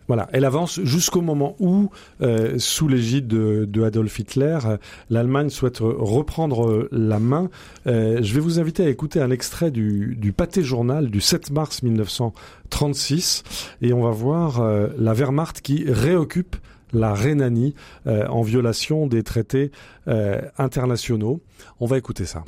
Voilà, 0.09 0.27
elle 0.33 0.43
avance 0.43 0.81
jusqu'au 0.81 1.21
moment 1.21 1.55
où, 1.59 1.91
euh, 2.23 2.57
sous 2.57 2.87
l'égide 2.87 3.27
de, 3.27 3.83
Adolf 3.83 4.17
Hitler, 4.17 4.57
euh, 4.65 4.77
l'Allemagne 5.11 5.51
souhaite 5.51 5.77
reprendre 5.81 6.67
euh, 6.67 6.89
la 6.91 7.19
main. 7.19 7.51
Je 7.85 8.33
vais 8.33 8.39
vous 8.39 8.59
inviter 8.59 8.83
à 8.83 8.89
écouter 8.89 9.21
un 9.21 9.29
extrait 9.29 9.69
du, 9.69 10.15
du 10.15 10.33
Pâté 10.33 10.63
Journal 10.63 11.11
du 11.11 11.21
7 11.21 11.51
mars 11.51 11.83
1936 11.83 13.43
et 13.83 13.93
on 13.93 14.01
va 14.01 14.09
voir 14.09 14.63
la 14.97 15.13
Wehrmacht 15.13 15.61
qui 15.61 15.85
réoccupe 15.87 16.55
la 16.91 17.13
Rhénanie 17.13 17.75
en 18.05 18.41
violation 18.41 19.07
des 19.07 19.23
traités 19.23 19.71
internationaux. 20.57 21.41
On 21.79 21.85
va 21.85 21.97
écouter 21.97 22.25
ça. 22.25 22.43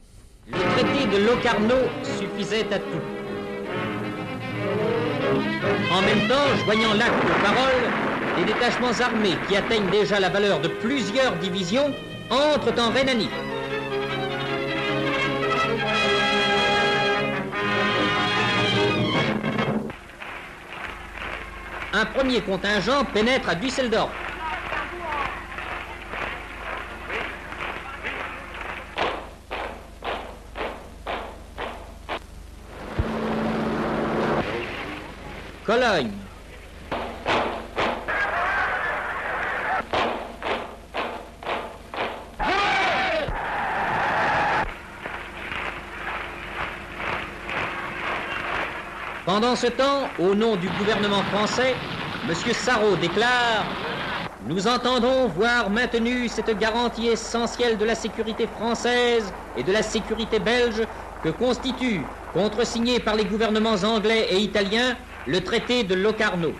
Le 0.47 0.58
traité 0.58 1.17
de 1.17 1.26
Locarno 1.26 1.76
suffisait 2.04 2.74
à 2.74 2.80
tout. 2.80 3.21
En 5.91 6.02
même 6.02 6.28
temps, 6.28 6.48
joignant 6.65 6.94
l'acte 6.94 7.26
de 7.26 7.34
parole, 7.44 7.89
les 8.38 8.46
détachements 8.46 9.00
armés 9.04 9.38
qui 9.48 9.56
atteignent 9.56 9.89
déjà 9.89 10.20
la 10.20 10.30
valeur 10.30 10.60
de 10.60 10.67
plusieurs 10.67 11.36
divisions 11.38 11.94
entrent 12.30 12.80
en 12.80 12.91
Rhénanie. 12.91 13.30
Un 21.94 22.06
premier 22.06 22.41
contingent 22.41 23.06
pénètre 23.13 23.50
à 23.50 23.56
Düsseldorf. 23.56 24.12
Pendant 49.26 49.56
ce 49.56 49.68
temps, 49.68 50.10
au 50.20 50.36
nom 50.36 50.58
du 50.58 50.68
gouvernement 50.68 51.24
français, 51.32 51.78
M. 52.28 52.36
Sarrault 52.54 52.98
déclare 52.98 53.64
Nous 54.46 54.68
entendons 54.68 55.28
voir 55.28 55.70
maintenue 55.70 56.28
cette 56.28 56.58
garantie 56.58 57.08
essentielle 57.08 57.78
de 57.78 57.86
la 57.86 57.96
sécurité 57.96 58.46
française 58.46 59.34
et 59.56 59.64
de 59.64 59.72
la 59.72 59.84
sécurité 59.84 60.40
belge 60.40 60.86
que 61.24 61.30
constitue, 61.30 62.10
contresigné 62.34 63.00
par 63.00 63.16
les 63.16 63.24
gouvernements 63.24 63.82
anglais 63.86 64.28
et 64.32 64.40
italiens, 64.40 64.98
le 65.28 65.42
traité 65.42 65.84
de 65.84 65.96
Locarno. 65.96 66.52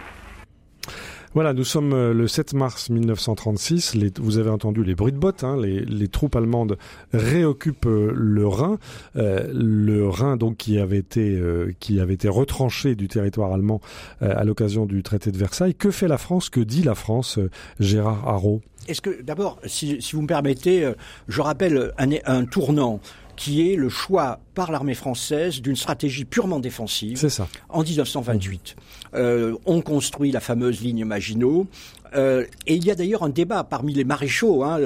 Voilà, 1.34 1.54
nous 1.54 1.64
sommes 1.64 1.94
euh, 1.94 2.14
le 2.14 2.28
7 2.28 2.54
mars 2.54 2.90
1936. 2.90 3.96
Les- 3.96 4.12
vous 4.20 4.38
avez 4.38 4.50
entendu 4.50 4.84
les 4.84 4.96
bruits 4.96 5.14
de 5.14 5.18
bottes. 5.18 5.46
hein, 5.46 5.56
les, 5.62 5.80
les 5.80 6.10
troupes 6.10 6.36
allemandes 6.36 6.78
réoccupent 7.14 7.86
euh, 7.86 8.12
le 8.14 8.46
Rhin, 8.46 8.78
euh, 9.16 9.48
le 9.54 10.10
Rhin 10.10 10.36
donc 10.36 10.58
qui 10.58 10.78
avait 10.78 10.98
été 10.98 11.22
euh, 11.40 11.72
qui 11.80 12.02
avait 12.02 12.16
été 12.16 12.28
retranché 12.28 12.96
du 12.96 13.08
territoire 13.08 13.54
allemand 13.54 13.80
euh, 14.22 14.34
à 14.36 14.44
l'occasion 14.44 14.86
du 14.86 15.04
traité 15.04 15.32
de 15.32 15.38
Versailles. 15.38 15.74
Que 15.74 15.90
fait 15.90 16.10
la 16.10 16.18
France? 16.18 16.50
Que 16.50 16.60
dit 16.60 16.84
la 16.84 16.96
France 16.96 17.38
euh, 17.38 17.50
Gérard 17.80 18.28
Haro? 18.28 18.60
Est-ce 18.90 19.00
que, 19.02 19.22
d'abord, 19.22 19.58
si, 19.66 20.02
si 20.02 20.18
vous 20.18 20.24
me 20.24 20.28
permettez, 20.28 20.84
euh, 20.84 20.94
je 21.30 21.40
rappelle 21.40 21.94
un, 21.98 22.10
un 22.26 22.44
tournant 22.44 23.00
qui 23.38 23.72
est 23.72 23.76
le 23.78 23.88
choix 23.88 24.40
par 24.54 24.72
l'armée 24.72 24.96
française 24.96 25.62
d'une 25.62 25.76
stratégie 25.76 26.26
purement 26.26 26.60
défensive. 26.60 27.18
C'est 27.18 27.30
ça. 27.30 27.48
En 27.70 27.84
1928, 27.84 28.76
euh, 29.14 29.56
on 29.66 29.82
construit 29.82 30.32
la 30.32 30.40
fameuse 30.40 30.82
ligne 30.82 31.06
Maginot. 31.06 31.68
Euh, 32.14 32.46
et 32.68 32.76
il 32.76 32.86
y 32.86 32.92
a 32.92 32.96
d'ailleurs 32.96 33.24
un 33.24 33.30
débat 33.30 33.64
parmi 33.64 33.94
les 33.94 34.04
maréchaux, 34.04 34.64
hein, 34.64 34.80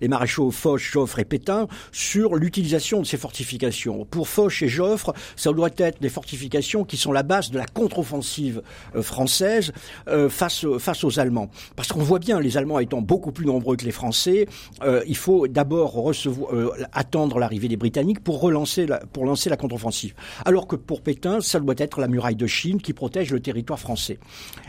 les 0.00 0.06
maréchaux 0.08 0.52
Foch, 0.52 0.80
Joffre 0.92 1.18
et 1.18 1.24
Pétain, 1.24 1.66
sur 1.90 2.36
l'utilisation 2.36 3.00
de 3.00 3.06
ces 3.06 3.16
fortifications. 3.16 4.04
Pour 4.04 4.28
Foch 4.28 4.62
et 4.62 4.68
Joffre, 4.68 5.12
ça 5.34 5.52
doit 5.52 5.70
être 5.78 6.00
des 6.00 6.08
fortifications 6.08 6.84
qui 6.84 6.96
sont 6.96 7.10
la 7.10 7.24
base 7.24 7.50
de 7.50 7.58
la 7.58 7.66
contre-offensive 7.66 8.62
euh, 8.94 9.02
française 9.02 9.72
euh, 10.08 10.28
face, 10.28 10.64
face 10.78 11.04
aux 11.04 11.18
Allemands. 11.18 11.50
Parce 11.76 11.88
qu'on 11.88 12.02
voit 12.02 12.18
bien, 12.18 12.40
les 12.40 12.56
Allemands 12.56 12.78
étant 12.78 13.00
beaucoup 13.00 13.32
plus 13.32 13.46
nombreux 13.46 13.76
que 13.76 13.84
les 13.84 13.90
Français, 13.90 14.46
euh, 14.82 15.02
il 15.06 15.16
faut 15.16 15.48
d'abord 15.48 16.10
euh, 16.10 16.70
attendre 16.92 17.38
l'arrivée 17.38 17.68
des 17.68 17.76
Britanniques 17.76 18.22
pour 18.22 18.40
relancer 18.40 18.86
la, 18.86 18.99
pour 19.12 19.24
lancer 19.24 19.50
la 19.50 19.56
contre-offensive. 19.56 20.14
Alors 20.44 20.66
que 20.66 20.76
pour 20.76 21.02
Pétain, 21.02 21.40
ça 21.40 21.60
doit 21.60 21.74
être 21.78 22.00
la 22.00 22.08
muraille 22.08 22.36
de 22.36 22.46
Chine 22.46 22.80
qui 22.80 22.92
protège 22.92 23.30
le 23.32 23.40
territoire 23.40 23.78
français. 23.78 24.18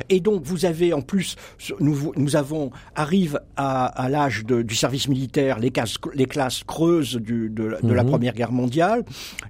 Et 0.09 0.19
donc 0.19 0.43
vous 0.43 0.65
avez 0.65 0.93
en 0.93 1.01
plus, 1.01 1.35
nous, 1.79 2.11
nous 2.15 2.35
avons 2.35 2.71
arrive 2.95 3.39
à, 3.55 3.85
à 3.85 4.09
l'âge 4.09 4.45
du 4.45 4.75
service 4.75 5.07
militaire 5.07 5.59
les 5.59 5.71
classes, 5.71 5.97
les 6.13 6.25
classes 6.25 6.63
creuses 6.63 7.15
du, 7.15 7.49
de, 7.49 7.77
de 7.81 7.93
la 7.93 8.03
Mhm. 8.03 8.09
Première 8.11 8.33
Guerre 8.33 8.51
mondiale, 8.51 9.05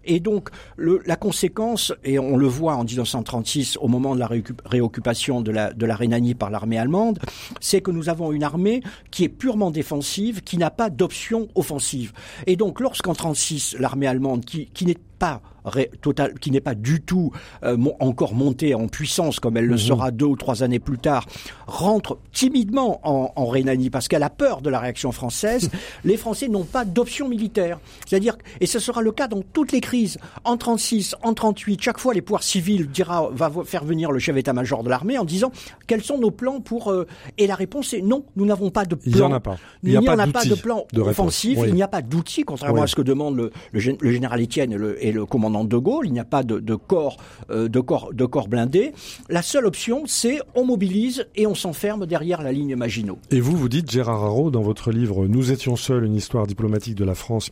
et 0.06 0.20
donc 0.20 0.50
le, 0.76 1.02
la 1.06 1.16
conséquence, 1.16 1.94
et 2.04 2.20
on 2.20 2.38
le 2.38 2.48
voit 2.48 2.76
en 2.76 2.84
1936 2.84 3.78
au 3.82 3.88
moment 3.88 4.14
de 4.14 4.20
la 4.20 4.30
réoccupation 4.66 5.42
de 5.42 5.52
la, 5.52 5.74
de 5.74 5.86
la 5.86 5.96
Rhénanie 5.96 6.36
par 6.36 6.50
l'armée 6.50 6.78
allemande, 6.78 7.20
c'est 7.60 7.82
que 7.82 7.92
nous 7.92 8.10
avons 8.10 8.32
une 8.32 8.44
armée 8.44 8.82
qui 9.10 9.24
est 9.24 9.30
purement 9.30 9.72
défensive, 9.72 10.42
qui 10.42 10.58
n'a 10.58 10.70
pas 10.70 10.90
d'option 10.90 11.48
offensive. 11.56 12.14
Et 12.46 12.56
donc 12.56 12.80
lorsqu'en 12.80 13.14
36 13.14 13.78
l'armée 13.80 14.08
allemande, 14.08 14.46
qui, 14.46 14.70
qui 14.74 14.86
n'est 14.86 14.98
pas 15.22 15.40
ré- 15.66 15.92
total, 16.02 16.34
qui 16.40 16.50
n'est 16.50 16.62
pas 16.62 16.74
du 16.74 17.02
tout 17.02 17.32
euh, 17.64 17.78
encore 18.00 18.34
montée 18.34 18.74
en 18.74 18.88
puissance 18.88 19.40
comme 19.40 19.56
elle 19.58 19.68
le 19.68 19.78
sera 19.78 20.10
deux 20.10 20.26
ou 20.26 20.36
trois 20.36 20.64
années 20.64 20.80
plus 20.80 20.98
tard, 20.98 21.28
rentre 21.68 22.18
timidement 22.34 23.00
en, 23.04 23.32
en 23.36 23.46
Rhénanie 23.46 23.92
parce 23.92 24.08
qu'elle 24.08 24.24
a 24.24 24.32
peur 24.32 24.62
de 24.62 24.70
la 24.72 24.80
réaction 24.80 25.12
française. 25.12 25.70
les 26.04 26.18
Français 26.18 26.48
n'ont 26.48 26.64
pas 26.64 26.84
d'option 26.84 27.30
militaire, 27.30 27.80
c'est-à-dire 28.08 28.36
et 28.60 28.66
ce 28.66 28.80
sera 28.80 29.02
le 29.04 29.12
cas 29.12 29.28
dans 29.28 29.44
toutes 29.54 29.72
les 29.72 29.82
crises. 29.82 30.18
En 30.44 30.58
36, 30.58 31.16
en 31.22 31.36
38, 31.36 31.80
chaque 31.80 32.00
fois 32.00 32.16
les 32.16 32.22
pouvoirs 32.22 32.42
civils 32.44 32.88
dira 32.90 33.30
va 33.32 33.52
faire 33.64 33.84
venir 33.86 34.12
le 34.12 34.18
chef 34.18 34.34
d'état-major 34.34 34.84
de 34.84 34.90
l'armée 34.90 35.20
en 35.20 35.26
disant 35.26 35.52
quels 35.86 36.02
sont 36.04 36.18
nos 36.18 36.32
plans 36.32 36.60
pour 36.60 36.92
euh, 36.92 37.06
et 37.38 37.46
la 37.46 37.54
réponse 37.56 37.94
est 37.94 38.02
non, 38.02 38.24
nous 38.36 38.46
n'avons 38.48 38.72
pas 38.72 38.86
de 38.86 38.96
plan. 38.96 39.12
Il 39.12 39.18
y 39.18 39.22
en 39.22 39.32
a 39.32 39.40
pas. 39.40 39.58
Il 39.84 39.92
n'y 40.00 40.10
en 40.10 40.18
a 40.18 40.26
pas 40.28 40.44
de 40.46 40.56
plan 40.56 40.86
de 40.92 41.02
offensif, 41.02 41.60
Oui. 41.62 41.68
il 41.70 41.76
n'y 41.76 41.84
a 41.84 41.88
pas 41.88 42.02
d'outils, 42.02 42.44
contrairement 42.44 42.78
Oui. 42.80 42.84
à 42.84 42.88
ce 42.88 42.96
que 42.96 43.02
demande 43.04 43.36
le, 43.38 43.52
le 43.74 43.80
gén- 43.80 43.98
le 44.02 44.12
général 44.12 44.42
Étienne 44.42 44.74
et 44.74 44.78
le, 44.78 45.04
et 45.06 45.11
le 45.12 45.26
commandant 45.26 45.64
de 45.64 45.78
Gaulle. 45.78 46.08
Il 46.08 46.14
n'y 46.14 46.20
a 46.20 46.26
pas 46.26 46.44
de, 46.44 46.60
de 46.60 46.76
corps, 46.76 47.18
euh, 47.50 47.68
de 47.68 47.80
corps, 47.80 48.14
de 48.14 48.26
corps 48.26 48.48
blindés. 48.48 48.94
La 49.30 49.42
seule 49.42 49.66
option, 49.66 50.04
c'est 50.06 50.40
on 50.56 50.66
mobilise 50.66 51.26
et 51.36 51.48
on 51.48 51.56
s'enferme 51.56 52.06
derrière 52.06 52.42
la 52.42 52.52
ligne 52.52 52.76
Maginot. 52.76 53.18
Et 53.32 53.40
vous, 53.40 53.56
vous 53.56 53.70
dites, 53.70 53.90
Gérard 53.92 54.24
Haro, 54.24 54.52
dans 54.52 54.62
votre 54.62 54.92
livre 54.92 55.28
Nous 55.28 55.52
étions 55.52 55.76
seuls, 55.76 56.06
une 56.06 56.16
histoire 56.16 56.48
diplomatique 56.48 56.96
de 56.96 57.06
la 57.06 57.16
France 57.16 57.52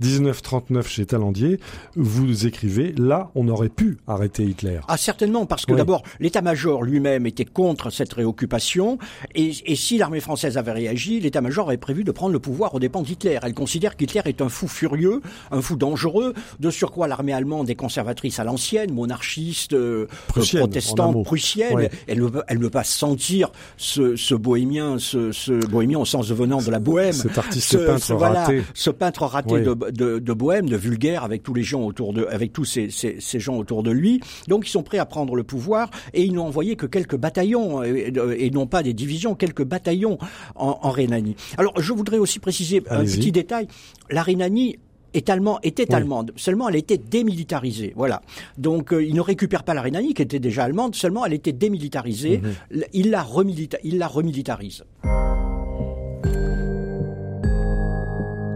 1919-39 0.00 0.86
chez 0.86 1.06
Talandier, 1.06 1.58
vous 1.96 2.46
écrivez, 2.46 2.92
là, 2.96 3.30
on 3.34 3.48
aurait 3.48 3.68
pu 3.68 3.98
arrêter 4.06 4.44
Hitler. 4.44 4.80
Ah 4.88 4.96
certainement, 4.96 5.46
parce 5.46 5.66
que 5.66 5.72
Oui. 5.72 5.78
d'abord, 5.78 6.02
l'état-major 6.20 6.82
lui-même 6.82 7.26
était 7.26 7.44
contre 7.44 7.90
cette 7.90 8.12
réoccupation, 8.12 8.98
et, 9.34 9.52
et 9.66 9.76
si 9.76 9.98
l'armée 9.98 10.20
française 10.20 10.56
avait 10.58 10.72
réagi, 10.72 11.20
l'état-major 11.20 11.68
avait 11.68 11.76
prévu 11.76 12.04
de 12.04 12.12
prendre 12.12 12.32
le 12.32 12.38
pouvoir 12.38 12.74
aux 12.74 12.80
dépens 12.80 13.02
d'Hitler. 13.02 13.38
Elle 13.42 13.54
considère 13.54 13.96
qu'Hitler 13.96 14.22
est 14.26 14.40
un 14.42 14.48
fou 14.48 14.68
furieux, 14.68 15.20
un 15.50 15.60
fou 15.60 15.76
dangereux, 15.76 16.34
de 16.60 16.70
surcroît 16.74 17.08
l'armée 17.08 17.32
allemande 17.32 17.70
est 17.70 17.74
conservatrice 17.74 18.38
à 18.38 18.44
l'ancienne, 18.44 18.92
monarchiste, 18.92 19.72
euh, 19.72 20.06
Prussienne, 20.28 20.60
protestante, 20.62 21.24
prussienne, 21.24 21.74
Ouais. 21.74 21.90
elle 22.06 22.18
ne 22.20 22.26
veut, 22.26 22.42
elle 22.48 22.58
ne 22.58 22.68
pas 22.68 22.84
sentir 22.84 23.50
ce, 23.76 24.16
ce 24.16 24.34
bohémien, 24.34 24.98
ce, 24.98 25.32
ce 25.32 25.52
bohémien 25.66 25.98
au 25.98 26.04
sens 26.04 26.28
de 26.28 26.34
venant 26.34 26.60
de 26.60 26.70
la 26.70 26.78
bohème, 26.80 27.12
Cet 27.12 27.38
artiste 27.38 27.70
ce, 27.72 27.76
peintre 27.78 28.04
ce- 28.04 28.12
voilà, 28.12 28.40
raté. 28.44 28.62
ce 28.74 28.90
peintre 28.90 29.22
raté 29.24 29.60
de, 29.60 29.74
de, 29.90 30.18
de 30.18 30.32
bohème, 30.32 30.68
de 30.68 30.76
vulgaire, 30.76 31.24
avec 31.24 31.42
tous 31.42 31.54
les 31.54 31.62
gens 31.62 31.82
autour 31.82 32.12
de, 32.12 32.24
avec 32.26 32.52
tous 32.52 32.64
ces, 32.64 32.90
ces, 32.90 33.16
ces 33.20 33.40
gens 33.40 33.56
autour 33.56 33.82
de 33.82 33.90
lui. 33.90 34.20
Donc 34.48 34.66
ils 34.66 34.70
sont 34.70 34.82
prêts 34.82 34.98
à 34.98 35.06
prendre 35.06 35.34
le 35.36 35.42
pouvoir 35.44 35.90
et 36.12 36.22
ils 36.22 36.32
n'ont 36.32 36.46
envoyé 36.46 36.76
que 36.76 36.86
quelques 36.86 37.16
bataillons 37.16 37.82
et, 37.82 38.12
et 38.38 38.50
non 38.50 38.66
pas 38.66 38.82
des 38.82 38.92
divisions, 38.94 39.34
quelques 39.34 39.64
bataillons 39.64 40.18
en, 40.54 40.78
en 40.82 40.90
Rhénanie. 40.90 41.36
Alors 41.58 41.72
je 41.80 41.92
voudrais 41.92 42.18
aussi 42.18 42.38
préciser 42.38 42.82
un 42.90 43.04
petit 43.04 43.32
détail. 43.32 43.68
La 44.10 44.22
Rhénanie 44.22 44.78
est 45.14 45.30
allemand, 45.30 45.58
était 45.62 45.86
Oui. 45.88 45.94
allemande. 45.94 46.32
Seulement, 46.36 46.68
elle 46.68 46.76
était 46.76 46.98
démilitarisée. 46.98 47.92
Voilà. 47.96 48.22
Donc, 48.58 48.92
euh, 48.92 49.02
il 49.04 49.14
ne 49.14 49.20
récupère 49.20 49.62
pas 49.64 49.74
la 49.74 49.82
Rhénanie, 49.82 50.14
qui 50.14 50.22
était 50.22 50.38
déjà 50.40 50.64
allemande. 50.64 50.94
Seulement, 50.94 51.24
elle 51.24 51.32
était 51.32 51.52
démilitarisée. 51.52 52.38
Mhm. 52.38 52.52
L- 52.72 52.86
Il 52.92 53.10
la 53.10 53.22
remilita- 53.22 53.78
il 53.84 53.98
la 53.98 54.06
remilitarise. 54.08 54.84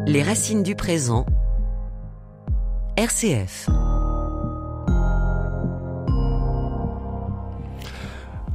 Les 0.06 0.22
racines 0.22 0.62
du 0.62 0.74
présent. 0.74 1.26
RCF. 2.96 3.68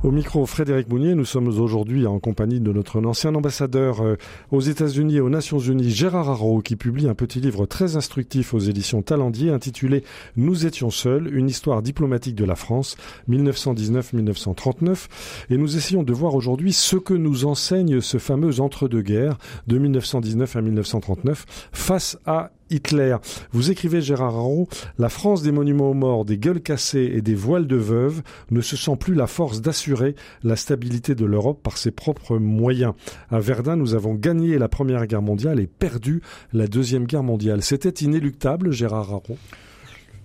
Au 0.04 0.12
micro, 0.12 0.46
Frédéric 0.46 0.90
Mounier, 0.90 1.16
nous 1.16 1.24
sommes 1.24 1.48
aujourd'hui 1.48 2.06
en 2.08 2.20
compagnie 2.20 2.60
de 2.60 2.74
notre 2.74 3.02
ancien 3.06 3.34
ambassadeur 3.36 4.02
euh, 4.02 4.18
aux 4.52 4.60
États-Unis 4.60 5.16
et 5.16 5.22
aux 5.22 5.30
Nations 5.30 5.60
Unies, 5.60 5.92
Gérard 5.92 6.30
Haro, 6.30 6.62
qui 6.62 6.76
publie 6.76 7.08
un 7.08 7.14
petit 7.14 7.40
livre 7.40 7.66
très 7.66 7.96
instructif 7.96 8.54
aux 8.54 8.60
éditions 8.60 9.02
Talendier 9.02 9.50
intitulé 9.50 10.04
Nous 10.36 10.66
étions 10.66 10.90
seuls, 10.90 11.34
une 11.34 11.48
histoire 11.48 11.82
diplomatique 11.82 12.36
de 12.36 12.44
la 12.44 12.56
France, 12.56 12.98
1919-1939. 13.30 15.08
Et 15.50 15.58
nous 15.58 15.78
essayons 15.78 16.04
de 16.04 16.12
voir 16.12 16.36
aujourd'hui 16.36 16.74
ce 16.74 16.98
que 16.98 17.14
nous 17.14 17.46
enseigne 17.46 18.02
ce 18.02 18.18
fameux 18.18 18.60
entre-deux-guerres 18.60 19.38
de 19.68 19.78
1919 19.78 20.54
à 20.58 20.62
1939 20.62 21.70
face 21.72 22.18
à 22.26 22.52
Hitler. 22.74 23.18
Vous 23.52 23.72
écrivez, 23.72 24.02
Gérard 24.02 24.36
Haro, 24.36 24.68
la 24.98 25.10
France 25.10 25.44
des 25.44 25.52
monuments 25.52 25.92
aux 25.92 25.96
morts, 25.96 26.26
des 26.26 26.38
gueules 26.38 26.62
cassées 26.62 27.12
et 27.14 27.22
des 27.22 27.36
voiles 27.36 27.68
de 27.68 27.76
veuves 27.76 28.22
ne 28.52 28.62
se 28.62 28.76
sent 28.76 28.96
plus 29.00 29.14
la 29.14 29.28
force 29.28 29.62
d'assurer 29.62 30.16
la 30.44 30.56
stabilité 30.56 31.16
de 31.16 31.26
l'Europe 31.26 31.62
par 31.62 31.78
ses 31.78 31.92
propres 31.92 32.38
moyens. 32.38 32.94
À 33.30 33.40
Verdun, 33.40 33.76
nous 33.76 33.94
avons 33.94 34.16
gagné 34.16 34.58
la 34.58 34.68
Première 34.68 35.06
Guerre 35.08 35.22
mondiale 35.22 35.60
et 35.60 35.68
perdu 35.68 36.22
la 36.52 36.68
Deuxième 36.68 37.06
Guerre 37.06 37.24
mondiale. 37.24 37.62
C'était 37.62 38.04
inéluctable, 38.04 38.72
Gérard 38.72 39.12
Haro 39.12 39.38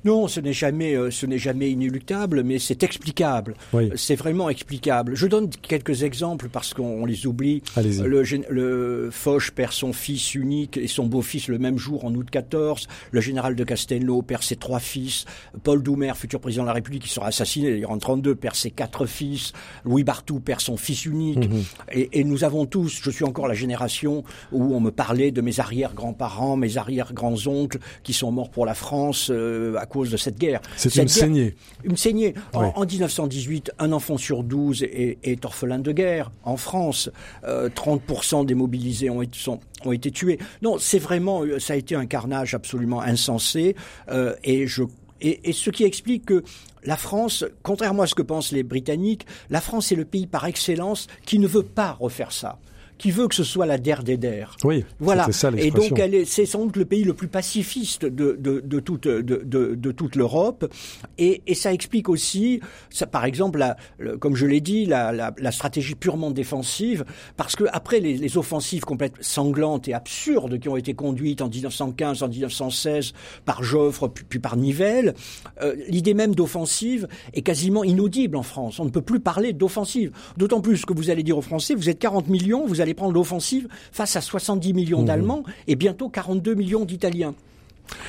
Non, 0.04 0.28
ce 0.28 0.40
n'est 0.40 0.52
jamais, 0.52 0.94
euh, 0.94 1.10
ce 1.10 1.26
n'est 1.26 1.38
jamais 1.38 1.70
inéluctable, 1.70 2.42
mais 2.42 2.58
c'est 2.58 2.82
explicable. 2.82 3.54
Oui, 3.72 3.90
C'est 3.96 4.14
vraiment 4.14 4.48
explicable. 4.48 5.14
Je 5.14 5.26
donne 5.26 5.50
quelques 5.50 6.02
exemples 6.02 6.48
parce 6.48 6.74
qu'on 6.74 7.02
on 7.02 7.04
les 7.04 7.26
oublie. 7.26 7.62
Le, 7.76 8.22
le 8.50 9.10
Foch 9.10 9.50
perd 9.50 9.72
son 9.72 9.92
fils 9.92 10.34
unique 10.34 10.76
et 10.76 10.86
son 10.86 11.06
beau-fils 11.06 11.48
le 11.48 11.58
même 11.58 11.78
jour 11.78 12.04
en 12.04 12.14
août 12.14 12.28
14. 12.30 12.86
Le 13.10 13.20
général 13.20 13.54
de 13.56 13.64
Castelnau 13.64 14.22
perd 14.22 14.42
ses 14.42 14.56
trois 14.56 14.80
fils. 14.80 15.24
Paul 15.62 15.82
Doumer, 15.82 16.12
futur 16.14 16.40
président 16.40 16.62
de 16.62 16.68
la 16.68 16.74
République, 16.74 17.02
qui 17.02 17.08
sera 17.08 17.26
assassiné 17.26 17.70
d'ailleurs 17.70 17.90
en 17.90 17.98
32, 17.98 18.34
perd 18.34 18.54
ses 18.54 18.70
quatre 18.70 19.06
fils. 19.06 19.52
Louis 19.84 20.04
Barthou 20.04 20.40
perd 20.40 20.60
son 20.60 20.76
fils 20.76 21.06
unique. 21.06 21.48
Mhm. 21.48 21.64
Et, 21.92 22.20
et 22.20 22.24
nous 22.24 22.44
avons 22.44 22.66
tous, 22.66 23.00
je 23.02 23.10
suis 23.10 23.24
encore 23.24 23.48
la 23.48 23.54
génération 23.54 24.24
où 24.52 24.74
on 24.74 24.80
me 24.80 24.90
parlait 24.90 25.30
de 25.30 25.40
mes 25.40 25.60
arrière-grands-parents, 25.60 26.56
mes 26.56 26.76
arrière-grands-oncles 26.76 27.78
qui 28.02 28.12
sont 28.12 28.30
morts 28.30 28.50
pour 28.50 28.66
la 28.66 28.74
France 28.74 29.30
euh, 29.30 29.76
à 29.76 29.86
cause 29.88 30.10
de 30.10 30.16
cette 30.16 30.38
guerre. 30.38 30.60
C'est 30.76 30.94
une 30.94 31.02
guerre- 31.04 31.10
saignée. 31.10 31.56
une 31.84 31.96
saignée. 31.96 32.34
En, 32.52 32.62
Ouais. 32.62 32.72
en 32.76 32.84
1918, 32.86 33.72
un 33.78 33.92
enfant 33.92 34.16
sur 34.16 34.44
12 34.44 34.82
est, 34.84 35.18
est 35.22 35.44
orphelin 35.44 35.78
de 35.78 35.92
guerre. 35.92 36.30
En 36.44 36.56
France, 36.56 37.10
euh, 37.44 37.68
30% 37.74 38.44
des 38.44 38.54
mobilisés 38.54 39.10
ont 39.10 39.22
été, 39.22 39.38
sont- 39.38 39.60
ont 39.84 39.92
été 39.92 40.10
tués. 40.10 40.38
Non, 40.62 40.76
c'est 40.78 40.98
vraiment, 40.98 41.42
euh, 41.42 41.58
ça 41.58 41.72
a 41.72 41.76
été 41.76 41.94
un 41.94 42.06
carnage 42.06 42.54
absolument 42.54 43.00
insensé. 43.00 43.74
euh, 44.10 44.34
et 44.44 44.66
je 44.66 44.82
et, 45.20 45.50
et 45.50 45.52
ce 45.52 45.70
qui 45.70 45.82
explique 45.82 46.26
que 46.26 46.44
la 46.84 46.96
France, 46.96 47.44
contrairement 47.64 48.04
à 48.04 48.06
ce 48.06 48.14
que 48.14 48.22
pensent 48.22 48.52
les 48.52 48.62
Britanniques, 48.62 49.26
la 49.50 49.60
France 49.60 49.90
est 49.90 49.96
le 49.96 50.04
pays 50.04 50.28
par 50.28 50.46
excellence 50.46 51.08
qui 51.26 51.40
ne 51.40 51.48
veut 51.48 51.64
pas 51.64 51.96
refaire 51.98 52.30
ça, 52.30 52.60
qui 52.98 53.10
veut 53.10 53.28
que 53.28 53.34
ce 53.34 53.44
soit 53.44 53.64
la 53.66 53.78
der 53.78 54.02
des 54.02 54.16
der. 54.16 54.56
Oui, 54.64 54.84
Voilà. 54.98 55.30
ça 55.32 55.50
Et 55.56 55.70
donc, 55.70 55.98
elle 55.98 56.14
est, 56.14 56.24
c'est 56.24 56.46
sans 56.46 56.64
doute 56.66 56.76
le 56.76 56.84
pays 56.84 57.04
le 57.04 57.14
plus 57.14 57.28
pacifiste 57.28 58.04
de, 58.04 58.36
de, 58.38 58.60
de 58.60 58.80
toute, 58.80 59.06
de, 59.06 59.20
de, 59.22 59.74
de 59.74 59.92
toute 59.92 60.16
l'Europe. 60.16 60.72
Et, 61.16 61.42
et 61.46 61.54
ça 61.54 61.72
explique 61.72 62.08
aussi, 62.08 62.60
ça, 62.90 63.06
par 63.06 63.24
exemple, 63.24 63.58
la, 63.58 63.76
le- 63.98 64.16
comme 64.18 64.34
je 64.36 64.46
l'ai 64.46 64.60
dit, 64.60 64.84
la, 64.86 65.12
la, 65.12 65.32
la 65.38 65.52
stratégie 65.52 65.94
purement 65.94 66.30
défensive, 66.30 67.04
parce 67.36 67.54
que 67.56 67.64
après 67.72 68.00
les, 68.00 68.16
les 68.16 68.36
offensives 68.36 68.82
complètement 68.84 69.18
sanglantes 69.22 69.88
et 69.88 69.94
absurdes 69.94 70.58
qui 70.58 70.68
ont 70.68 70.76
été 70.76 70.94
conduites 70.94 71.40
en 71.40 71.48
1915, 71.48 72.22
en 72.22 72.28
1916 72.28 73.12
par 73.44 73.62
Joffre, 73.62 74.08
puis, 74.08 74.24
puis 74.28 74.38
par 74.38 74.56
Nivelle, 74.56 75.14
euh, 75.62 75.74
l'idée 75.88 76.14
même 76.14 76.34
d'offensive 76.34 77.06
est 77.32 77.42
quasiment 77.42 77.84
inaudible 77.84 78.36
en 78.36 78.42
France. 78.42 78.80
On 78.80 78.84
ne 78.84 78.90
peut 78.90 79.02
plus 79.02 79.20
parler 79.20 79.52
d'offensive. 79.52 80.10
D'autant 80.36 80.60
plus 80.60 80.84
que 80.84 80.92
vous 80.92 81.10
allez 81.10 81.22
dire 81.22 81.38
aux 81.38 81.42
Français, 81.42 81.74
vous 81.74 81.88
êtes 81.88 81.98
40 81.98 82.28
millions, 82.28 82.66
vous 82.66 82.80
allez 82.80 82.87
prendre 82.94 83.12
l'offensive 83.12 83.68
face 83.92 84.16
à 84.16 84.20
70 84.20 84.74
millions 84.74 84.98
Mmh. 85.02 85.04
d'Allemands 85.04 85.42
et 85.66 85.76
bientôt 85.76 86.08
42 86.08 86.54
millions 86.54 86.84
d'Italiens. 86.84 87.34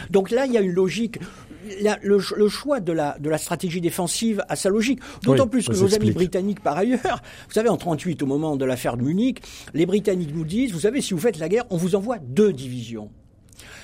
Donc 0.10 0.32
là, 0.32 0.46
il 0.46 0.52
y 0.52 0.58
a 0.58 0.62
une 0.62 0.74
logique 0.74 1.20
le, 2.02 2.20
choix 2.50 2.80
de 2.80 2.92
la, 2.92 3.18
de 3.20 3.30
la 3.30 3.38
stratégie 3.38 3.82
défensive 3.82 4.44
a 4.50 4.56
sa 4.56 4.70
logique. 4.70 5.00
D'autant 5.24 5.48
plus 5.48 5.68
que 5.68 5.74
nos 5.74 5.94
amis 5.94 6.12
britanniques, 6.12 6.62
par 6.62 6.78
ailleurs, 6.78 7.22
vous 7.48 7.54
savez, 7.54 7.70
en 7.70 7.78
38, 7.78 8.24
au 8.24 8.26
moment 8.26 8.56
de 8.56 8.66
l'affaire 8.66 8.98
de 8.98 9.04
Munich, 9.04 9.42
les 9.74 9.86
Britanniques 9.86 10.34
nous 10.34 10.46
disent, 10.46 10.72
vous 10.72 10.80
savez, 10.80 11.02
si 11.02 11.14
vous 11.14 11.20
faites 11.20 11.38
la 11.38 11.48
guerre, 11.48 11.66
on 11.70 11.78
vous 11.78 11.96
envoie 11.96 12.18
deux 12.18 12.54
divisions. 12.54 13.10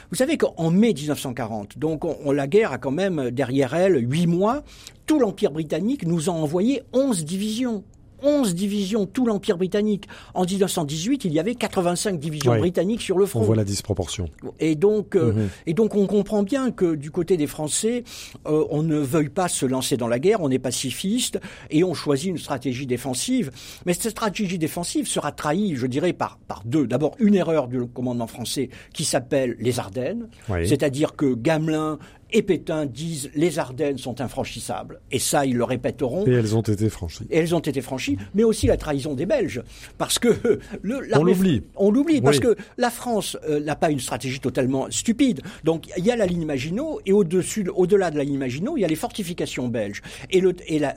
Vous 0.09 0.15
savez 0.15 0.37
qu'en 0.37 0.71
mai 0.71 0.93
1940, 0.93 1.77
donc 1.77 2.05
on, 2.05 2.31
la 2.31 2.47
guerre 2.47 2.71
a 2.71 2.77
quand 2.77 2.91
même 2.91 3.31
derrière 3.31 3.73
elle 3.75 3.97
huit 4.09 4.27
mois, 4.27 4.63
tout 5.05 5.19
l'Empire 5.19 5.51
britannique 5.51 6.05
nous 6.05 6.29
a 6.29 6.33
envoyé 6.33 6.83
onze 6.93 7.25
divisions. 7.25 7.83
11 8.23 8.55
divisions, 8.55 9.05
tout 9.05 9.25
l'Empire 9.25 9.57
britannique. 9.57 10.07
En 10.33 10.45
1918, 10.45 11.25
il 11.25 11.33
y 11.33 11.39
avait 11.39 11.55
85 11.55 12.19
divisions 12.19 12.57
britanniques 12.57 13.01
sur 13.01 13.17
le 13.17 13.25
front. 13.25 13.41
On 13.41 13.43
voit 13.43 13.55
la 13.55 13.63
disproportion. 13.63 14.29
Et 14.59 14.75
donc, 14.75 15.15
euh, 15.15 15.33
mhm. 15.33 15.49
et 15.67 15.73
donc 15.73 15.95
on 15.95 16.07
comprend 16.07 16.43
bien 16.43 16.71
que 16.71 16.95
du 16.95 17.11
côté 17.11 17.37
des 17.37 17.47
Français, 17.47 18.03
euh, 18.47 18.65
on 18.69 18.83
ne 18.83 18.97
veuille 18.97 19.29
pas 19.29 19.47
se 19.47 19.65
lancer 19.65 19.97
dans 19.97 20.07
la 20.07 20.19
guerre, 20.19 20.41
on 20.41 20.49
est 20.49 20.59
pacifiste 20.59 21.39
et 21.69 21.83
on 21.83 21.93
choisit 21.93 22.29
une 22.29 22.37
stratégie 22.37 22.85
défensive. 22.85 23.51
Mais 23.85 23.93
cette 23.93 24.11
stratégie 24.11 24.57
défensive 24.57 25.07
sera 25.07 25.31
trahie, 25.31 25.75
je 25.75 25.87
dirais, 25.87 26.13
par, 26.13 26.37
par 26.47 26.63
deux. 26.65 26.87
D'abord, 26.87 27.15
une 27.19 27.35
erreur 27.35 27.67
du 27.67 27.85
commandement 27.87 28.27
français 28.27 28.69
qui 28.93 29.05
s'appelle 29.05 29.55
les 29.59 29.79
Ardennes. 29.79 30.29
C'est-à-dire 30.65 31.15
que 31.15 31.33
Gamelin 31.33 31.99
et 32.31 32.41
Pétain 32.41 32.85
disent 32.85 33.29
les 33.35 33.59
Ardennes 33.59 33.97
sont 33.97 34.21
infranchissables. 34.21 34.99
Et 35.11 35.19
ça, 35.19 35.45
ils 35.45 35.55
le 35.55 35.63
répéteront. 35.63 36.25
Et 36.25 36.31
elles 36.31 36.55
ont 36.55 36.61
été 36.61 36.89
franchies. 36.89 37.27
Et 37.29 37.37
elles 37.37 37.55
ont 37.55 37.59
été 37.59 37.81
franchies, 37.81 38.17
mais 38.33 38.43
aussi 38.43 38.67
la 38.67 38.77
trahison 38.77 39.13
des 39.13 39.25
Belges. 39.25 39.61
Parce 39.97 40.19
que 40.19 40.59
le, 40.81 41.07
on 41.13 41.23
l'oublie. 41.23 41.63
On 41.75 41.91
l'oublie, 41.91 42.21
parce 42.21 42.39
que 42.39 42.55
la 42.77 42.89
France 42.89 43.37
euh, 43.47 43.59
n'a 43.59 43.75
pas 43.75 43.91
une 43.91 43.99
stratégie 43.99 44.39
totalement 44.39 44.87
stupide. 44.89 45.41
Donc 45.63 45.85
il 45.97 46.05
y 46.05 46.11
a 46.11 46.15
la 46.15 46.25
ligne 46.25 46.45
Maginot, 46.45 46.99
et 47.05 47.13
au-dessus, 47.13 47.69
au-delà 47.73 48.11
de 48.11 48.17
la 48.17 48.23
ligne 48.23 48.37
Maginot, 48.37 48.77
il 48.77 48.81
y 48.81 48.85
a 48.85 48.87
les 48.87 48.95
fortifications 48.95 49.67
belges. 49.67 50.01
Et, 50.31 50.41
le, 50.41 50.55
et 50.67 50.79
la, 50.79 50.95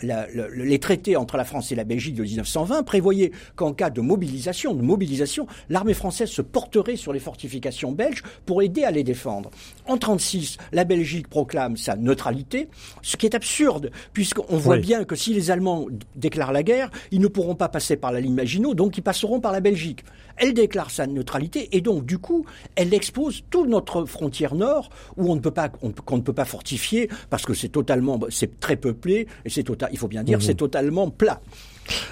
les 0.55 0.79
traités 0.79 1.17
entre 1.17 1.37
la 1.37 1.45
France 1.45 1.73
et 1.73 1.75
la 1.75 1.85
Belgique 1.85 2.15
de 2.15 2.23
1920 2.23 2.83
prévoyaient 2.83 3.33
qu'en 3.57 3.73
cas 3.73 3.91
de 3.91 4.01
mobilisation, 4.01 4.75
de 4.75 4.83
mobilisation, 4.83 5.47
l'armée 5.69 5.95
française 5.95 6.31
se 6.31 6.43
porterait 6.43 6.97
sur 6.97 7.13
les 7.13 7.21
fortifications 7.21 7.93
belges 7.93 8.23
pour 8.47 8.63
aider 8.63 8.85
à 8.85 8.91
les 8.91 9.05
défendre. 9.05 9.51
En 9.87 9.99
36, 9.99 10.59
la 10.73 10.85
Belgique 10.85 11.18
proclame 11.27 11.77
sa 11.77 11.97
neutralité, 11.97 12.69
ce 13.03 13.17
qui 13.17 13.27
est 13.27 13.35
absurde, 13.35 13.91
puisqu'on 14.13 14.57
voit 14.57 14.79
bien 14.79 15.05
que 15.05 15.17
si 15.17 15.35
les 15.35 15.51
Allemands 15.51 15.87
déclarent 16.15 16.53
la 16.53 16.63
guerre, 16.63 16.91
ils 17.11 17.21
ne 17.21 17.27
pourront 17.27 17.55
pas 17.55 17.69
passer 17.69 17.97
par 17.97 18.13
la 18.13 18.21
ligne 18.21 18.35
Maginot, 18.35 18.75
donc 18.75 18.97
ils 18.99 19.03
passeront 19.03 19.41
par 19.41 19.53
la 19.53 19.61
Belgique. 19.61 20.05
Elle 20.37 20.55
déclare 20.55 20.91
sa 20.91 21.07
neutralité 21.07 21.69
et 21.73 21.81
donc 21.81 22.07
du 22.07 22.19
coup, 22.19 22.47
elle 22.77 22.95
expose 22.95 23.43
toute 23.51 23.69
notre 23.69 24.05
frontière 24.05 24.55
nord 24.55 24.91
où 25.17 25.31
on 25.31 25.35
ne 25.35 25.41
peut 25.41 25.51
pas 25.51 25.69
qu'on 25.69 26.17
ne 26.17 26.23
peut 26.23 26.33
pas 26.33 26.45
fortifier 26.45 27.09
parce 27.31 27.45
que 27.45 27.55
c'est 27.55 27.71
totalement 27.71 28.21
c'est 28.29 28.61
très 28.61 28.77
peuplé 28.77 29.27
et 29.45 29.51
c'est 29.51 29.65
total, 29.65 29.91
il 29.93 29.99
faut 29.99 30.09
bien 30.09 30.23
dire, 30.23 30.39
mmh. 30.39 30.43
c'est 30.43 30.55
totalement 30.55 31.11
plat. 31.11 31.41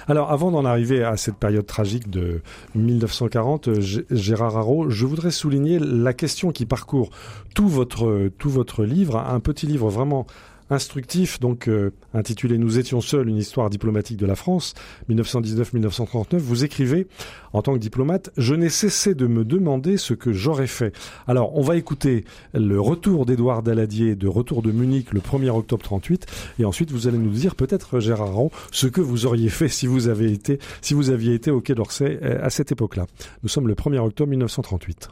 Alors, 0.07 0.31
avant 0.31 0.51
d'en 0.51 0.65
arriver 0.65 1.03
à 1.03 1.17
cette 1.17 1.35
période 1.35 1.65
tragique 1.65 2.09
de 2.09 2.41
1940, 2.75 3.69
Gérard 4.11 4.57
Haro, 4.57 4.89
je 4.89 5.05
voudrais 5.05 5.31
souligner 5.31 5.79
la 5.79 6.13
question 6.13 6.51
qui 6.51 6.65
parcourt 6.65 7.09
tout 7.53 7.67
votre, 7.67 8.29
tout 8.37 8.49
votre 8.49 8.83
livre, 8.83 9.17
un 9.17 9.39
petit 9.39 9.67
livre 9.67 9.89
vraiment 9.89 10.25
instructif, 10.69 11.39
donc 11.39 11.67
euh, 11.67 11.91
intitulé 12.13 12.57
Nous 12.57 12.79
étions 12.79 13.01
seuls, 13.01 13.29
une 13.29 13.37
histoire 13.37 13.69
diplomatique 13.69 14.17
de 14.17 14.25
la 14.25 14.35
France, 14.35 14.73
1919-1939, 15.09 16.37
vous 16.37 16.63
écrivez, 16.63 17.07
en 17.53 17.61
tant 17.61 17.73
que 17.73 17.79
diplomate, 17.79 18.31
je 18.37 18.53
n'ai 18.53 18.69
cessé 18.69 19.15
de 19.15 19.27
me 19.27 19.45
demander 19.45 19.97
ce 19.97 20.13
que 20.13 20.33
j'aurais 20.33 20.67
fait. 20.67 20.93
Alors, 21.27 21.57
on 21.57 21.61
va 21.61 21.75
écouter 21.75 22.25
le 22.53 22.79
retour 22.79 23.25
d'Édouard 23.25 23.63
Daladier 23.63 24.15
de 24.15 24.27
Retour 24.27 24.61
de 24.61 24.71
Munich 24.71 25.13
le 25.13 25.19
1er 25.19 25.49
octobre 25.49 25.83
38, 25.83 26.25
et 26.59 26.65
ensuite 26.65 26.91
vous 26.91 27.07
allez 27.07 27.17
nous 27.17 27.31
dire 27.31 27.55
peut-être, 27.55 27.99
Gérard 27.99 28.33
Ron, 28.33 28.51
ce 28.71 28.87
que 28.87 29.01
vous 29.01 29.25
auriez 29.25 29.49
fait 29.49 29.69
si 29.69 29.87
vous, 29.87 30.07
avez 30.07 30.31
été, 30.31 30.59
si 30.81 30.93
vous 30.93 31.09
aviez 31.09 31.33
été 31.33 31.51
au 31.51 31.61
Quai 31.61 31.75
d'Orsay 31.75 32.19
euh, 32.21 32.43
à 32.43 32.49
cette 32.49 32.71
époque-là. 32.71 33.05
Nous 33.43 33.49
sommes 33.49 33.67
le 33.67 33.75
1er 33.75 33.99
octobre 33.99 34.29
1938. 34.29 35.09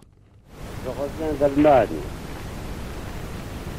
Je 0.83 0.89
reviens 0.89 1.33
d'Allemagne 1.39 1.87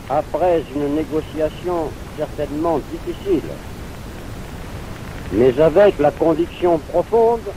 après 0.08 0.62
une 0.72 0.94
négociation 0.94 1.92
certainement 2.16 2.78
difficile, 2.78 3.50
mais 5.32 5.60
avec 5.60 5.98
la 5.98 6.12
conviction 6.12 6.78
profonde 6.78 7.52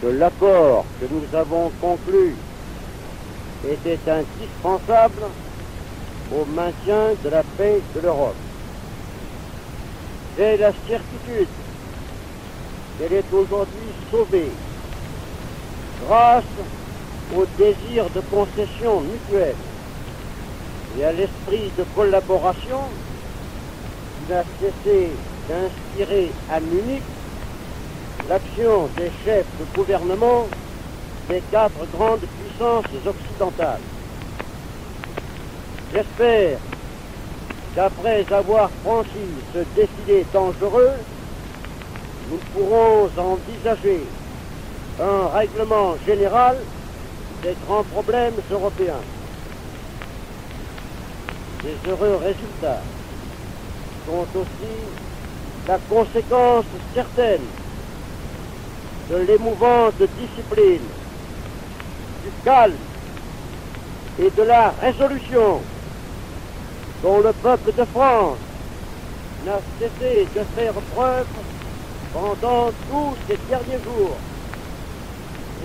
que 0.00 0.06
l'accord 0.08 0.86
que 1.00 1.06
nous 1.06 1.34
avons 1.34 1.70
conclu 1.80 2.36
était 3.64 4.00
indispensable 4.10 5.22
au 6.30 6.44
maintien 6.44 7.14
de 7.22 7.28
la 7.30 7.42
paix 7.42 7.82
de 7.94 8.00
l'Europe. 8.00 8.36
J'ai 10.36 10.56
la 10.58 10.72
certitude 10.86 11.48
qu'elle 12.98 13.14
est 13.14 13.32
aujourd'hui 13.32 13.94
sauvée 14.10 14.52
grâce 16.00 16.44
au 17.34 17.46
désir 17.56 18.10
de 18.10 18.20
concession 18.20 19.00
mutuelle 19.00 19.56
et 20.96 21.04
à 21.04 21.12
l'esprit 21.12 21.72
de 21.76 21.84
collaboration 21.94 22.80
qui 24.18 24.32
n'a 24.32 24.44
cessé 24.60 25.16
d'inspirer 25.48 26.32
à 26.48 26.60
Munich 26.60 27.02
l'action 28.28 28.88
des 28.96 29.10
chefs 29.24 29.46
de 29.58 29.76
gouvernement 29.76 30.48
des 31.28 31.42
quatre 31.50 31.86
grandes 31.86 32.20
puissances 32.20 33.06
occidentales. 33.06 33.82
J'espère 35.92 36.58
qu'après 37.74 38.24
avoir 38.32 38.70
franchi 38.82 39.26
ce 39.52 39.64
défilé 39.76 40.24
dangereux, 40.32 40.94
nous 42.30 42.38
pourrons 42.52 43.10
envisager 43.18 44.06
un 45.00 45.28
règlement 45.28 45.96
général 46.06 46.56
des 47.42 47.54
grands 47.66 47.84
problèmes 47.84 48.40
européens 48.50 49.00
les 51.64 51.90
heureux 51.90 52.16
résultats 52.16 52.82
sont 54.06 54.38
aussi 54.38 54.74
la 55.66 55.78
conséquence 55.78 56.64
certaine 56.94 57.40
de 59.10 59.16
l'émouvante 59.16 59.94
discipline, 59.98 60.86
du 62.22 62.30
calme 62.44 62.74
et 64.18 64.30
de 64.30 64.42
la 64.42 64.74
résolution 64.82 65.60
dont 67.02 67.20
le 67.20 67.32
peuple 67.32 67.72
de 67.72 67.84
France 67.86 68.38
n'a 69.46 69.58
cessé 69.78 70.26
de 70.34 70.40
faire 70.56 70.72
preuve 70.94 71.26
pendant 72.12 72.70
tous 72.90 73.14
ces 73.26 73.38
derniers 73.48 73.82
jours. 73.84 74.16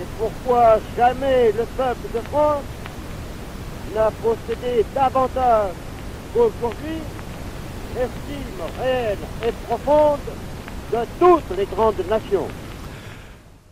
Et 0.00 0.06
pourquoi 0.18 0.78
jamais 0.96 1.52
le 1.52 1.64
peuple 1.76 2.08
de 2.14 2.20
France 2.30 2.64
n'a 3.94 4.10
possédé 4.22 4.84
davantage 4.94 5.74
qu'aujourd'hui, 6.32 7.00
l'estime 7.94 8.62
réelle 8.78 9.18
et 9.46 9.52
profonde 9.52 10.20
de 10.92 10.98
toutes 11.18 11.56
les 11.56 11.66
grandes 11.66 12.04
nations. 12.08 12.48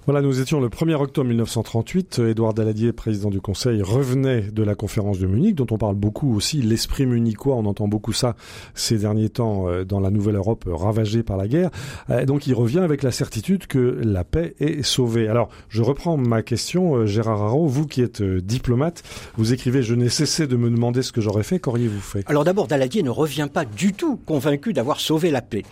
Voilà, 0.08 0.22
nous 0.22 0.40
étions 0.40 0.58
le 0.58 0.70
1er 0.70 0.94
octobre 0.94 1.28
1938. 1.28 2.20
Édouard 2.30 2.54
Daladier, 2.54 2.94
président 2.94 3.28
du 3.28 3.42
Conseil, 3.42 3.82
revenait 3.82 4.40
de 4.40 4.62
la 4.62 4.74
conférence 4.74 5.18
de 5.18 5.26
Munich, 5.26 5.54
dont 5.54 5.66
on 5.70 5.76
parle 5.76 5.96
beaucoup 5.96 6.34
aussi, 6.34 6.62
l'esprit 6.62 7.04
munichois, 7.04 7.56
on 7.56 7.66
entend 7.66 7.88
beaucoup 7.88 8.14
ça 8.14 8.34
ces 8.72 8.96
derniers 8.96 9.28
temps 9.28 9.68
euh, 9.68 9.84
dans 9.84 10.00
la 10.00 10.10
nouvelle 10.10 10.36
Europe 10.36 10.64
ravagée 10.66 11.22
par 11.22 11.36
la 11.36 11.46
guerre. 11.46 11.68
Euh, 12.08 12.24
donc 12.24 12.46
il 12.46 12.54
revient 12.54 12.78
avec 12.78 13.02
la 13.02 13.10
certitude 13.10 13.66
que 13.66 14.00
la 14.02 14.24
paix 14.24 14.54
est 14.60 14.82
sauvée. 14.82 15.28
Alors, 15.28 15.50
je 15.68 15.82
reprends 15.82 16.16
ma 16.16 16.40
question, 16.40 16.94
euh, 16.94 17.04
Gérard 17.04 17.42
Haro, 17.42 17.66
vous 17.66 17.86
qui 17.86 18.00
êtes 18.00 18.22
diplomate, 18.22 19.02
vous 19.36 19.52
écrivez 19.52 19.82
«Je 19.82 19.94
n'ai 19.94 20.08
cessé 20.08 20.46
de 20.46 20.56
me 20.56 20.70
demander 20.70 21.02
ce 21.02 21.12
que 21.12 21.20
j'aurais 21.20 21.42
fait, 21.42 21.58
qu'auriez-vous 21.58 22.00
fait?» 22.00 22.22
Alors 22.28 22.44
d'abord, 22.44 22.66
Daladier 22.66 23.02
ne 23.02 23.10
revient 23.10 23.48
pas 23.52 23.66
du 23.66 23.92
tout 23.92 24.16
convaincu 24.24 24.72
d'avoir 24.72 25.00
sauvé 25.00 25.30
la 25.30 25.42
paix. 25.42 25.64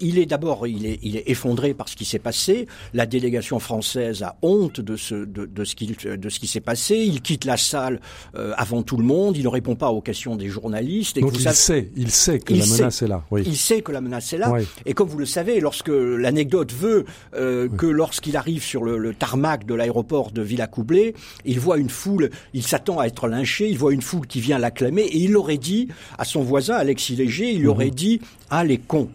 il 0.00 0.18
est 0.18 0.24
d'abord, 0.24 0.66
il 0.66 0.86
est, 0.86 0.98
il 1.02 1.18
est 1.18 1.28
effondré 1.28 1.74
par 1.74 1.90
ce 1.90 1.96
qui 1.96 2.06
s'est 2.06 2.18
passé. 2.18 2.66
La 2.94 3.04
délégation 3.04 3.49
française 3.58 4.22
a 4.22 4.36
honte 4.42 4.80
de 4.80 4.96
ce, 4.96 5.14
de, 5.14 5.46
de 5.46 5.64
ce, 5.64 5.74
qui, 5.74 5.86
de 5.86 6.28
ce 6.28 6.38
qui 6.38 6.46
s'est 6.46 6.60
passé. 6.60 6.96
Il 6.96 7.20
quitte 7.22 7.44
la 7.44 7.56
salle 7.56 8.00
euh, 8.34 8.52
avant 8.56 8.82
tout 8.82 8.96
le 8.96 9.04
monde. 9.04 9.36
Il 9.36 9.44
ne 9.44 9.48
répond 9.48 9.76
pas 9.76 9.90
aux 9.90 10.00
questions 10.00 10.36
des 10.36 10.48
journalistes. 10.48 11.16
Et 11.18 11.20
Donc 11.20 11.32
il, 11.34 11.50
sait, 11.50 11.90
il 11.96 12.10
sait 12.10 12.38
que 12.38 12.54
la 12.54 12.66
menace 12.66 13.02
est 13.02 13.08
là. 13.08 13.24
Oui. 13.30 13.42
Il 13.46 13.56
sait 13.56 13.82
que 13.82 13.92
la 13.92 14.00
menace 14.00 14.32
est 14.32 14.38
là. 14.38 14.52
Et 14.86 14.94
comme 14.94 15.08
vous 15.08 15.18
le 15.18 15.26
savez, 15.26 15.60
lorsque 15.60 15.90
l'anecdote 15.90 16.72
veut 16.72 17.04
euh, 17.34 17.68
que 17.68 17.86
lorsqu'il 17.86 18.36
arrive 18.36 18.62
sur 18.62 18.84
le, 18.84 18.98
le 18.98 19.14
tarmac 19.14 19.66
de 19.66 19.74
l'aéroport 19.74 20.30
de 20.30 20.42
Villacoublay, 20.42 21.14
il 21.44 21.60
voit 21.60 21.78
une 21.78 21.90
foule, 21.90 22.30
il 22.54 22.62
s'attend 22.62 22.98
à 22.98 23.06
être 23.06 23.28
lynché, 23.28 23.68
il 23.68 23.78
voit 23.78 23.92
une 23.92 24.02
foule 24.02 24.26
qui 24.26 24.40
vient 24.40 24.58
l'acclamer 24.58 25.02
et 25.02 25.18
il 25.18 25.36
aurait 25.36 25.58
dit 25.58 25.88
à 26.18 26.24
son 26.24 26.42
voisin 26.42 26.74
Alexis 26.74 27.16
Léger, 27.16 27.50
il 27.50 27.62
mhm. 27.62 27.68
aurait 27.68 27.90
dit 27.90 28.20
ah 28.50 28.64
les 28.64 28.78
cons. 28.78 29.08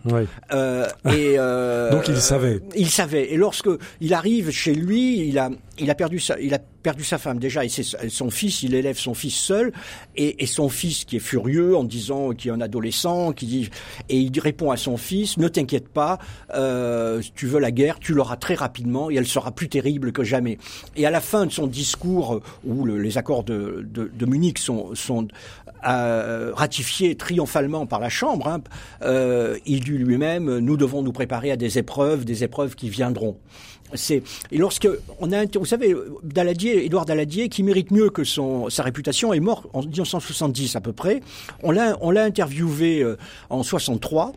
Euh, 0.54 0.88
et 1.06 1.36
euh, 1.38 1.92
Donc 1.92 2.08
il 2.08 2.18
savait. 2.18 2.62
Il 2.76 2.90
savait. 2.90 3.34
Et 3.34 3.38
lorsque 3.38 3.70
il 4.00 4.14
arrive 4.14 4.50
chez 4.52 4.74
lui, 4.74 5.28
il 5.28 5.38
a, 5.38 5.50
il 5.78 5.90
a 5.92 5.96
perdu 5.96 6.20
sa, 6.20 6.40
il 6.40 6.54
a 6.54 6.60
perdu 6.60 7.04
sa 7.04 7.18
femme 7.18 7.40
déjà 7.40 7.66
et 7.66 7.70
son 7.70 8.30
fils, 8.30 8.62
il 8.62 8.76
élève 8.76 8.98
son 8.98 9.16
fils 9.16 9.34
seul 9.34 9.74
et, 10.16 10.44
et, 10.44 10.46
son 10.46 10.70
fils 10.70 11.04
qui 11.04 11.16
est 11.16 11.20
furieux 11.20 11.76
en 11.76 11.84
disant 11.84 12.32
qu'il 12.34 12.52
est 12.52 12.54
un 12.54 12.62
adolescent, 12.62 13.34
qui 13.34 13.48
dit 13.48 13.70
et 14.08 14.20
il 14.20 14.40
répond 14.40 14.70
à 14.70 14.78
son 14.78 14.96
fils 14.96 15.38
ne 15.38 15.48
t'inquiète 15.48 15.90
pas, 15.90 16.20
euh, 16.54 17.24
tu 17.34 17.48
veux 17.48 17.60
la 17.60 17.72
guerre, 17.72 17.98
tu 18.00 18.14
l'auras 18.14 18.38
très 18.38 18.54
rapidement 18.54 19.10
et 19.10 19.16
elle 19.16 19.26
sera 19.26 19.52
plus 19.52 19.68
terrible 19.68 20.12
que 20.12 20.24
jamais. 20.24 20.60
Et 20.96 21.08
à 21.08 21.10
la 21.10 21.22
fin 21.22 21.48
de 21.48 21.52
son 21.52 21.66
discours 21.66 22.42
où 22.64 22.86
le, 22.86 23.00
les 23.00 23.18
accords 23.18 23.44
de, 23.44 23.84
de, 23.92 24.12
de, 24.14 24.26
Munich 24.28 24.60
sont, 24.60 24.94
sont 24.94 25.28
euh, 25.86 26.52
ratifiés 26.54 27.16
triomphalement 27.16 27.86
par 27.86 28.00
la 28.00 28.10
Chambre, 28.10 28.48
hein, 28.48 28.62
euh, 29.04 29.58
il 29.66 29.82
dit 29.82 29.92
lui-même 29.92 30.58
nous 30.60 30.78
devons 30.78 31.02
nous 31.04 31.12
préparer 31.12 31.52
à 31.52 31.58
des 31.58 31.78
épreuves, 31.78 32.26
des 32.26 32.44
épreuves 32.44 32.76
qui 32.76 32.90
viendront. 32.90 33.38
C'est 33.94 34.24
et 34.52 34.58
lorsque 34.58 34.88
on 35.20 35.32
a 35.32 35.46
vous 35.46 35.66
savez 35.66 35.96
Daladier 36.24 36.86
Édouard 36.86 37.06
Daladier 37.06 37.50
qui 37.50 37.62
mérite 37.62 37.92
mieux 37.92 38.10
que 38.10 38.24
son 38.24 38.70
sa 38.70 38.82
réputation 38.82 39.32
est 39.32 39.40
mort 39.40 39.70
en 39.74 39.82
1970 39.82 40.76
à 40.76 40.82
peu 40.82 40.92
près. 40.92 41.22
On 41.62 41.72
l'a 41.72 41.96
on 42.02 42.10
l'a 42.10 42.24
interviewé 42.24 43.04
euh, 43.04 43.16
en 43.52 43.62
63 43.62 44.34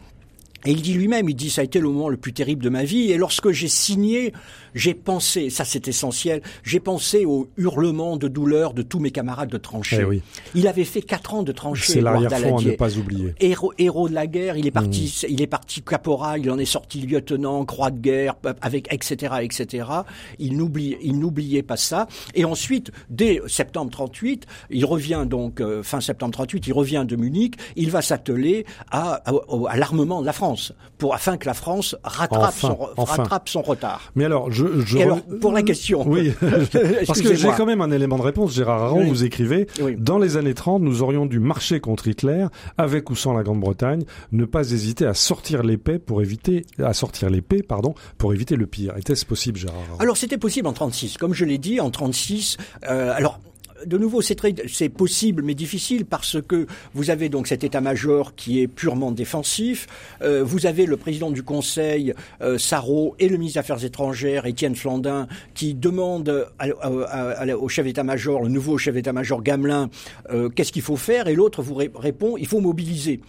et 0.64 0.72
il 0.72 0.82
dit 0.82 0.92
lui-même, 0.94 1.28
il 1.28 1.36
dit 1.36 1.50
ça 1.50 1.60
a 1.60 1.64
été 1.64 1.78
le 1.78 1.88
moment 1.88 2.08
le 2.08 2.16
plus 2.16 2.32
terrible 2.32 2.64
de 2.64 2.68
ma 2.68 2.82
vie. 2.82 3.12
Et 3.12 3.16
lorsque 3.16 3.50
j'ai 3.52 3.68
signé, 3.68 4.32
j'ai 4.74 4.94
pensé, 4.94 5.50
ça 5.50 5.64
c'est 5.64 5.88
essentiel, 5.88 6.42
j'ai 6.62 6.80
pensé 6.80 7.24
au 7.24 7.48
hurlement 7.56 8.16
de 8.16 8.28
douleur 8.28 8.74
de 8.74 8.82
tous 8.82 8.98
mes 8.98 9.10
camarades 9.10 9.50
de 9.50 9.58
tranchée. 9.58 10.04
Eh 10.12 10.22
il 10.54 10.68
avait 10.68 10.84
fait 10.84 11.02
quatre 11.02 11.34
ans 11.34 11.42
de 11.42 11.52
tranchée. 11.52 11.94
C'est 11.94 12.00
l'arrière-fond 12.00 12.58
à 12.58 12.62
ne 12.62 12.70
pas 12.72 12.96
oublier. 12.96 13.34
Héros, 13.40 13.72
héros 13.78 14.08
de 14.08 14.14
la 14.14 14.26
guerre, 14.26 14.56
il 14.56 14.66
est 14.66 14.70
parti, 14.70 15.22
mm. 15.22 15.26
il 15.30 15.42
est 15.42 15.46
parti 15.46 15.82
caporal, 15.82 16.40
il 16.42 16.50
en 16.50 16.58
est 16.58 16.64
sorti 16.64 17.00
lieutenant, 17.00 17.64
croix 17.64 17.90
de 17.90 17.98
guerre, 17.98 18.34
avec 18.60 18.92
etc. 18.92 19.36
etc. 19.42 19.86
Il 20.38 20.56
n'oubliait, 20.56 20.98
il 21.02 21.18
n'oubliait 21.18 21.62
pas 21.62 21.76
ça. 21.76 22.06
Et 22.34 22.44
ensuite, 22.44 22.90
dès 23.10 23.40
septembre 23.46 23.90
38, 23.90 24.46
il 24.70 24.84
revient 24.84 25.26
donc 25.28 25.60
euh, 25.60 25.82
fin 25.82 26.00
septembre 26.00 26.32
38, 26.32 26.66
il 26.66 26.72
revient 26.72 27.04
de 27.06 27.16
Munich, 27.16 27.54
il 27.76 27.90
va 27.90 28.02
s'atteler 28.02 28.66
à, 28.90 29.22
à, 29.24 29.32
à 29.68 29.76
l'armement 29.76 30.20
de 30.20 30.26
la 30.26 30.32
France 30.32 30.72
pour 30.98 31.14
afin 31.14 31.36
que 31.36 31.46
la 31.46 31.54
France 31.54 31.96
rattrape, 32.02 32.54
son, 32.54 32.78
rattrape 32.96 33.48
son 33.48 33.62
retard. 33.62 34.12
Mais 34.14 34.24
alors, 34.24 34.50
je, 34.58 34.80
je 34.84 34.98
alors, 34.98 35.22
pour 35.40 35.52
la 35.52 35.62
question, 35.62 36.04
oui, 36.06 36.32
parce 37.06 37.20
que 37.20 37.34
j'ai 37.34 37.48
quand 37.56 37.66
même 37.66 37.80
un 37.80 37.90
élément 37.90 38.18
de 38.18 38.22
réponse. 38.22 38.54
Gérard 38.54 38.82
Aron, 38.82 39.04
vous 39.04 39.24
écrivez 39.24 39.66
dans 39.98 40.18
les 40.18 40.36
années 40.36 40.54
30, 40.54 40.82
nous 40.82 41.02
aurions 41.02 41.26
dû 41.26 41.38
marcher 41.38 41.80
contre 41.80 42.08
Hitler, 42.08 42.46
avec 42.76 43.10
ou 43.10 43.16
sans 43.16 43.32
la 43.32 43.42
Grande-Bretagne, 43.42 44.04
ne 44.32 44.44
pas 44.44 44.70
hésiter 44.72 45.06
à 45.06 45.14
sortir 45.14 45.62
l'épée 45.62 45.98
pour 45.98 46.22
éviter, 46.22 46.64
à 46.78 46.92
sortir 46.92 47.30
l'épée, 47.30 47.62
pardon, 47.62 47.94
pour 48.16 48.32
éviter 48.34 48.56
le 48.56 48.66
pire. 48.66 48.96
Était-ce 48.96 49.24
possible, 49.24 49.58
Gérard 49.58 49.78
Aron? 49.90 50.00
Alors 50.00 50.16
c'était 50.16 50.38
possible 50.38 50.68
en 50.68 50.72
36, 50.72 51.16
comme 51.18 51.34
je 51.34 51.44
l'ai 51.44 51.58
dit, 51.58 51.80
en 51.80 51.90
36. 51.90 52.56
Euh, 52.88 53.12
alors 53.14 53.40
de 53.86 53.98
nouveau, 53.98 54.20
c'est 54.22 54.88
possible, 54.88 55.42
mais 55.42 55.54
difficile 55.54 56.04
parce 56.04 56.40
que 56.40 56.66
vous 56.94 57.10
avez 57.10 57.28
donc 57.28 57.46
cet 57.46 57.64
état-major 57.64 58.34
qui 58.34 58.60
est 58.60 58.68
purement 58.68 59.12
défensif. 59.12 59.86
Euh, 60.22 60.42
vous 60.42 60.66
avez 60.66 60.86
le 60.86 60.96
président 60.96 61.30
du 61.30 61.42
Conseil, 61.42 62.14
euh, 62.40 62.58
Sarrault, 62.58 63.14
et 63.18 63.28
le 63.28 63.36
ministre 63.36 63.60
des 63.60 63.60
Affaires 63.60 63.84
étrangères, 63.84 64.46
Étienne 64.46 64.74
Flandin, 64.74 65.28
qui 65.54 65.74
demandent 65.74 66.46
au 66.60 67.68
chef 67.68 67.84
d'état-major, 67.84 68.42
le 68.42 68.48
nouveau 68.48 68.78
chef 68.78 68.94
d'état-major 68.94 69.42
Gamelin, 69.42 69.90
euh, 70.30 70.48
qu'est-ce 70.48 70.72
qu'il 70.72 70.82
faut 70.82 70.96
faire, 70.96 71.28
et 71.28 71.34
l'autre 71.34 71.62
vous 71.62 71.74
répond, 71.74 72.36
il 72.36 72.46
faut 72.46 72.60
mobiliser 72.60 73.20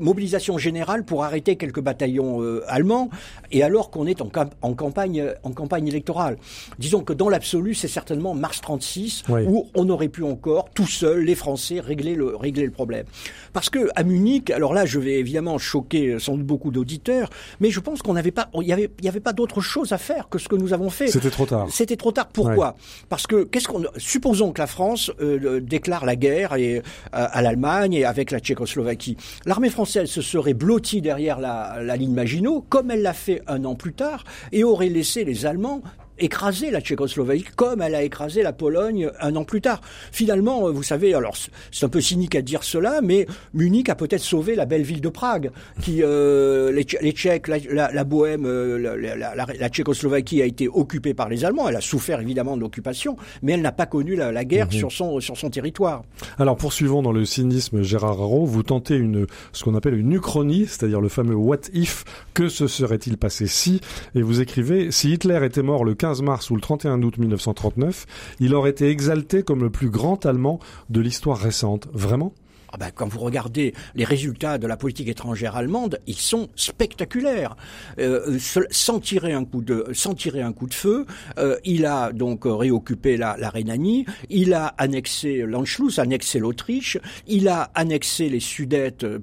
mobilisation 0.00 0.58
générale 0.58 1.04
pour 1.04 1.24
arrêter 1.24 1.56
quelques 1.56 1.80
bataillons 1.80 2.42
euh, 2.42 2.64
allemands, 2.68 3.10
et 3.50 3.62
alors 3.62 3.90
qu'on 3.90 4.06
est 4.06 4.20
en, 4.20 4.30
en, 4.62 4.74
campagne, 4.74 5.24
en 5.42 5.52
campagne 5.52 5.88
électorale. 5.88 6.36
Disons 6.78 7.02
que 7.02 7.12
dans 7.12 7.28
l'absolu, 7.28 7.74
c'est 7.74 7.88
certainement 7.88 8.34
mars 8.34 8.60
36 8.60 9.24
où 9.46 9.68
on 9.74 9.88
aurait 9.88 10.08
pu 10.08 10.22
encore, 10.22 10.70
tout 10.70 10.86
seul, 10.86 11.24
les 11.24 11.34
Français, 11.34 11.80
régler 11.80 12.14
le, 12.14 12.36
régler 12.36 12.64
le 12.64 12.70
problème. 12.70 13.06
Parce 13.52 13.70
que 13.70 13.88
à 13.94 14.02
Munich, 14.02 14.50
alors 14.50 14.72
là, 14.74 14.86
je 14.86 14.98
vais 14.98 15.14
évidemment 15.14 15.58
choquer 15.58 16.18
sans 16.18 16.36
doute 16.36 16.46
beaucoup 16.46 16.70
d'auditeurs, 16.70 17.30
mais 17.60 17.70
je 17.70 17.80
pense 17.80 18.02
qu'on 18.02 18.14
n'avait 18.14 18.30
pas, 18.30 18.48
il 18.60 18.66
y 18.66 18.72
avait, 18.72 18.90
y 19.02 19.08
avait 19.08 19.20
pas 19.20 19.32
d'autre 19.32 19.60
chose 19.60 19.92
à 19.92 19.98
faire 19.98 20.28
que 20.28 20.38
ce 20.38 20.48
que 20.48 20.56
nous 20.56 20.72
avons 20.72 20.90
fait. 20.90 21.08
C'était 21.08 21.30
trop 21.30 21.46
tard. 21.46 21.66
C'était 21.70 21.96
trop 21.96 22.12
tard. 22.12 22.28
Pourquoi 22.28 22.76
Parce 23.08 23.26
que 23.26 23.44
qu'est-ce 23.44 23.68
qu'on, 23.68 23.84
supposons 23.96 24.52
que 24.52 24.60
la 24.60 24.66
France 24.66 25.10
euh, 25.20 25.60
déclare 25.60 26.04
la 26.04 26.16
guerre 26.16 26.54
et, 26.54 26.78
euh, 26.78 26.82
à 27.10 27.42
l'Allemagne 27.42 27.94
et 27.94 28.04
avec 28.04 28.30
la 28.30 28.40
Tchécoslovaquie. 28.40 29.16
L'armée 29.46 29.70
française 29.72 30.08
se 30.08 30.22
serait 30.22 30.54
blottie 30.54 31.00
derrière 31.00 31.40
la, 31.40 31.82
la 31.82 31.96
ligne 31.96 32.14
Maginot, 32.14 32.64
comme 32.68 32.90
elle 32.90 33.02
l'a 33.02 33.12
fait 33.12 33.42
un 33.46 33.64
an 33.64 33.74
plus 33.74 33.92
tard, 33.92 34.24
et 34.52 34.64
aurait 34.64 34.88
laissé 34.88 35.24
les 35.24 35.46
Allemands 35.46 35.82
écrasé 36.22 36.70
la 36.70 36.80
Tchécoslovaquie 36.80 37.44
comme 37.56 37.82
elle 37.82 37.94
a 37.94 38.02
écrasé 38.02 38.42
la 38.42 38.52
Pologne 38.52 39.10
un 39.20 39.36
an 39.36 39.44
plus 39.44 39.60
tard. 39.60 39.80
Finalement, 40.12 40.68
euh, 40.68 40.70
vous 40.70 40.82
savez, 40.82 41.14
alors 41.14 41.36
c'est 41.70 41.84
un 41.84 41.88
peu 41.88 42.00
cynique 42.00 42.34
à 42.34 42.42
dire 42.42 42.64
cela, 42.64 43.00
mais 43.02 43.26
Munich 43.54 43.88
a 43.88 43.94
peut-être 43.94 44.22
sauvé 44.22 44.54
la 44.54 44.66
belle 44.66 44.82
ville 44.82 45.00
de 45.00 45.08
Prague, 45.08 45.50
qui 45.80 46.02
euh, 46.02 46.72
les, 46.72 46.84
Tchèques, 46.84 47.48
la, 47.48 48.04
Bohème, 48.04 48.46
euh, 48.46 48.78
la, 48.78 49.68
Tchécoslovaquie 49.68 50.42
a 50.42 50.46
été 50.46 50.68
occupée 50.68 51.14
par 51.14 51.28
les 51.28 51.44
Allemands. 51.44 51.68
Elle 51.68 51.76
a 51.76 51.80
souffert 51.80 52.20
évidemment 52.20 52.56
de 52.56 52.60
l'occupation, 52.62 53.16
mais 53.42 53.52
elle 53.52 53.62
n'a 53.62 53.72
pas 53.72 53.86
connu 53.86 54.16
la, 54.16 54.44
guerre 54.44 54.66
mhm. 54.66 54.72
sur 54.72 54.92
son 54.92 55.20
sur 55.20 55.36
son 55.36 55.50
territoire. 55.50 56.02
Alors 56.38 56.56
poursuivons 56.56 57.02
dans 57.02 57.12
le 57.12 57.24
cynisme, 57.24 57.82
Gérard 57.82 58.20
Haro, 58.20 58.44
vous 58.44 58.62
tentez 58.62 58.96
une 58.96 59.26
ce 59.52 59.64
qu'on 59.64 59.74
appelle 59.74 59.94
une 59.94 60.12
uchronie, 60.12 60.66
c'est-à-dire 60.66 61.00
le 61.00 61.08
fameux 61.08 61.34
what 61.34 61.58
if, 61.72 62.04
que 62.34 62.48
se 62.48 62.66
serait-il 62.66 63.18
passé 63.18 63.46
si, 63.46 63.80
et 64.14 64.22
vous 64.22 64.40
écrivez 64.40 64.90
si 64.90 65.12
Hitler 65.12 65.40
était 65.44 65.62
mort 65.62 65.84
le 65.84 65.94
15 65.94 66.11
mars 66.20 66.50
ou 66.50 66.54
le 66.54 66.60
31 66.60 67.02
août 67.02 67.16
1939, 67.16 68.06
il 68.40 68.54
aurait 68.54 68.70
été 68.70 68.88
exalté 68.90 69.42
comme 69.42 69.62
le 69.62 69.70
plus 69.70 69.88
grand 69.88 70.26
Allemand 70.26 70.58
de 70.90 71.00
l'histoire 71.00 71.38
récente. 71.38 71.88
Vraiment? 71.94 72.34
Ah 72.72 72.78
ben, 72.78 72.90
quand 72.94 73.06
vous 73.06 73.18
regardez 73.20 73.74
les 73.94 74.04
résultats 74.04 74.56
de 74.56 74.66
la 74.66 74.78
politique 74.78 75.08
étrangère 75.08 75.56
allemande, 75.56 76.00
ils 76.06 76.14
sont 76.14 76.48
spectaculaires. 76.56 77.54
Euh, 77.98 78.38
sans 78.70 78.98
tirer 78.98 79.32
un 79.34 79.44
coup 79.44 79.60
de, 79.60 79.86
sans 79.92 80.14
tirer 80.14 80.40
un 80.40 80.52
coup 80.52 80.66
de 80.66 80.74
feu, 80.74 81.04
euh, 81.38 81.56
il 81.64 81.84
a 81.84 82.12
donc 82.12 82.42
réoccupé 82.44 83.18
la, 83.18 83.36
la 83.38 83.50
Rhénanie, 83.50 84.06
il 84.30 84.54
a 84.54 84.68
annexé 84.78 85.44
l'Anschluss, 85.46 85.98
annexé 85.98 86.38
l'Autriche, 86.38 86.98
il 87.26 87.48
a 87.48 87.70
annexé 87.74 88.30
les 88.30 88.40
Sudètes 88.40 89.04
euh, 89.04 89.18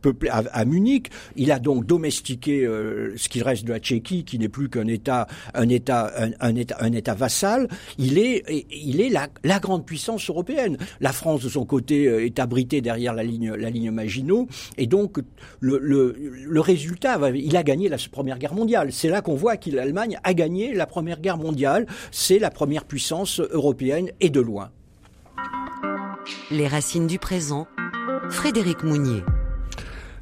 peuplées 0.00 0.30
à, 0.30 0.44
à, 0.52 0.64
Munich, 0.64 1.10
il 1.34 1.50
a 1.50 1.58
donc 1.58 1.84
domestiqué 1.84 2.64
euh, 2.64 3.14
ce 3.16 3.28
qui 3.28 3.42
reste 3.42 3.64
de 3.64 3.72
la 3.72 3.80
Tchéquie, 3.80 4.24
qui 4.24 4.38
n'est 4.38 4.48
plus 4.48 4.68
qu'un 4.68 4.86
État, 4.86 5.26
un 5.54 5.68
État, 5.68 6.12
un, 6.40 6.54
État, 6.54 6.76
un 6.80 6.92
État 6.92 7.14
vassal. 7.14 7.68
Il 7.98 8.18
est, 8.18 8.44
il 8.70 9.00
est 9.00 9.08
la, 9.08 9.28
la 9.42 9.58
grande 9.58 9.84
puissance 9.84 10.30
européenne. 10.30 10.76
La 11.00 11.12
France, 11.12 11.42
de 11.42 11.48
son 11.48 11.64
côté, 11.64 12.04
est 12.04 12.38
derrière 12.68 13.14
la 13.14 13.22
ligne, 13.24 13.90
Maginot. 13.90 14.48
Et 14.76 14.86
donc, 14.86 15.18
le, 15.60 15.78
le, 15.78 16.14
le 16.18 16.60
résultat, 16.60 17.18
il 17.34 17.56
a 17.56 17.62
gagné 17.62 17.88
la 17.88 17.96
Première 18.10 18.38
Guerre 18.38 18.54
mondiale. 18.54 18.92
C'est 18.92 19.08
là 19.08 19.22
qu'on 19.22 19.34
voit 19.34 19.56
que 19.56 19.70
l'Allemagne 19.70 20.18
a 20.22 20.34
gagné 20.34 20.74
la 20.74 20.86
Première 20.86 21.20
Guerre 21.20 21.38
mondiale. 21.38 21.86
C'est 22.10 22.38
la 22.38 22.50
première 22.50 22.84
puissance 22.84 23.40
européenne 23.40 24.10
et 24.20 24.30
de 24.30 24.40
loin. 24.40 24.70
Les 26.50 26.66
racines 26.66 27.06
du 27.06 27.18
présent, 27.18 27.66
Frédéric 28.30 28.82
Mounier. 28.82 29.22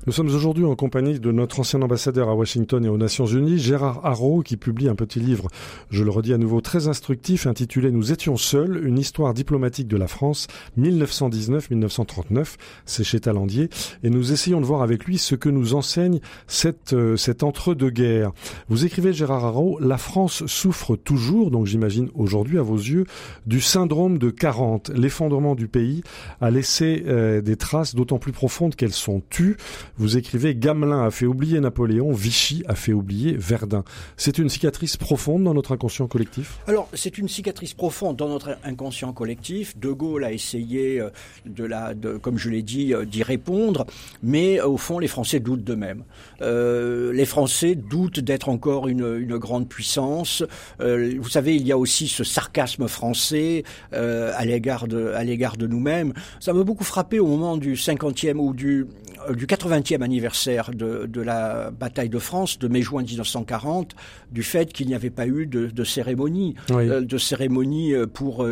Nous 0.06 0.12
sommes 0.12 0.28
aujourd'hui 0.28 0.64
en 0.64 0.76
compagnie 0.76 1.18
de 1.18 1.32
notre 1.32 1.58
ancien 1.58 1.82
ambassadeur 1.82 2.28
à 2.28 2.34
Washington 2.36 2.84
et 2.84 2.88
aux 2.88 2.96
Nations 2.96 3.26
Unies, 3.26 3.58
Gérard 3.58 4.06
Haro, 4.06 4.42
qui 4.42 4.56
publie 4.56 4.88
un 4.88 4.94
petit 4.94 5.18
livre, 5.18 5.48
je 5.90 6.04
le 6.04 6.12
redis 6.12 6.32
à 6.32 6.38
nouveau, 6.38 6.60
très 6.60 6.86
instructif, 6.86 7.48
intitulé 7.48 7.90
Nous 7.90 8.12
étions 8.12 8.36
seuls, 8.36 8.86
une 8.86 8.98
histoire 8.98 9.34
diplomatique 9.34 9.88
de 9.88 9.96
la 9.96 10.06
France, 10.06 10.46
1919-1939. 10.78 12.54
C'est 12.84 13.02
chez 13.02 13.18
Talandier. 13.18 13.68
Et 14.04 14.10
nous 14.10 14.30
essayons 14.32 14.60
de 14.60 14.64
voir 14.64 14.82
avec 14.82 15.06
lui 15.06 15.18
ce 15.18 15.34
que 15.34 15.48
nous 15.48 15.74
enseigne 15.74 16.20
cette, 16.46 16.92
euh, 16.92 17.16
cet 17.16 17.42
entre-deux-guerres. 17.42 18.30
Vous 18.68 18.86
écrivez, 18.86 19.12
Gérard 19.12 19.44
Haro, 19.44 19.80
la 19.80 19.98
France 19.98 20.46
souffre 20.46 20.94
toujours, 20.94 21.50
donc 21.50 21.66
j'imagine 21.66 22.10
aujourd'hui 22.14 22.60
à 22.60 22.62
vos 22.62 22.76
yeux, 22.76 23.06
du 23.46 23.60
syndrome 23.60 24.18
de 24.18 24.30
40. 24.30 24.90
L'effondrement 24.90 25.56
du 25.56 25.66
pays 25.66 26.04
a 26.40 26.52
laissé 26.52 27.02
euh, 27.08 27.40
des 27.40 27.56
traces 27.56 27.96
d'autant 27.96 28.20
plus 28.20 28.30
profondes 28.30 28.76
qu'elles 28.76 28.92
sont 28.92 29.20
tues. 29.30 29.56
Vous 29.98 30.18
écrivez 30.18 30.54
Gamelin 30.54 31.06
a 31.06 31.10
fait 31.10 31.24
oublier 31.24 31.58
Napoléon, 31.58 32.12
Vichy 32.12 32.62
a 32.68 32.74
fait 32.74 32.92
oublier 32.92 33.34
Verdun. 33.38 33.82
C'est 34.18 34.36
une 34.36 34.50
cicatrice 34.50 34.98
profonde 34.98 35.44
dans 35.44 35.54
notre 35.54 35.72
inconscient 35.72 36.06
collectif? 36.06 36.58
Alors, 36.66 36.90
c'est 36.92 37.16
une 37.16 37.28
cicatrice 37.28 37.72
profonde 37.72 38.16
dans 38.16 38.28
notre 38.28 38.58
inconscient 38.62 39.14
collectif. 39.14 39.78
De 39.78 39.90
Gaulle 39.90 40.24
a 40.24 40.32
essayé 40.32 41.00
euh, 41.00 41.08
de 41.46 41.64
la, 41.64 41.94
de, 41.94 42.18
comme 42.18 42.36
je 42.36 42.50
l'ai 42.50 42.62
dit, 42.62 42.92
euh, 42.92 43.06
d'y 43.06 43.22
répondre, 43.22 43.86
mais 44.22 44.60
euh, 44.60 44.66
au 44.66 44.76
fond, 44.76 44.98
les 44.98 45.08
Français 45.08 45.40
doutent 45.40 45.64
d'eux-mêmes. 45.64 46.04
Euh, 46.42 47.12
les 47.14 47.24
Français 47.24 47.74
doutent 47.74 48.20
d'être 48.20 48.50
encore 48.50 48.88
une, 48.88 49.16
une, 49.18 49.38
grande 49.38 49.66
puissance. 49.68 50.44
Euh, 50.80 51.14
vous 51.18 51.28
savez, 51.30 51.56
il 51.56 51.66
y 51.66 51.72
a 51.72 51.78
aussi 51.78 52.08
ce 52.08 52.24
sarcasme 52.24 52.86
français 52.88 53.64
euh, 53.94 54.32
à 54.36 54.44
l'égard 54.44 54.88
de, 54.88 55.08
à 55.08 55.24
l'égard 55.24 55.56
de 55.56 55.66
nous-mêmes. 55.66 56.12
Ça 56.40 56.52
m'a 56.52 56.64
beaucoup 56.64 56.84
frappé 56.84 57.18
au 57.18 57.26
moment 57.26 57.56
du 57.56 57.74
50e 57.74 58.36
ou 58.36 58.52
du 58.52 58.86
du 59.34 59.46
80e 59.46 60.02
anniversaire 60.02 60.70
de, 60.74 61.06
de, 61.06 61.20
la 61.20 61.70
bataille 61.70 62.08
de 62.08 62.18
France 62.18 62.58
de 62.58 62.68
mai-juin 62.68 63.02
1940 63.02 63.94
du 64.30 64.42
fait 64.42 64.72
qu'il 64.72 64.86
n'y 64.86 64.94
avait 64.94 65.10
pas 65.10 65.26
eu 65.26 65.46
de, 65.46 65.66
de 65.66 65.84
cérémonie, 65.84 66.54
euh, 66.70 67.00
de 67.00 67.18
cérémonie 67.18 67.94
euh, 67.94 68.06
pour, 68.06 68.46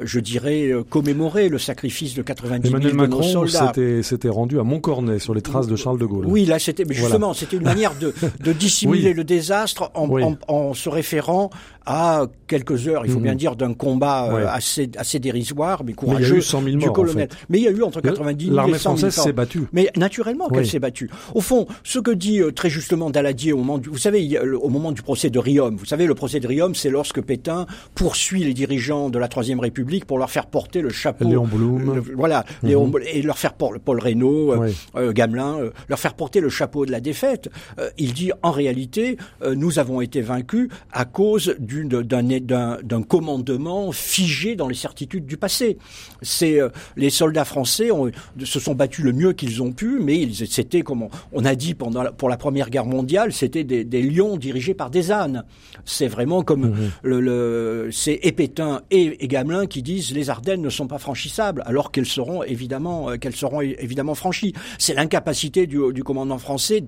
je 0.00 0.20
dirais, 0.20 0.72
commémorer 0.88 1.48
le 1.48 1.58
sacrifice 1.58 2.14
de 2.14 2.22
90 2.22 2.68
Emmanuel 2.68 2.92
000 2.92 2.96
Macron 2.96 3.20
de 3.20 3.24
nos 3.24 3.46
soldats. 3.46 3.72
s'était 4.02 4.28
rendu 4.28 4.58
à 4.58 4.62
Montcornet 4.62 5.18
sur 5.18 5.34
les 5.34 5.42
traces 5.42 5.66
de 5.66 5.76
Charles 5.76 5.98
de 5.98 6.06
Gaulle. 6.06 6.26
Oui, 6.26 6.44
là 6.44 6.58
c'était 6.58 6.84
justement, 6.88 7.34
c'était 7.34 7.56
une 7.56 7.64
manière 7.64 7.94
de, 7.98 8.14
de 8.40 8.52
dissimuler 8.58 9.14
le 9.14 9.24
désastre 9.24 9.90
en, 9.94 10.08
en, 10.20 10.36
en, 10.48 10.74
se 10.74 10.88
référant 10.88 11.50
à 11.90 12.26
quelques 12.46 12.86
heures, 12.86 13.06
il 13.06 13.10
faut 13.10 13.18
bien 13.18 13.34
dire, 13.34 13.56
d'un 13.56 13.72
combat 13.72 14.28
assez, 14.52 14.90
assez 14.98 15.18
dérisoire 15.18 15.82
mais 15.84 15.94
courageux 15.94 16.18
mais 16.20 16.26
il 16.28 16.32
y 16.32 16.34
a 16.34 16.38
eu 16.38 16.42
100 16.42 16.62
000 16.62 16.76
morts, 16.76 16.86
du 16.88 16.92
colonel. 16.92 17.28
En 17.28 17.34
fait. 17.34 17.46
Mais 17.48 17.58
il 17.58 17.64
y 17.64 17.68
a 17.68 17.70
eu 17.70 17.82
entre 17.82 18.00
90 18.02 18.44
000 18.44 18.54
L'armée 18.56 18.74
et 18.74 18.78
100 18.78 18.96
000 18.96 19.10
française 19.10 19.24
s'est 19.24 19.32
battue. 19.32 19.62
Mais 19.72 19.88
naturellement 19.96 20.48
qu'elle 20.48 20.66
s'est 20.66 20.78
battue. 20.78 21.08
Au 21.34 21.40
fond, 21.40 21.66
ce 21.84 21.98
que 21.98 22.10
dit 22.10 22.40
euh, 22.40 22.52
très 22.52 22.68
justement 22.68 23.08
Daladier 23.08 23.52
au 23.54 23.56
moment 23.58 23.78
du, 23.78 23.88
vous 23.88 23.96
savez, 23.96 24.38
au 24.38 24.68
moment 24.68 24.92
du 24.92 25.00
procès 25.02 25.30
de 25.30 25.38
Riom, 25.38 25.76
vous 25.76 25.86
savez, 25.86 26.06
le 26.06 26.14
procès 26.14 26.40
de 26.40 26.46
Riom, 26.46 26.74
c'est 26.74 26.90
lorsque 26.90 27.22
Pétain 27.22 27.66
poursuit 27.94 28.44
les 28.44 28.52
dirigeants 28.54 29.08
de 29.08 29.18
la 29.18 29.28
Troisième 29.28 29.60
République 29.60 30.04
pour 30.04 30.18
leur 30.18 30.30
faire 30.30 30.46
porter 30.46 30.82
le 30.82 30.90
chapeau. 30.90 31.26
Léon 31.28 31.46
Blum. 31.46 31.94
le- 31.94 32.00
voilà, 32.14 32.44
Léon 32.62 32.88
Blum, 32.88 33.02
et 33.10 33.22
leur 33.22 33.38
faire 33.38 33.54
porter 33.54 33.78
Paul 33.82 33.98
Reynaud, 34.00 34.52
euh, 34.52 34.56
Oui. 34.58 34.76
euh, 34.96 35.12
Gamelin, 35.12 35.58
euh, 35.58 35.70
leur 35.88 35.98
faire 35.98 36.14
porter 36.14 36.40
le 36.40 36.48
chapeau 36.50 36.84
de 36.84 36.90
la 36.90 37.00
défaite. 37.00 37.48
Euh, 37.78 37.88
il 37.98 38.12
dit 38.12 38.30
en 38.42 38.50
réalité, 38.50 39.16
euh, 39.42 39.54
nous 39.54 39.78
avons 39.78 40.00
été 40.00 40.20
vaincus 40.20 40.68
à 40.92 41.04
cause 41.04 41.54
d'une- 41.58 41.77
d'un 41.84 43.02
commandement 43.02 43.92
figé 43.92 44.56
dans 44.56 44.68
les 44.68 44.74
certitudes 44.74 45.26
du 45.26 45.36
passé. 45.36 45.78
C'est 46.22 46.60
euh, 46.60 46.68
les 46.96 47.10
soldats 47.10 47.44
français 47.44 47.90
ont, 47.90 48.10
se 48.44 48.60
sont 48.60 48.74
battus 48.74 49.04
le 49.04 49.12
mieux 49.12 49.32
qu'ils 49.32 49.62
ont 49.62 49.72
pu, 49.72 49.98
mais 50.00 50.18
ils- 50.20 50.46
c'était 50.46 50.82
comme 50.82 51.02
on, 51.02 51.10
on 51.32 51.44
a 51.44 51.54
dit 51.54 51.74
pendant 51.74 52.02
la- 52.02 52.12
pour 52.12 52.28
la 52.28 52.36
Première 52.36 52.70
Guerre 52.70 52.86
mondiale, 52.86 53.32
c'était 53.32 53.64
des, 53.64 53.84
des 53.84 54.02
lions 54.02 54.36
dirigés 54.36 54.74
par 54.74 54.90
des 54.90 55.10
ânes. 55.10 55.44
C'est 55.84 56.08
vraiment 56.08 56.42
comme 56.42 56.74
le, 57.02 57.20
le 57.20 57.88
c'est 57.92 58.18
et 58.22 58.32
Pétain 58.32 58.82
et, 58.90 59.24
et 59.24 59.28
Gamelin 59.28 59.66
qui 59.66 59.82
disent 59.82 60.12
les 60.12 60.30
Ardennes 60.30 60.62
ne 60.62 60.70
sont 60.70 60.86
pas 60.86 60.98
franchissables, 60.98 61.62
alors 61.66 61.90
qu'elles 61.92 62.06
seront 62.06 62.42
évidemment 62.42 63.10
euh, 63.10 63.16
qu'elles 63.16 63.36
seront 63.36 63.60
évidemment 63.60 64.14
franchies. 64.14 64.54
C'est 64.78 64.94
l'incapacité 64.94 65.66
du, 65.66 65.78
du 65.92 66.04
commandant 66.04 66.38
français 66.38 66.80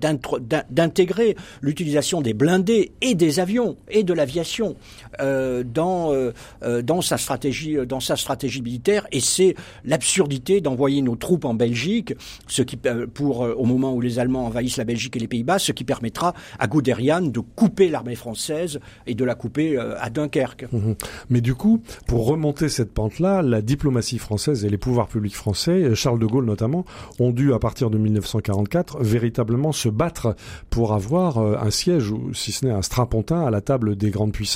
d'intégrer 0.69 1.35
l'utilisation 1.61 2.21
des 2.21 2.33
blindés 2.33 2.91
et 3.01 3.15
des 3.15 3.39
avions 3.39 3.77
et 3.89 4.03
de 4.03 4.13
l'aviation 4.13 4.75
euh, 5.19 5.63
dans 5.63 6.13
euh, 6.13 6.31
euh, 6.63 6.81
dans 6.81 7.01
sa 7.01 7.17
stratégie 7.17 7.77
dans 7.87 7.99
sa 7.99 8.15
stratégie 8.15 8.61
militaire 8.61 9.07
et 9.11 9.19
c'est 9.19 9.55
l'absurdité 9.83 10.61
d'envoyer 10.61 11.01
nos 11.01 11.15
troupes 11.15 11.45
en 11.45 11.53
Belgique 11.53 12.13
ce 12.47 12.61
qui 12.61 12.77
pour 13.13 13.41
au 13.41 13.65
moment 13.65 13.93
où 13.93 14.01
les 14.01 14.19
Allemands 14.19 14.45
envahissent 14.45 14.77
la 14.77 14.83
Belgique 14.83 15.15
et 15.15 15.19
les 15.19 15.27
Pays-Bas 15.27 15.59
ce 15.59 15.71
qui 15.71 15.83
permettra 15.83 16.33
à 16.59 16.67
Guderian 16.67 17.21
de 17.21 17.39
couper 17.39 17.89
l'armée 17.89 18.15
française 18.15 18.79
et 19.07 19.15
de 19.15 19.25
la 19.25 19.35
couper 19.35 19.77
à 19.77 20.09
Dunkerque. 20.09 20.71
Mhm. 20.71 20.95
Mais 21.29 21.41
du 21.41 21.55
coup, 21.55 21.81
pour 22.07 22.25
remonter 22.25 22.69
cette 22.69 22.93
pente-là, 22.93 23.41
la 23.41 23.61
diplomatie 23.61 24.17
française 24.17 24.65
et 24.65 24.69
les 24.69 24.77
pouvoirs 24.77 25.07
publics 25.07 25.35
français, 25.35 25.95
Charles 25.95 26.19
de 26.19 26.25
Gaulle 26.25 26.45
notamment, 26.45 26.85
ont 27.19 27.31
dû, 27.31 27.53
à 27.53 27.59
partir 27.59 27.89
de 27.89 27.97
1944, 27.97 29.01
véritablement 29.01 29.71
se 29.71 29.89
battre 29.89 30.35
pour 30.69 30.93
avoir 30.93 31.37
un 31.39 31.71
siège, 31.71 32.11
ou 32.11 32.33
si 32.33 32.51
ce 32.51 32.65
n'est 32.65 32.71
un 32.71 32.81
strapontin, 32.81 33.45
à 33.45 33.51
la 33.51 33.61
table 33.61 33.95
des 33.95 34.09
grandes 34.09 34.31
puissances. 34.31 34.51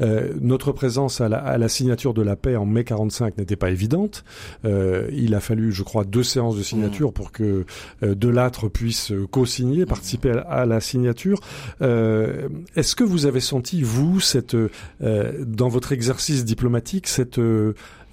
Euh, 0.00 0.32
notre 0.40 0.72
présence 0.72 1.20
à 1.20 1.28
la, 1.28 1.68
signature 1.68 2.14
de 2.14 2.22
la 2.22 2.36
paix 2.36 2.56
en 2.56 2.66
mai 2.66 2.84
45 2.84 3.38
n'était 3.38 3.56
pas 3.56 3.70
évidente. 3.70 4.24
Euh, 4.64 5.08
il 5.12 5.34
a 5.34 5.40
fallu, 5.40 5.72
je 5.72 5.82
crois, 5.82 6.04
deux 6.04 6.22
séances 6.22 6.56
de 6.56 6.62
signature 6.62 7.12
pour 7.12 7.32
que 7.32 7.64
euh, 8.02 8.14
Delattre 8.14 8.68
puisse 8.68 9.12
co-signer, 9.30 9.86
participer 9.86 10.32
à, 10.48 10.66
la 10.66 10.80
signature. 10.80 11.40
Est-ce 11.80 12.96
que 12.96 13.04
vous 13.04 13.26
avez 13.26 13.40
senti, 13.40 13.82
vous, 13.82 14.20
cette, 14.20 14.56
dans 15.00 15.68
votre 15.68 15.92
exercice 15.92 16.44
diplomatique, 16.44 17.06
cette, 17.06 17.40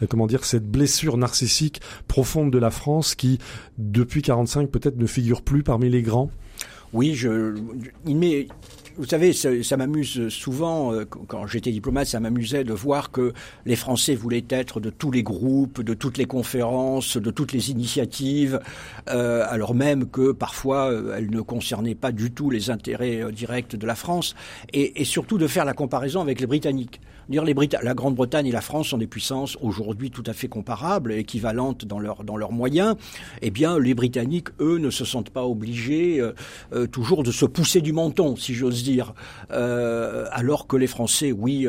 comment 0.09 0.27
dire, 0.27 0.45
cette 0.45 0.69
blessure 0.69 1.17
narcissique 1.17 1.81
profonde 2.07 2.51
de 2.51 2.57
la 2.57 2.71
France 2.71 3.15
qui, 3.15 3.39
depuis 3.77 4.21
45, 4.21 4.69
peut-être 4.69 4.97
ne 4.97 5.05
figure 5.05 5.41
plus 5.41 5.63
parmi 5.63 5.89
les 5.89 6.01
grands? 6.01 6.29
Oui, 6.93 7.19
il 8.05 8.15
m'est, 8.15 8.47
vous 8.97 9.05
savez, 9.05 9.33
ça, 9.33 9.49
ça 9.63 9.77
m'amuse 9.77 10.29
souvent, 10.29 10.93
euh, 10.93 11.05
quand 11.05 11.47
j'étais 11.47 11.71
diplomate, 11.71 12.07
ça 12.07 12.19
m'amusait 12.19 12.63
de 12.63 12.73
voir 12.73 13.11
que 13.11 13.33
les 13.65 13.75
Français 13.75 14.15
voulaient 14.15 14.45
être 14.49 14.79
de 14.79 14.89
tous 14.89 15.11
les 15.11 15.23
groupes, 15.23 15.81
de 15.81 15.93
toutes 15.93 16.17
les 16.17 16.25
conférences, 16.25 17.17
de 17.17 17.31
toutes 17.31 17.51
les 17.51 17.71
initiatives, 17.71 18.59
euh, 19.09 19.45
alors 19.49 19.75
même 19.75 20.07
que 20.07 20.31
parfois 20.31 20.91
euh, 20.91 21.15
elles 21.17 21.29
ne 21.29 21.41
concernaient 21.41 21.95
pas 21.95 22.11
du 22.11 22.31
tout 22.31 22.49
les 22.49 22.69
intérêts 22.69 23.31
directs 23.31 23.75
de 23.75 23.87
la 23.87 23.95
France, 23.95 24.35
et, 24.73 25.01
et 25.01 25.05
surtout 25.05 25.37
de 25.37 25.47
faire 25.47 25.65
la 25.65 25.73
comparaison 25.73 26.21
avec 26.21 26.39
les 26.39 26.47
Britanniques. 26.47 27.01
Dire 27.29 27.43
les 27.43 27.53
Brita 27.53 27.79
la 27.81 27.93
Grande-Bretagne 27.93 28.47
et 28.47 28.51
la 28.51 28.61
France 28.61 28.87
sont 28.89 28.97
des 28.97 29.07
puissances 29.07 29.57
aujourd'hui 29.61 30.11
tout 30.11 30.23
à 30.27 30.33
fait 30.33 30.47
comparables, 30.47 31.11
équivalentes 31.13 31.85
dans 31.85 31.99
leurs 31.99 32.23
dans 32.23 32.37
leurs 32.37 32.51
moyens. 32.51 32.95
Eh 33.41 33.49
bien, 33.51 33.79
les 33.79 33.93
Britanniques, 33.93 34.49
eux, 34.59 34.77
ne 34.77 34.89
se 34.89 35.05
sentent 35.05 35.29
pas 35.31 35.45
obligés 35.45 36.19
euh, 36.19 36.33
euh, 36.73 36.87
toujours 36.87 37.23
de 37.23 37.31
se 37.31 37.45
pousser 37.45 37.81
du 37.81 37.93
menton, 37.93 38.35
si 38.35 38.53
j'ose 38.53 38.83
dire, 38.83 39.13
euh, 39.51 40.25
alors 40.31 40.67
que 40.67 40.75
les 40.77 40.87
Français, 40.87 41.31
oui, 41.31 41.67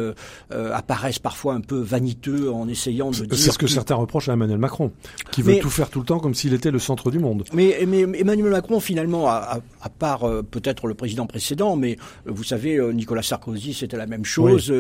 apparaissent 0.51 1.19
parfois 1.19 1.55
un 1.55 1.61
peu 1.61 1.79
vaniteux 1.79 2.51
en 2.51 2.69
essayant 2.69 3.11
de 3.11 3.25
dire. 3.25 3.39
C'est 3.39 3.51
ce 3.51 3.59
que 3.59 3.67
certains 3.67 3.95
reprochent 3.95 4.29
à 4.29 4.33
Emmanuel 4.35 4.59
Macron, 4.59 4.93
qui 5.31 5.43
veut 5.43 5.55
Mais- 5.55 5.59
tout 5.61 5.71
faire 5.71 5.91
tout 5.91 6.01
le 6.01 6.07
temps 6.07 6.19
comme 6.19 6.35
s'il 6.35 6.55
était 6.55 6.71
le 6.71 6.79
centre 6.79 7.11
du 7.11 7.19
monde. 7.19 7.45
Mais, 7.53 7.79
mais 7.87 8.01
Emmanuel 8.01 8.51
Macron, 8.51 8.81
finalement, 8.81 9.29
à, 9.29 9.35
à- 9.35 9.61
à 9.83 9.89
part 9.89 10.21
peut-être 10.51 10.87
le 10.87 10.95
président 10.95 11.27
précédent, 11.27 11.77
mais 11.77 11.97
vous 12.27 12.45
savez, 12.45 12.79
Nicolas 12.93 13.23
Sarkozy, 13.23 13.75
c'était 13.75 13.97
la 13.97 14.07
même 14.07 14.25
chose. 14.25 14.73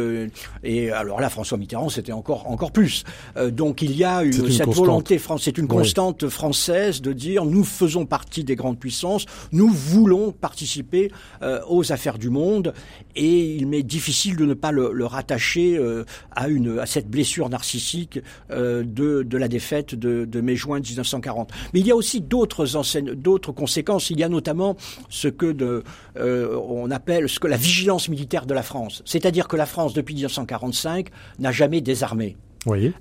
Et 0.67 0.91
alors 0.91 1.21
là, 1.21 1.31
François 1.31 1.59
Mitterrand, 1.59 1.89
c'était 1.89 2.13
encore 2.13 2.51
encore 2.51 2.73
plus. 2.73 3.05
Euh, 3.37 3.51
donc 3.51 3.83
il 3.83 3.97
y 3.97 4.05
a 4.05 4.23
une, 4.23 4.33
cette 4.33 4.67
constante. 4.67 4.75
volonté 4.75 5.19
française, 5.19 5.45
c'est 5.45 5.59
une 5.59 5.65
Oui. 5.65 5.77
constante 5.79 6.29
française 6.29 7.01
de 7.03 7.13
dire 7.13 7.45
nous 7.45 7.65
faisons 7.65 8.05
partie 8.07 8.45
des 8.45 8.57
grandes 8.57 8.79
puissances, 8.79 9.27
nous 9.53 9.69
voulons 9.69 10.33
participer 10.33 11.11
euh, 11.43 11.61
aux 11.69 11.93
affaires 11.93 12.19
du 12.19 12.31
monde, 12.31 12.75
et 13.15 13.55
il 13.57 13.67
m'est 13.67 13.83
difficile 13.83 14.37
de 14.37 14.45
ne 14.45 14.55
pas 14.55 14.73
le, 14.73 14.93
le 14.93 15.07
rattacher 15.07 15.77
euh, 15.79 16.05
à 16.33 16.49
une 16.49 16.79
à 16.79 16.87
cette 16.87 17.09
blessure 17.09 17.49
narcissique 17.49 18.19
euh, 18.51 18.83
de 18.85 19.23
de 19.23 19.39
la 19.39 19.49
défaite 19.49 19.95
de, 19.95 20.25
de 20.25 20.41
mai-juin 20.41 20.81
1940. 20.81 21.51
Mais 21.73 21.81
il 21.81 21.87
y 21.87 21.91
a 21.91 21.97
aussi 21.97 22.21
d'autres 22.21 22.77
enseignes, 22.77 23.15
d'autres 23.15 23.53
conséquences. 23.53 24.11
Il 24.11 24.19
y 24.19 24.25
a 24.25 24.29
notamment 24.29 24.77
ce 25.09 25.29
que 25.29 25.53
de, 25.53 25.83
euh, 26.19 26.59
on 26.69 26.91
appelle 26.91 27.29
ce 27.29 27.39
que 27.39 27.47
la 27.47 27.57
vigilance 27.57 28.09
militaire 28.09 28.47
de 28.47 28.55
la 28.55 28.63
France, 28.63 29.03
c'est-à-dire 29.05 29.49
que 29.49 29.57
la 29.57 29.67
France 29.67 29.93
depuis 29.95 30.15
1945 30.57 31.11
n'a 31.39 31.53
jamais 31.53 31.81
désarmé. 31.81 32.37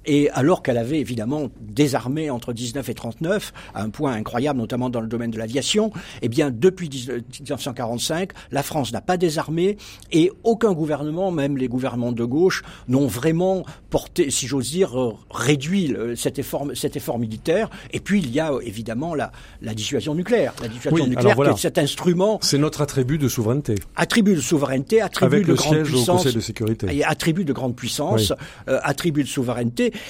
Et 0.05 0.30
alors 0.32 0.61
qu'elle 0.63 0.78
avait 0.78 0.99
évidemment 0.99 1.49
désarmé 1.61 2.30
entre 2.30 2.53
19 2.53 2.88
et 2.89 2.93
39, 2.93 3.53
à 3.74 3.82
un 3.82 3.89
point 3.89 4.13
incroyable, 4.13 4.59
notamment 4.59 4.89
dans 4.89 5.01
le 5.01 5.07
domaine 5.07 5.32
de 5.32 5.38
l'aviation, 5.38 5.91
eh 6.22 6.30
bien 6.30 6.51
depuis 6.51 6.89
1945, 6.89 8.32
la 8.51 8.63
France 8.63 8.91
n'a 8.93 9.01
pas 9.01 9.18
désarmé 9.18 9.78
et 10.11 10.32
aucun 10.43 10.74
gouvernement, 10.74 11.32
même 11.32 11.57
les 11.57 11.68
gouvernements 11.68 12.11
de 12.11 12.24
gauche, 12.24 12.63
n'ont 12.88 13.07
vraiment 13.07 13.66
porté, 13.89 14.30
si 14.30 14.47
j'ose 14.47 14.70
dire, 14.72 14.99
euh, 14.99 15.16
réduit 15.32 15.95
cet 16.16 16.39
effort, 16.39 16.68
cet 16.74 16.95
effort 16.95 17.20
militaire. 17.20 17.70
Et 17.91 17.99
puis 17.99 18.20
il 18.20 18.32
y 18.32 18.39
a 18.39 18.53
euh, 18.53 18.59
évidemment 18.63 19.16
la, 19.16 19.32
la 19.61 19.74
dissuasion 19.74 20.16
nucléaire, 20.16 20.53
la 20.61 20.68
dissuasion 20.68 21.03
Oui, 21.03 21.09
nucléaire 21.09 21.36
voilà. 21.36 21.53
qui 21.53 21.59
est 21.59 21.61
cet 21.61 21.78
instrument 21.78 22.39
C'est 22.41 22.57
notre 22.57 22.82
attribut 22.82 23.18
de 23.18 23.28
souveraineté, 23.28 23.76
attribut 23.95 24.36
de 24.36 24.41
souveraineté, 24.41 25.01
attribut 25.01 25.36
avec 25.36 25.47
de 25.47 25.51
le 25.51 25.57
grande 25.57 25.74
siège 25.74 25.88
au 25.88 25.91
puissance 25.91 26.18
Conseil 26.18 26.34
de 26.36 26.39
sécurité. 26.39 26.88
et 26.95 27.03
attribut 27.03 27.45
de 27.45 27.53
grande 27.53 27.76
puissance, 27.76 28.34
euh, 28.68 28.80
attribut 28.84 29.24
de 29.24 29.28
souveraineté. 29.28 29.55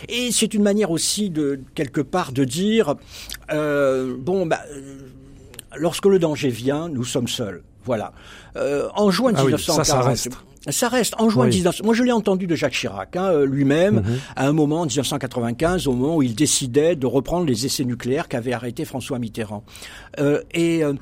Et 0.10 0.32
c'est 0.32 0.54
une 0.54 0.64
manière 0.64 0.92
aussi 0.92 1.30
de 1.30 1.60
quelque 1.76 2.02
part 2.02 2.32
de 2.32 2.44
dire 2.44 2.96
euh, 3.52 4.16
bon, 4.18 4.46
bah, 4.46 4.60
euh, 4.72 4.98
lorsque 5.76 6.06
le 6.06 6.20
danger 6.20 6.50
vient, 6.50 6.90
nous 6.90 7.04
sommes 7.04 7.28
seuls. 7.28 7.64
Voilà. 7.84 8.14
Euh, 8.56 8.88
en 8.96 9.12
juin 9.12 9.32
Ah 9.36 9.42
oui, 9.46 9.54
1940. 9.54 9.86
ça, 9.86 9.92
ça 9.94 10.02
reste. 10.02 10.30
Ça 10.68 10.90
reste. 10.90 11.14
En 11.20 11.30
juin 11.30 11.46
Oui. 11.46 11.52
19... 11.52 11.84
Moi, 11.84 11.94
je 11.94 12.02
l'ai 12.04 12.12
entendu 12.12 12.48
de 12.48 12.56
Jacques 12.56 12.74
Chirac, 12.74 13.16
hein, 13.16 13.46
lui-même, 13.46 13.98
Mhm. 13.98 14.18
à 14.36 14.48
un 14.48 14.52
moment, 14.52 14.82
en 14.82 14.86
1995, 14.88 15.88
au 15.88 15.94
moment 15.94 16.16
où 16.18 16.24
il 16.24 16.34
décidait 16.34 16.96
de 16.96 17.06
reprendre 17.06 17.46
les 17.46 17.68
essais 17.68 17.84
nucléaires 17.84 18.28
qu'avait 18.28 18.54
arrêté 18.54 18.84
François 18.84 19.20
Mitterrand. 19.20 19.64
Euh, 20.20 20.42
et 20.56 20.84
euh, 20.84 20.94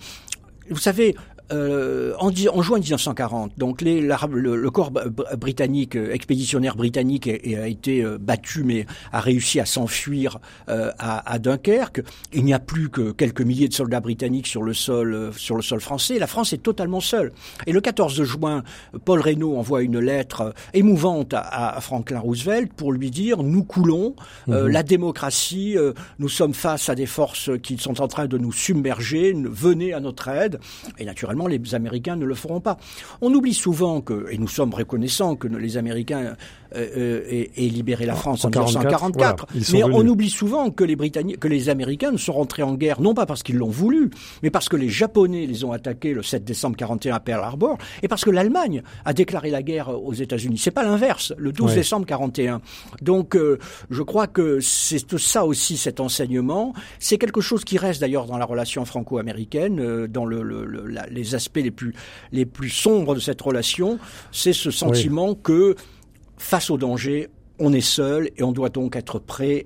vous 0.70 0.80
savez, 0.80 1.16
euh, 1.54 2.14
en, 2.20 2.30
en, 2.30 2.62
juin 2.62 2.80
1940, 2.80 3.54
donc 3.58 3.82
les, 3.82 4.02
le, 4.02 4.56
le, 4.56 4.72
corps 4.72 4.92
britannique, 5.38 5.96
euh, 5.96 6.14
expéditionnaire 6.14 6.76
britannique, 6.76 7.28
a, 7.28 7.64
a 7.64 7.68
été 7.68 8.04
euh, 8.04 8.18
battu, 8.20 8.64
mais 8.64 8.86
a 9.12 9.20
réussi 9.20 9.60
à 9.60 9.66
s'enfuir 9.66 10.40
euh, 10.70 10.92
à, 10.98 11.32
à, 11.32 11.40
Dunkerque. 11.40 12.02
Il 12.34 12.44
n'y 12.46 12.54
a 12.54 12.60
plus 12.60 12.90
que 12.90 13.12
quelques 13.12 13.42
milliers 13.42 13.68
de 13.68 13.74
soldats 13.74 14.00
britanniques 14.00 14.48
sur 14.48 14.64
le 14.64 14.74
sol, 14.74 15.32
sur 15.38 15.56
le 15.56 15.62
sol 15.62 15.80
français. 15.80 16.18
La 16.18 16.28
France 16.28 16.54
est 16.54 16.64
totalement 16.64 17.02
seule. 17.02 17.32
Et 17.68 17.72
le 17.72 17.82
14 17.82 18.24
juin, 18.24 18.64
Paul 19.06 19.20
Reynaud 19.20 19.58
envoie 19.58 19.84
une 19.84 20.00
lettre 20.00 20.54
émouvante 20.74 21.34
à, 21.34 21.76
à 21.76 21.82
Franklin 21.82 22.20
Roosevelt 22.20 22.74
pour 22.74 22.92
lui 22.92 23.12
dire 23.12 23.44
nous 23.44 23.64
coulons, 23.64 24.16
mmh. 24.48 24.68
la 24.68 24.84
démocratie, 24.84 25.76
nous 26.20 26.30
sommes 26.30 26.54
face 26.54 26.90
à 26.90 26.96
des 26.96 27.06
forces 27.06 27.52
qui 27.62 27.78
sont 27.78 28.02
en 28.02 28.08
train 28.08 28.28
de 28.28 28.38
nous 28.38 28.52
submerger, 28.52 29.34
venez 29.36 29.94
à 29.94 30.00
notre 30.00 30.28
aide. 30.28 30.60
Et 30.98 31.06
naturellement, 31.06 31.43
les 31.48 31.76
Américains 31.76 32.16
ne 32.16 32.26
le 32.26 32.36
feront 32.36 32.60
pas. 32.60 32.78
On 33.22 33.34
oublie 33.34 33.54
souvent 33.54 34.02
que, 34.02 34.28
et 34.32 34.38
nous 34.38 34.48
sommes 34.48 34.74
reconnaissants 34.74 35.36
que 35.36 35.48
les 35.48 35.78
Américains 35.78 36.36
euh, 36.76 36.88
euh, 36.98 37.22
aient, 37.56 37.70
libéré 37.70 38.06
la 38.06 38.16
France 38.16 38.46
en, 38.46 38.50
1944, 38.50 39.48
mais 39.74 39.84
on 39.84 40.08
oublie 40.08 40.30
souvent 40.30 40.72
que 40.72 40.84
les 40.84 40.96
Britanniques, 40.96 41.40
que 41.40 41.48
les 41.48 41.70
Américains 41.70 42.12
ne 42.12 42.18
sont 42.18 42.34
rentrés 42.34 42.64
en 42.64 42.74
guerre 42.74 43.00
non 43.00 43.14
pas 43.14 43.28
parce 43.28 43.44
qu'ils 43.44 43.58
l'ont 43.58 43.70
voulu, 43.70 44.10
mais 44.42 44.50
parce 44.50 44.70
que 44.70 44.76
les 44.76 44.90
Japonais 44.90 45.46
les 45.46 45.64
ont 45.64 45.72
attaqués 45.72 46.14
le 46.14 46.24
7 46.24 46.44
décembre 46.44 46.76
41 46.76 47.16
à 47.16 47.20
Pearl 47.20 47.44
Harbor, 47.44 47.78
et 48.02 48.08
parce 48.08 48.26
que 48.26 48.32
l'Allemagne 48.32 48.82
a 49.06 49.14
déclaré 49.14 49.52
la 49.52 49.62
guerre 49.62 49.90
aux 49.90 50.14
États-Unis. 50.14 50.58
C'est 50.58 50.72
pas 50.72 50.84
l'inverse, 50.84 51.34
le 51.38 51.52
12 51.52 51.76
décembre 51.76 52.08
41. 52.08 52.62
Donc, 53.02 53.36
euh, 53.36 53.60
je 53.92 54.02
crois 54.02 54.26
que 54.26 54.60
c'est 54.60 55.18
ça 55.18 55.46
aussi 55.46 55.78
cet 55.78 56.00
enseignement. 56.00 56.74
C'est 56.98 57.20
quelque 57.20 57.42
chose 57.42 57.64
qui 57.64 57.78
reste 57.78 58.02
d'ailleurs 58.02 58.26
dans 58.26 58.38
la 58.38 58.46
relation 58.46 58.84
franco-américaine, 58.86 60.08
dans 60.08 60.26
le, 60.26 60.42
le, 60.42 60.66
le, 60.66 60.88
les 61.10 61.23
aspects 61.36 61.62
les 61.64 61.72
plus, 61.72 61.94
les 62.32 62.46
plus 62.46 62.70
sombres 62.70 63.16
de 63.16 63.20
cette 63.20 63.42
relation, 63.42 64.00
c'est 64.32 64.54
ce 64.54 64.72
sentiment 64.72 65.36
que 65.36 65.76
face 66.38 66.70
au 66.70 66.78
danger, 66.78 67.30
on 67.60 67.72
est 67.74 67.82
seul 67.82 68.30
et 68.38 68.44
on 68.44 68.52
doit 68.52 68.70
donc 68.70 68.96
être 68.96 69.20
prêt 69.20 69.66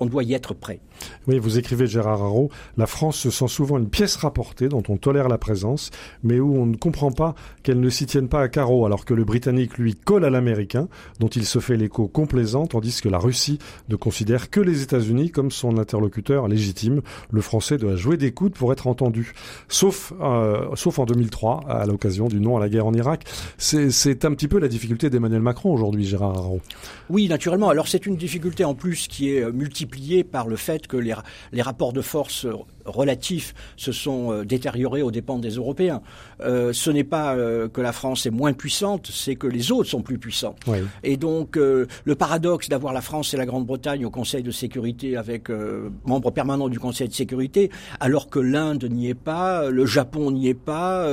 on 0.00 0.06
doit 0.06 0.24
y 0.24 0.34
être 0.34 0.54
prêt. 0.54 0.80
Oui, 1.26 1.38
vous 1.38 1.58
écrivez 1.58 1.86
Gérard 1.86 2.22
Haro, 2.22 2.50
la 2.76 2.86
France 2.86 3.16
se 3.16 3.30
sent 3.30 3.48
souvent 3.48 3.78
une 3.78 3.88
pièce 3.88 4.16
rapportée 4.16 4.68
dont 4.68 4.82
on 4.88 4.96
tolère 4.96 5.28
la 5.28 5.38
présence, 5.38 5.90
mais 6.22 6.40
où 6.40 6.56
on 6.56 6.66
ne 6.66 6.76
comprend 6.76 7.10
pas 7.10 7.34
qu'elle 7.62 7.80
ne 7.80 7.90
s'y 7.90 8.06
tienne 8.06 8.28
pas 8.28 8.42
à 8.42 8.48
carreau, 8.48 8.86
alors 8.86 9.04
que 9.04 9.14
le 9.14 9.24
Britannique, 9.24 9.78
lui, 9.78 9.94
colle 9.94 10.24
à 10.24 10.30
l'Américain, 10.30 10.88
dont 11.18 11.28
il 11.28 11.44
se 11.44 11.58
fait 11.58 11.76
l'écho 11.76 12.08
complaisant, 12.08 12.66
tandis 12.66 13.00
que 13.00 13.08
la 13.08 13.18
Russie 13.18 13.58
ne 13.88 13.96
considère 13.96 14.50
que 14.50 14.60
les 14.60 14.82
États-Unis 14.82 15.30
comme 15.30 15.50
son 15.50 15.78
interlocuteur 15.78 16.48
légitime. 16.48 17.02
Le 17.30 17.40
Français 17.40 17.76
doit 17.76 17.96
jouer 17.96 18.16
des 18.16 18.32
coudes 18.32 18.54
pour 18.54 18.72
être 18.72 18.86
entendu. 18.86 19.32
Sauf, 19.68 20.12
euh, 20.20 20.66
sauf 20.74 20.98
en 20.98 21.04
2003, 21.04 21.64
à 21.68 21.86
l'occasion 21.86 22.28
du 22.28 22.40
non 22.40 22.56
à 22.56 22.60
la 22.60 22.68
guerre 22.68 22.86
en 22.86 22.94
Irak. 22.94 23.24
C'est 23.58 24.24
un 24.24 24.32
petit 24.34 24.48
peu 24.48 24.58
la 24.58 24.68
difficulté 24.68 25.10
d'Emmanuel 25.10 25.42
Macron 25.42 25.72
aujourd'hui, 25.72 26.06
Gérard 26.06 26.36
Haro. 26.36 26.60
Oui, 27.08 27.28
naturellement. 27.28 27.68
Alors 27.68 27.88
c'est 27.88 28.06
une 28.06 28.16
difficulté 28.16 28.64
en 28.64 28.74
plus 28.74 29.06
qui 29.08 29.34
est 29.34 29.50
multipliée 29.52 30.24
par 30.24 30.48
le 30.48 30.56
fait 30.56 30.86
que 30.90 30.96
les, 30.96 31.14
les 31.52 31.62
rapports 31.62 31.92
de 31.92 32.02
force 32.02 32.46
relatifs 32.90 33.54
se 33.76 33.92
sont 33.92 34.32
euh, 34.32 34.44
détériorés 34.44 35.02
aux 35.02 35.10
dépens 35.10 35.38
des 35.38 35.50
Européens. 35.50 36.02
Euh, 36.40 36.72
ce 36.72 36.90
n'est 36.90 37.04
pas 37.04 37.34
euh, 37.34 37.68
que 37.68 37.80
la 37.80 37.92
France 37.92 38.26
est 38.26 38.30
moins 38.30 38.52
puissante, 38.52 39.10
c'est 39.12 39.36
que 39.36 39.46
les 39.46 39.72
autres 39.72 39.90
sont 39.90 40.02
plus 40.02 40.18
puissants. 40.18 40.56
Oui. 40.66 40.78
Et 41.02 41.16
donc 41.16 41.56
euh, 41.56 41.86
le 42.04 42.14
paradoxe 42.14 42.68
d'avoir 42.68 42.92
la 42.92 43.00
France 43.00 43.34
et 43.34 43.36
la 43.36 43.46
Grande-Bretagne 43.46 44.04
au 44.04 44.10
Conseil 44.10 44.42
de 44.42 44.50
sécurité 44.50 45.16
avec 45.16 45.50
euh, 45.50 45.90
membres 46.04 46.30
permanents 46.30 46.68
du 46.68 46.78
Conseil 46.78 47.08
de 47.08 47.14
sécurité, 47.14 47.70
alors 48.00 48.28
que 48.28 48.38
l'Inde 48.38 48.84
n'y 48.90 49.08
est 49.08 49.14
pas, 49.14 49.70
le 49.70 49.86
Japon 49.86 50.30
n'y 50.30 50.48
est 50.48 50.54
pas, 50.54 51.08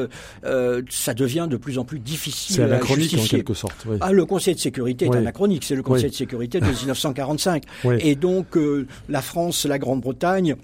ça 0.89 1.13
devient 1.13 1.47
de 1.49 1.57
plus 1.57 1.77
en 1.77 1.85
plus 1.85 1.99
difficile. 1.99 2.57
C'est 2.57 2.63
anachronique 2.63 3.15
en 3.17 3.25
quelque 3.25 3.53
sorte. 3.53 3.85
Oui. 3.87 3.97
Ah, 4.01 4.11
le 4.11 4.25
Conseil 4.25 4.55
de 4.55 4.59
sécurité 4.59 5.05
est 5.05 5.15
anachronique, 5.15 5.63
c'est 5.63 5.75
le 5.75 5.83
Conseil 5.83 6.09
de 6.09 6.15
sécurité 6.15 6.59
de 6.59 6.65
1945. 6.77 7.63
Et 7.99 8.15
donc 8.15 8.57
la 9.09 9.21
France, 9.21 9.65
la 9.65 9.79
Grande-Bretagne 9.79 10.55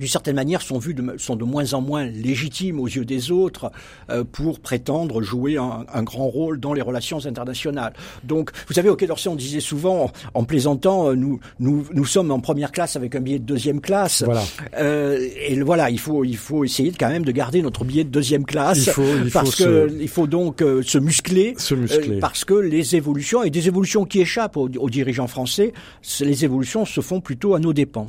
d'une 0.00 0.08
certaine 0.08 0.34
manière, 0.34 0.62
sont 0.62 0.78
vus 0.78 0.94
de, 0.94 1.14
sont 1.18 1.36
de 1.36 1.44
moins 1.44 1.74
en 1.74 1.80
moins 1.80 2.04
légitimes 2.04 2.80
aux 2.80 2.88
yeux 2.88 3.04
des 3.04 3.30
autres 3.30 3.70
euh, 4.10 4.24
pour 4.24 4.58
prétendre 4.58 5.22
jouer 5.22 5.58
un, 5.58 5.84
un, 5.92 6.02
grand 6.02 6.26
rôle 6.26 6.58
dans 6.58 6.72
les 6.72 6.82
relations 6.82 7.26
internationales. 7.26 7.92
Donc, 8.24 8.50
vous 8.66 8.74
savez, 8.74 8.88
au 8.88 8.96
Quai 8.96 9.06
d'Orsay, 9.06 9.28
on 9.28 9.36
disait 9.36 9.60
souvent, 9.60 10.10
en 10.34 10.44
plaisantant, 10.44 11.10
euh, 11.10 11.14
nous, 11.14 11.38
nous, 11.58 11.86
nous 11.92 12.04
sommes 12.06 12.30
en 12.30 12.40
première 12.40 12.72
classe 12.72 12.96
avec 12.96 13.14
un 13.14 13.20
billet 13.20 13.38
de 13.38 13.44
deuxième 13.44 13.80
classe. 13.80 14.22
Voilà. 14.22 14.42
Euh, 14.78 15.28
et 15.46 15.60
voilà, 15.60 15.90
il 15.90 16.00
faut, 16.00 16.24
il 16.24 16.36
faut 16.36 16.64
essayer 16.64 16.92
quand 16.98 17.08
même 17.08 17.24
de 17.24 17.32
garder 17.32 17.62
notre 17.62 17.84
billet 17.84 18.04
de 18.04 18.08
deuxième 18.08 18.44
classe. 18.44 18.86
Il 18.86 18.92
faut, 18.92 19.02
il 19.24 19.30
parce 19.30 19.50
faut 19.50 19.64
que 19.64 19.88
se... 19.88 20.00
il 20.00 20.08
faut 20.08 20.26
donc 20.26 20.62
euh, 20.62 20.82
se 20.82 20.98
muscler. 20.98 21.54
Se 21.58 21.74
muscler. 21.74 22.16
Euh, 22.16 22.20
parce 22.20 22.44
que 22.44 22.54
les 22.54 22.96
évolutions, 22.96 23.42
et 23.42 23.50
des 23.50 23.68
évolutions 23.68 24.04
qui 24.04 24.20
échappent 24.20 24.56
aux, 24.56 24.70
aux 24.78 24.90
dirigeants 24.90 25.26
français, 25.26 25.72
les 26.20 26.44
évolutions 26.44 26.84
se 26.84 27.00
font 27.00 27.20
plutôt 27.20 27.54
à 27.54 27.58
nos 27.58 27.72
dépens. 27.72 28.08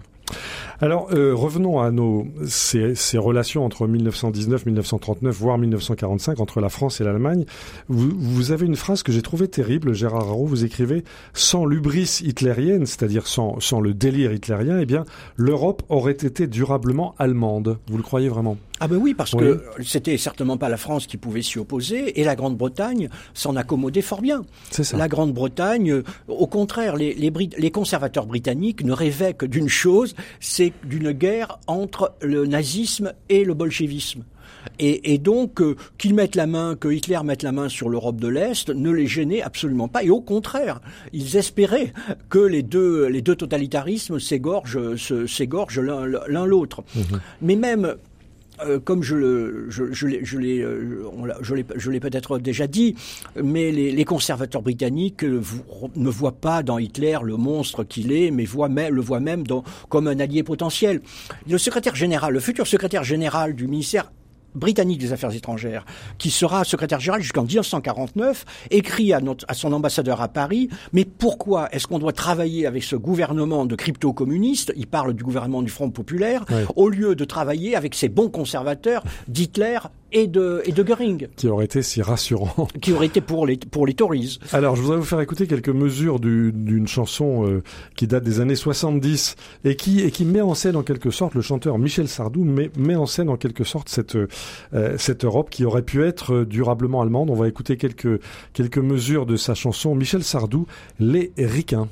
Alors 0.82 1.10
euh, 1.14 1.36
revenons 1.36 1.80
à 1.80 1.92
nos 1.92 2.26
ces, 2.48 2.96
ces 2.96 3.20
relations 3.20 3.64
entre 3.64 3.86
1919, 3.86 4.66
1939, 4.66 5.36
voire 5.36 5.60
1945 5.60 6.40
entre 6.40 6.60
la 6.60 6.70
France 6.70 7.00
et 7.00 7.04
l'Allemagne. 7.04 7.46
Vous, 7.88 8.10
vous, 8.18 8.52
avez 8.52 8.66
une 8.66 8.76
phrase 8.76 9.04
que 9.04 9.12
j'ai 9.12 9.22
trouvée 9.22 9.48
terrible, 9.48 9.94
Gérard 9.94 10.30
Haro. 10.30 10.48
Vous 10.48 10.66
écrivez 10.66 11.04
sans 11.34 11.66
l'ubris 11.68 12.22
hitlérienne, 12.24 12.88
c'est-à-dire 12.88 13.28
sans, 13.28 13.60
sans 13.60 13.80
le 13.80 13.94
délire 13.94 14.34
hitlérien, 14.34 14.80
eh 14.80 14.88
bien 14.88 15.06
l'Europe 15.36 15.84
aurait 15.90 16.14
été 16.14 16.48
durablement 16.48 17.14
allemande. 17.20 17.78
Vous 17.88 17.98
le 17.98 18.04
croyez 18.04 18.30
vraiment? 18.30 18.58
Ah 18.84 18.88
ben 18.88 18.98
oui, 18.98 19.14
parce 19.14 19.34
oui. 19.34 19.42
que 19.42 19.84
c'était 19.84 20.18
certainement 20.18 20.58
pas 20.58 20.68
la 20.68 20.78
France 20.78 21.06
qui 21.06 21.18
pouvait 21.18 21.44
s'y 21.44 21.60
opposer, 21.60 22.20
et 22.20 22.24
la 22.24 22.36
Grande-Bretagne 22.36 23.10
s'en 23.36 23.56
accommodait 23.56 24.02
fort 24.02 24.24
bien. 24.24 24.42
C'est 24.72 24.84
ça. 24.84 24.98
La 24.98 25.08
Grande-Bretagne, 25.08 26.02
au 26.28 26.48
contraire, 26.48 26.96
les, 26.96 27.14
les, 27.14 27.32
les 27.56 27.72
conservateurs 27.72 28.26
britanniques 28.26 28.84
ne 28.84 28.92
rêvaient 28.92 29.36
que 29.36 29.46
d'une 29.46 29.70
chose, 29.70 30.16
c'est 30.40 30.71
d'une 30.84 31.12
guerre 31.12 31.60
entre 31.68 32.14
le 32.22 32.46
nazisme 32.46 33.14
et 33.30 33.44
le 33.44 33.54
bolchevisme. 33.54 34.24
Et, 34.80 35.14
et, 35.14 35.18
donc, 35.18 35.62
euh, 35.62 35.76
qu'ils 35.98 36.14
mettent 36.14 36.36
la 36.36 36.46
main, 36.46 36.76
que 36.76 36.88
Hitler 36.88 37.20
mette 37.24 37.42
la 37.42 37.52
main 37.52 37.70
sur 37.70 37.90
l'Europe 37.90 38.20
de 38.20 38.28
l'Est, 38.28 38.70
ne 38.70 38.92
les 38.92 39.08
gênait 39.08 39.42
absolument 39.42 39.88
pas. 39.88 40.04
Et 40.04 40.10
au 40.10 40.22
contraire, 40.22 40.82
ils 41.14 41.36
espéraient 41.36 41.94
que 42.30 42.40
les 42.40 42.62
deux, 42.62 43.08
les 43.08 43.22
deux 43.22 43.36
totalitarismes 43.36 44.20
s'égorgent, 44.20 44.96
s'égorgent 45.26 45.80
l'un 45.80 46.46
l'autre. 46.46 46.84
Mmh. 46.96 47.02
Mais 47.42 47.56
même 47.56 47.96
comme 48.84 49.04
je, 49.04 49.16
l'ai, 51.90 52.00
peut-être 52.00 52.40
déjà 52.40 52.68
dit, 52.68 52.96
mais 53.42 53.72
les, 53.72 54.06
conservateurs 54.06 54.62
britanniques 54.62 55.24
ne 55.24 56.10
voient 56.10 56.32
pas 56.32 56.64
dans 56.64 56.78
Hitler 56.78 57.18
le 57.24 57.38
monstre 57.38 57.84
qu'il 57.84 58.12
est, 58.12 58.32
mais 58.32 58.44
le 58.44 59.02
voient 59.02 59.20
même 59.20 59.44
comme 59.90 60.08
un 60.08 60.20
allié 60.20 60.44
potentiel. 60.44 61.02
Le 61.50 61.58
secrétaire 61.58 61.96
général, 61.96 62.34
le 62.34 62.40
futur 62.40 62.68
secrétaire 62.68 63.04
général 63.04 63.56
du 63.56 63.68
ministère 63.68 64.12
britannique 64.56 65.00
des 65.00 65.14
Affaires 65.14 65.34
étrangères, 65.36 65.86
qui 66.18 66.30
sera 66.30 66.64
secrétaire 66.64 67.00
général 67.00 67.22
jusqu'en 67.22 67.44
1949, 67.44 68.46
écrit 68.72 69.14
à, 69.14 69.20
notre, 69.20 69.46
à 69.48 69.54
son 69.54 69.74
ambassadeur 69.74 70.22
à 70.22 70.28
Paris, 70.28 70.70
mais 70.94 71.06
pourquoi 71.06 71.70
est-ce 71.74 71.88
qu'on 71.88 72.00
doit 72.00 72.14
travailler 72.14 72.66
avec 72.66 72.84
ce 72.84 72.96
gouvernement 72.96 73.66
de 73.66 73.76
crypto-communistes, 73.76 74.74
il 74.76 74.88
parle 74.88 75.14
du 75.14 75.24
gouvernement 75.24 75.62
du 75.62 75.72
Front 75.72 75.90
populaire, 75.90 76.46
oui. 76.50 76.64
au 76.76 76.90
lieu 76.90 77.16
de 77.16 77.26
travailler 77.26 77.76
avec 77.76 77.96
ces 77.96 78.10
bons 78.10 78.30
conservateurs 78.30 79.04
d'Hitler 79.28 79.80
et 80.12 80.28
de, 80.28 80.62
et 80.66 80.72
de 80.72 80.84
Göring. 80.84 81.28
Qui 81.36 81.48
aurait 81.48 81.66
été 81.66 81.82
si 81.82 82.02
rassurant. 82.02 82.68
Qui 82.82 82.94
aurait 82.94 83.08
été 83.08 83.22
pour 83.22 83.46
les, 83.46 83.58
pour 83.58 83.86
les 83.86 83.94
Tories. 83.94 84.40
Alors, 84.52 84.76
je 84.76 84.82
voudrais 84.82 84.98
vous 84.98 85.04
faire 85.04 85.22
écouter 85.22 85.48
quelques 85.48 85.70
mesures 85.70 86.20
d'une 86.20 86.88
chanson 86.88 87.48
euh, 87.48 87.64
qui 87.96 88.08
date 88.08 88.24
des 88.24 88.40
années 88.40 88.56
70 88.56 89.36
et 89.64 89.76
qui, 89.76 90.02
et 90.02 90.12
qui 90.12 90.26
met 90.26 90.42
en 90.42 90.54
scène 90.54 90.76
en 90.76 90.84
quelque 90.84 91.12
sorte, 91.12 91.36
le 91.36 91.42
chanteur 91.42 91.78
Michel 91.78 92.08
Sardou 92.08 92.44
met, 92.44 92.72
met 92.78 92.96
en 92.96 93.06
scène 93.06 93.30
en 93.30 93.38
quelque 93.38 93.64
sorte 93.64 93.90
cette, 93.90 94.16
euh, 94.16 94.98
cette 94.98 95.26
Europe 95.26 95.50
qui 95.50 95.66
aurait 95.66 95.84
pu 95.84 96.04
être 96.04 96.44
durablement 96.44 97.02
allemande. 97.02 97.30
On 97.30 97.36
va 97.36 97.48
écouter 97.48 97.78
quelques, 97.78 98.22
quelques 98.54 98.78
mesures 98.78 99.26
de 99.26 99.36
sa 99.36 99.54
chanson 99.54 99.96
Michel 99.96 100.24
Sardou, 100.24 100.68
Les 101.00 101.32
Ricains. 101.38 101.88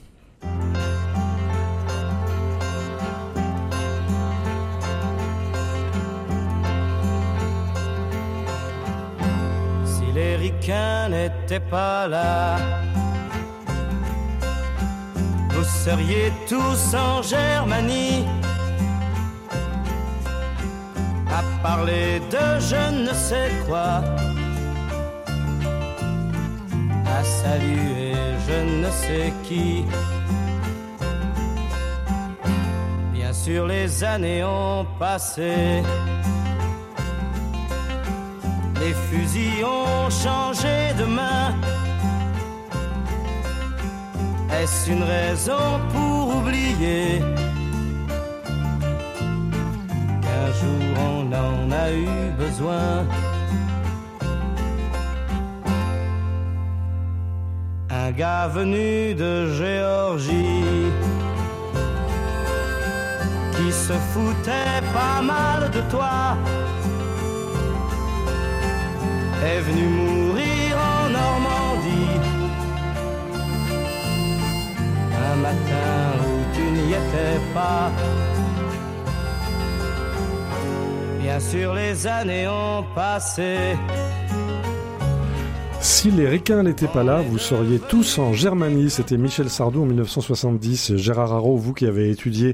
Ricains 10.59 11.09
n'était 11.09 11.59
pas 11.59 12.07
là. 12.07 12.57
Vous 15.51 15.63
seriez 15.63 16.31
tous 16.47 16.95
en 16.95 17.21
Germanie 17.21 18.25
à 21.31 21.41
parler 21.63 22.19
de 22.31 22.59
je 22.59 23.03
ne 23.03 23.13
sais 23.13 23.51
quoi, 23.67 24.01
à 27.05 27.23
saluer 27.23 28.13
je 28.47 28.81
ne 28.81 28.91
sais 28.91 29.33
qui. 29.43 29.85
Bien 33.13 33.33
sûr, 33.33 33.65
les 33.65 34.03
années 34.03 34.43
ont 34.43 34.85
passé 34.97 35.83
les 38.79 38.93
fusils 38.93 39.63
ont 39.63 40.09
changé 40.09 40.93
de 40.97 41.05
main. 41.05 41.53
Est-ce 44.59 44.91
une 44.91 45.03
raison 45.03 45.79
pour 45.93 46.37
oublier 46.37 47.21
qu'un 50.23 50.47
jour 50.59 50.83
on 51.11 51.21
en 51.45 51.71
a 51.71 51.91
eu 51.91 52.31
besoin? 52.37 53.05
Un 57.89 58.11
gars 58.11 58.47
venu 58.47 59.13
de 59.13 59.53
Géorgie 59.53 60.91
qui 63.55 63.71
se 63.71 63.93
foutait 64.11 64.81
pas 64.93 65.21
mal 65.21 65.69
de 65.71 65.81
toi 65.91 66.37
est 69.43 69.61
venu 69.61 69.87
mourir 69.87 70.77
en 70.77 71.09
Normandie. 71.09 72.19
Un 75.31 75.35
matin 75.35 75.93
où 76.25 76.55
tu 76.55 76.61
n'y 76.61 76.93
étais 76.93 77.39
pas. 77.53 77.91
Bien 81.21 81.39
sûr, 81.39 81.73
les 81.73 82.07
années 82.07 82.47
ont 82.47 82.83
passé. 82.95 83.77
Si 85.81 86.11
les 86.11 86.27
ricains 86.27 86.63
n'étaient 86.63 86.87
pas 86.87 87.03
là, 87.03 87.21
vous 87.21 87.37
seriez 87.37 87.79
tous 87.79 88.19
en 88.19 88.33
Germanie. 88.33 88.89
C'était 88.89 89.17
Michel 89.17 89.49
Sardou 89.49 89.83
en 89.83 89.85
1970. 89.85 90.97
Gérard 90.97 91.31
Haro, 91.33 91.55
vous 91.55 91.73
qui 91.73 91.85
avez 91.85 92.09
étudié 92.09 92.53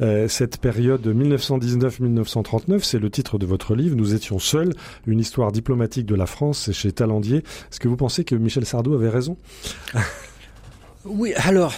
euh, 0.00 0.28
cette 0.28 0.58
période 0.58 1.06
1919-1939, 1.06 2.80
c'est 2.82 2.98
le 2.98 3.10
titre 3.10 3.38
de 3.38 3.46
votre 3.46 3.74
livre. 3.74 3.96
Nous 3.96 4.14
étions 4.14 4.38
seuls, 4.38 4.72
une 5.06 5.18
histoire 5.18 5.52
diplomatique 5.52 6.06
de 6.06 6.14
la 6.14 6.26
France 6.26 6.70
chez 6.72 6.92
Talandier. 6.92 7.38
Est-ce 7.38 7.80
que 7.80 7.88
vous 7.88 7.96
pensez 7.96 8.24
que 8.24 8.34
Michel 8.34 8.66
Sardou 8.66 8.94
avait 8.94 9.10
raison? 9.10 9.36
Oui, 11.04 11.32
alors, 11.36 11.72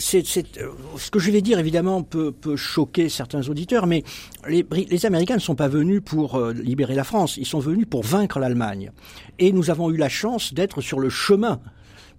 euh, 0.00 0.68
ce 0.96 1.10
que 1.10 1.18
je 1.18 1.30
vais 1.30 1.42
dire 1.42 1.58
évidemment 1.58 2.02
peut, 2.02 2.32
peut 2.32 2.56
choquer 2.56 3.08
certains 3.08 3.48
auditeurs, 3.48 3.86
mais 3.86 4.02
les, 4.48 4.66
les, 4.72 5.06
Américains 5.06 5.34
ne 5.34 5.40
sont 5.40 5.54
pas 5.54 5.68
venus 5.68 6.00
pour 6.04 6.36
euh, 6.36 6.52
libérer 6.52 6.94
la 6.94 7.04
France, 7.04 7.36
ils 7.36 7.46
sont 7.46 7.60
venus 7.60 7.86
pour 7.88 8.02
vaincre 8.02 8.38
l'Allemagne. 8.38 8.90
Et 9.38 9.52
nous 9.52 9.70
avons 9.70 9.90
eu 9.90 9.96
la 9.96 10.08
chance 10.08 10.54
d'être 10.54 10.80
sur 10.80 11.00
le 11.00 11.10
chemin 11.10 11.60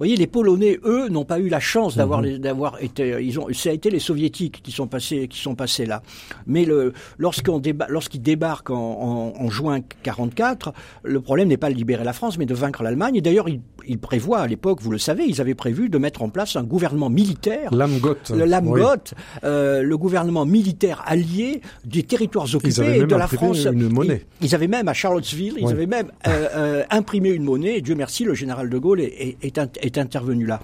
voyez, 0.01 0.15
les 0.15 0.27
Polonais, 0.27 0.79
eux, 0.83 1.09
n'ont 1.09 1.25
pas 1.25 1.37
eu 1.39 1.47
la 1.47 1.59
chance 1.59 1.95
d'avoir 1.95 2.23
mhm. 2.23 2.39
d'avoir 2.39 2.81
été. 2.81 3.23
Ils 3.23 3.39
ont, 3.39 3.47
ça 3.53 3.69
a 3.69 3.73
été 3.73 3.91
les 3.91 3.99
Soviétiques 3.99 4.61
qui 4.63 4.71
sont 4.71 4.87
passés, 4.87 5.27
qui 5.27 5.39
sont 5.39 5.53
passés 5.53 5.85
là. 5.85 6.01
Mais 6.47 6.65
le, 6.65 6.93
lorsqu'on 7.19 7.59
déba, 7.59 7.85
lorsqu'ils 7.87 8.21
débarquent 8.21 8.71
en, 8.71 8.75
en, 8.75 9.43
en, 9.43 9.49
juin 9.51 9.79
44, 10.01 10.73
le 11.03 11.21
problème 11.21 11.49
n'est 11.49 11.57
pas 11.57 11.69
de 11.69 11.75
libérer 11.75 12.03
la 12.03 12.13
France, 12.13 12.39
mais 12.39 12.47
de 12.47 12.55
vaincre 12.55 12.81
l'Allemagne. 12.81 13.15
Et 13.15 13.21
d'ailleurs, 13.21 13.47
ils, 13.47 13.61
ils, 13.87 13.99
prévoient 13.99 14.39
à 14.39 14.47
l'époque, 14.47 14.79
vous 14.81 14.91
le 14.91 14.97
savez, 14.97 15.25
ils 15.27 15.39
avaient 15.39 15.53
prévu 15.53 15.89
de 15.89 15.99
mettre 15.99 16.23
en 16.23 16.29
place 16.29 16.55
un 16.55 16.63
gouvernement 16.63 17.11
militaire. 17.11 17.71
L'Amgot. 17.71 18.15
Le 18.33 18.45
Lamgot, 18.45 19.13
euh, 19.43 19.83
le 19.83 19.97
gouvernement 19.97 20.45
militaire 20.45 21.03
allié 21.05 21.61
des 21.85 22.01
territoires 22.01 22.47
occupés 22.55 23.05
de 23.05 23.15
la 23.15 23.27
France. 23.27 23.65
Une 23.65 23.89
monnaie. 23.89 24.25
Ils, 24.41 24.47
ils, 24.47 24.55
avaient 24.55 24.67
même 24.67 24.87
à 24.87 24.93
Charlottesville, 24.93 25.55
ils 25.57 25.67
avaient 25.67 25.85
même 25.85 26.11
euh, 26.27 26.47
euh, 26.55 26.83
imprimé 26.89 27.29
une 27.29 27.43
monnaie. 27.43 27.77
Et 27.77 27.81
Dieu 27.81 27.93
merci, 27.93 28.23
le 28.23 28.33
général 28.33 28.69
de 28.69 28.77
Gaulle 28.79 29.01
est, 29.01 29.37
est, 29.41 29.57
est, 29.57 29.79
est 29.81 29.90
intervenu 29.97 30.45
là. 30.45 30.59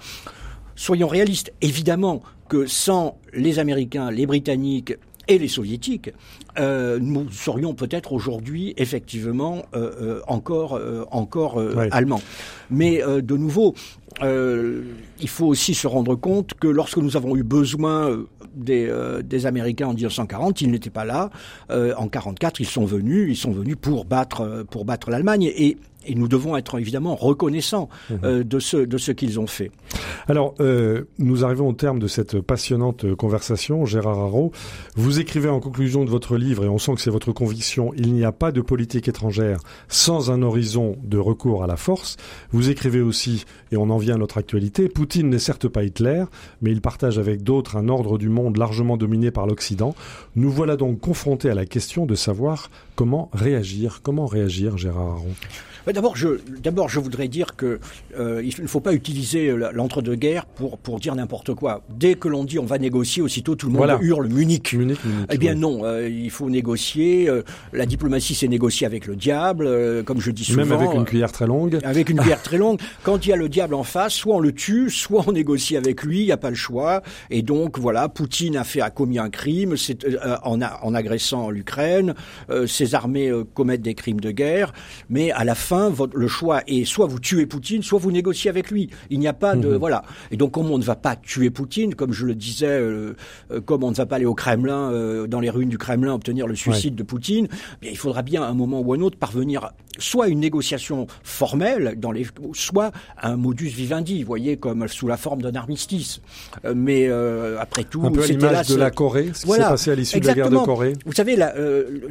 Soyons 0.76 1.08
réalistes, 1.08 1.52
évidemment 1.60 2.22
que 2.48 2.66
sans 2.66 3.18
les 3.32 3.58
Américains, 3.58 4.10
les 4.10 4.26
Britanniques 4.26 4.94
et 5.28 5.38
les 5.38 5.48
soviétiques, 5.48 6.10
euh, 6.58 6.98
nous 7.00 7.30
serions 7.30 7.74
peut-être 7.74 8.12
aujourd'hui 8.12 8.74
effectivement 8.78 9.62
euh, 9.74 9.90
euh, 10.00 10.20
encore 10.26 10.80
encore 11.10 11.56
ouais. 11.56 11.88
allemands. 11.92 12.22
Mais 12.70 13.02
de 13.02 13.36
nouveau, 13.36 13.74
il 14.22 15.28
faut 15.28 15.46
aussi 15.46 15.74
se 15.74 15.86
rendre 15.86 16.14
compte 16.14 16.54
que 16.54 16.66
lorsque 16.66 16.96
nous 16.96 17.16
avons 17.16 17.36
eu 17.36 17.42
besoin 17.42 18.24
des, 18.54 18.90
des 19.22 19.46
Américains 19.46 19.88
en 19.88 19.94
1940, 19.94 20.60
ils 20.62 20.70
n'étaient 20.70 20.90
pas 20.90 21.04
là. 21.04 21.30
en 21.70 22.08
44, 22.08 22.60
ils 22.60 22.66
sont 22.66 22.84
venus, 22.84 23.26
ils 23.28 23.36
sont 23.36 23.52
venus 23.52 23.76
pour 23.80 24.04
battre 24.04 24.64
pour 24.70 24.84
battre 24.84 25.10
l'Allemagne 25.10 25.52
et 25.54 25.76
et 26.08 26.14
nous 26.14 26.28
devons 26.28 26.56
être 26.56 26.78
évidemment 26.78 27.14
reconnaissants 27.14 27.88
euh, 28.24 28.42
de 28.42 28.58
ce, 28.58 28.76
de 28.76 28.98
ce 28.98 29.12
qu'ils 29.12 29.38
ont 29.38 29.46
fait. 29.46 29.70
Alors, 30.26 30.54
euh, 30.60 31.04
nous 31.18 31.44
arrivons 31.44 31.68
au 31.68 31.72
terme 31.72 31.98
de 31.98 32.06
cette 32.08 32.40
passionnante 32.40 33.14
conversation. 33.14 33.84
Gérard 33.86 34.18
Haro, 34.18 34.52
vous 34.96 35.20
écrivez 35.20 35.48
en 35.48 35.60
conclusion 35.60 36.04
de 36.04 36.10
votre 36.10 36.36
livre, 36.36 36.64
et 36.64 36.68
on 36.68 36.78
sent 36.78 36.94
que 36.94 37.00
c'est 37.00 37.10
votre 37.10 37.32
conviction, 37.32 37.92
il 37.96 38.12
n'y 38.12 38.24
a 38.24 38.32
pas 38.32 38.52
de 38.52 38.60
politique 38.60 39.08
étrangère 39.08 39.60
sans 39.88 40.30
un 40.30 40.42
horizon 40.42 40.96
de 41.02 41.18
recours 41.18 41.62
à 41.62 41.66
la 41.66 41.76
force. 41.76 42.16
Vous 42.50 42.70
écrivez 42.70 43.00
aussi, 43.00 43.44
et 43.70 43.76
on 43.76 43.90
en 43.90 43.98
vient 43.98 44.14
à 44.14 44.18
notre 44.18 44.38
actualité, 44.38 44.88
Poutine 44.88 45.28
n'est 45.28 45.38
certes 45.38 45.68
pas 45.68 45.84
Hitler, 45.84 46.24
mais 46.62 46.70
il 46.70 46.80
partage 46.80 47.18
avec 47.18 47.42
d'autres 47.42 47.76
un 47.76 47.88
ordre 47.88 48.18
du 48.18 48.28
monde 48.28 48.56
largement 48.56 48.96
dominé 48.96 49.30
par 49.30 49.46
l'Occident. 49.46 49.94
Nous 50.36 50.50
voilà 50.50 50.76
donc 50.76 51.00
confrontés 51.00 51.50
à 51.50 51.54
la 51.54 51.66
question 51.66 52.06
de 52.06 52.14
savoir 52.14 52.70
comment 52.94 53.30
réagir. 53.32 54.00
Comment 54.02 54.26
réagir, 54.26 54.76
Gérard 54.76 55.12
Haro? 55.12 55.28
D'abord, 55.98 56.14
je, 56.14 56.28
d'abord, 56.62 56.88
je 56.88 57.00
voudrais 57.00 57.26
dire 57.26 57.56
que 57.56 57.80
euh, 58.16 58.40
il 58.44 58.62
ne 58.62 58.68
faut 58.68 58.78
pas 58.78 58.92
utiliser 58.92 59.52
l'entre-deux-guerres 59.72 60.46
pour 60.46 60.78
pour 60.78 61.00
dire 61.00 61.16
n'importe 61.16 61.54
quoi. 61.54 61.82
Dès 61.90 62.14
que 62.14 62.28
l'on 62.28 62.44
dit 62.44 62.60
on 62.60 62.64
va 62.64 62.78
négocier, 62.78 63.20
aussitôt 63.20 63.56
tout 63.56 63.66
le 63.66 63.72
monde 63.72 63.78
voilà. 63.78 63.98
hurle 64.00 64.28
Munich. 64.28 64.74
Munich, 64.74 65.04
Munich 65.04 65.26
eh 65.32 65.38
bien 65.38 65.54
oui. 65.54 65.58
non, 65.58 65.84
euh, 65.84 66.08
il 66.08 66.30
faut 66.30 66.50
négocier. 66.50 67.28
Euh, 67.28 67.42
la 67.72 67.84
diplomatie, 67.84 68.36
c'est 68.36 68.46
négocier 68.46 68.86
avec 68.86 69.08
le 69.08 69.16
diable, 69.16 70.04
comme 70.04 70.20
je 70.20 70.30
dis 70.30 70.44
souvent. 70.44 70.64
Même 70.64 70.70
avec 70.70 70.94
une 70.94 71.04
cuillère 71.04 71.32
très 71.32 71.48
longue. 71.48 71.80
Avec 71.82 72.10
une 72.10 72.18
cuillère 72.18 72.42
très 72.44 72.58
longue. 72.58 72.78
Quand 73.02 73.26
il 73.26 73.30
y 73.30 73.32
a 73.32 73.36
le 73.36 73.48
diable 73.48 73.74
en 73.74 73.82
face, 73.82 74.14
soit 74.14 74.36
on 74.36 74.40
le 74.40 74.52
tue, 74.52 74.90
soit 74.90 75.24
on 75.26 75.32
négocie 75.32 75.76
avec 75.76 76.04
lui. 76.04 76.20
Il 76.20 76.26
n'y 76.26 76.32
a 76.32 76.36
pas 76.36 76.50
le 76.50 76.54
choix. 76.54 77.02
Et 77.30 77.42
donc 77.42 77.76
voilà, 77.76 78.08
Poutine 78.08 78.56
a 78.56 78.62
fait 78.62 78.82
a 78.82 78.90
commis 78.90 79.18
un 79.18 79.30
crime 79.30 79.76
c'est, 79.76 80.04
euh, 80.04 80.36
en, 80.44 80.62
a, 80.62 80.78
en 80.80 80.94
agressant 80.94 81.50
l'Ukraine. 81.50 82.14
ses 82.68 82.94
armées 82.94 83.32
commettent 83.54 83.82
des 83.82 83.94
crimes 83.94 84.20
de 84.20 84.30
guerre, 84.30 84.72
mais 85.10 85.32
à 85.32 85.42
la 85.42 85.56
fin, 85.56 85.77
votre, 85.88 86.16
le 86.16 86.28
choix 86.28 86.62
est 86.66 86.84
soit 86.84 87.06
vous 87.06 87.20
tuez 87.20 87.46
Poutine, 87.46 87.82
soit 87.82 87.98
vous 87.98 88.12
négociez 88.12 88.50
avec 88.50 88.70
lui. 88.70 88.90
Il 89.10 89.18
n'y 89.18 89.28
a 89.28 89.32
pas 89.32 89.54
de 89.54 89.68
mmh. 89.68 89.76
voilà. 89.76 90.02
Et 90.30 90.36
donc 90.36 90.52
comme 90.52 90.70
on 90.70 90.78
ne 90.78 90.84
va 90.84 90.96
pas 90.96 91.16
tuer 91.16 91.50
Poutine, 91.50 91.94
comme 91.94 92.12
je 92.12 92.26
le 92.26 92.34
disais, 92.34 92.66
euh, 92.66 93.14
euh, 93.50 93.60
comme 93.60 93.84
on 93.84 93.90
ne 93.90 93.96
va 93.96 94.06
pas 94.06 94.16
aller 94.16 94.26
au 94.26 94.34
Kremlin, 94.34 94.92
euh, 94.92 95.26
dans 95.26 95.40
les 95.40 95.50
ruines 95.50 95.68
du 95.68 95.78
Kremlin 95.78 96.14
obtenir 96.14 96.46
le 96.46 96.54
suicide 96.54 96.94
ouais. 96.94 96.98
de 96.98 97.02
Poutine, 97.02 97.48
bien, 97.80 97.90
il 97.90 97.98
faudra 97.98 98.22
bien 98.22 98.42
à 98.42 98.46
un 98.46 98.54
moment 98.54 98.80
ou 98.80 98.92
à 98.92 98.96
un 98.96 99.00
autre 99.00 99.18
parvenir 99.18 99.70
soit 99.98 100.26
à 100.26 100.28
une 100.28 100.40
négociation 100.40 101.06
formelle 101.22 101.94
dans 101.96 102.12
les, 102.12 102.26
soit 102.52 102.92
un 103.20 103.36
modus 103.36 103.66
vivendi, 103.66 104.22
vous 104.22 104.28
voyez, 104.28 104.56
comme 104.56 104.86
sous 104.88 105.08
la 105.08 105.16
forme 105.16 105.42
d'un 105.42 105.54
armistice. 105.54 106.20
Euh, 106.64 106.72
mais 106.76 107.08
après 107.58 107.84
tout, 107.84 108.02
un 108.04 108.10
peu 108.10 108.22
à 108.22 108.26
l'image 108.26 108.68
de 108.68 108.76
la 108.76 108.90
Corée, 108.90 109.30
ce 109.34 109.40
qui 109.40 109.46
voilà. 109.46 109.64
s'est 109.64 109.70
passé 109.70 109.90
à 109.90 109.94
l'issue 109.96 110.20
de 110.20 110.26
la 110.26 110.34
guerre 110.34 110.50
de 110.50 110.56
Corée. 110.56 110.92
Vous 111.04 111.12
savez, 111.12 111.36
là, 111.36 111.52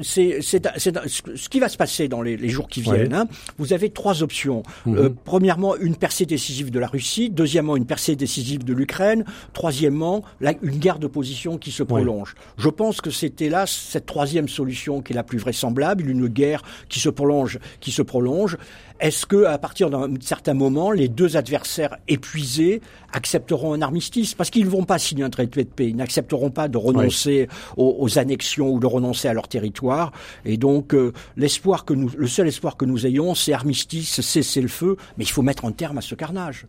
c'est 0.02 0.42
ce 0.42 1.50
qui 1.50 1.60
va 1.60 1.70
se 1.70 1.78
passer 1.78 2.08
dans 2.08 2.22
les, 2.22 2.38
les 2.38 2.50
jours 2.50 2.68
qui 2.68 2.82
viennent. 2.82 3.14
Ouais. 3.14 3.20
Hein, 3.20 3.28
vous 3.58 3.74
avez 3.74 3.90
trois 3.90 4.24
options. 4.24 4.64
Mm 4.86 4.96
-hmm. 4.96 5.14
premièrement, 5.24 5.76
une 5.76 5.96
percée 5.96 6.26
décisive 6.26 6.70
de 6.72 6.80
la 6.80 6.88
Russie. 6.88 7.30
Deuxièmement, 7.30 7.76
une 7.76 7.86
percée 7.86 8.16
décisive 8.16 8.64
de 8.64 8.74
l'Ukraine. 8.74 9.24
Troisièmement, 9.54 10.24
la, 10.42 10.54
une 10.62 10.80
guerre 10.80 11.00
de 11.00 11.08
position 11.08 11.58
qui 11.58 11.72
se 11.72 11.84
prolonge. 11.84 12.36
Je 12.58 12.70
pense 12.70 13.02
que 13.02 13.12
c'était 13.12 13.50
là 13.50 13.66
cette 13.68 14.06
troisième 14.06 14.48
solution 14.48 15.02
qui 15.02 15.14
est 15.14 15.16
la 15.16 15.24
plus 15.24 15.40
vraisemblable, 15.40 16.10
une 16.10 16.28
guerre 16.28 16.62
qui 16.90 17.00
se 17.00 17.10
prolonge 17.10 17.60
qui 17.80 17.92
se 17.92 18.02
prolonge. 18.02 18.58
Est-ce 19.00 19.26
que, 19.26 19.46
à 19.46 19.58
partir 19.58 19.90
d'un 19.90 20.10
certain 20.20 20.54
moment, 20.54 20.92
les 20.92 21.08
deux 21.08 21.38
adversaires 21.38 21.98
épuisés 22.08 22.82
accepteront 23.14 23.74
un 23.74 23.82
armistice? 23.82 24.34
Parce 24.34 24.50
qu'ils 24.50 24.66
ne 24.66 24.70
vont 24.70 24.84
pas 24.84 24.98
signer 24.98 25.24
un 25.24 25.30
traité 25.30 25.64
de 25.64 25.70
paix. 25.70 25.90
Ils 25.90 25.96
n'accepteront 25.96 26.50
pas 26.50 26.68
de 26.68 26.78
renoncer 26.78 27.48
oui. 27.50 27.84
aux, 27.84 27.98
aux, 28.00 28.18
annexions 28.18 28.72
ou 28.72 28.80
de 28.80 28.88
renoncer 28.88 29.28
à 29.28 29.34
leur 29.34 29.48
territoire. 29.48 30.12
Et 30.46 30.58
donc, 30.58 30.96
euh, 30.96 31.14
l'espoir 31.36 31.86
que 31.86 31.94
nous, 31.94 32.10
le 32.18 32.28
seul 32.28 32.48
espoir 32.48 32.76
que 32.76 32.86
nous 32.86 33.06
ayons, 33.06 33.36
c'est 33.36 33.54
armistice, 33.54 34.22
cesser 34.22 34.62
le 34.62 34.68
feu. 34.68 34.98
Mais 35.18 35.26
il 35.26 35.32
faut 35.32 35.44
mettre 35.44 35.66
un 35.66 35.72
terme 35.72 36.00
à 36.00 36.02
ce 36.02 36.16
carnage 36.16 36.66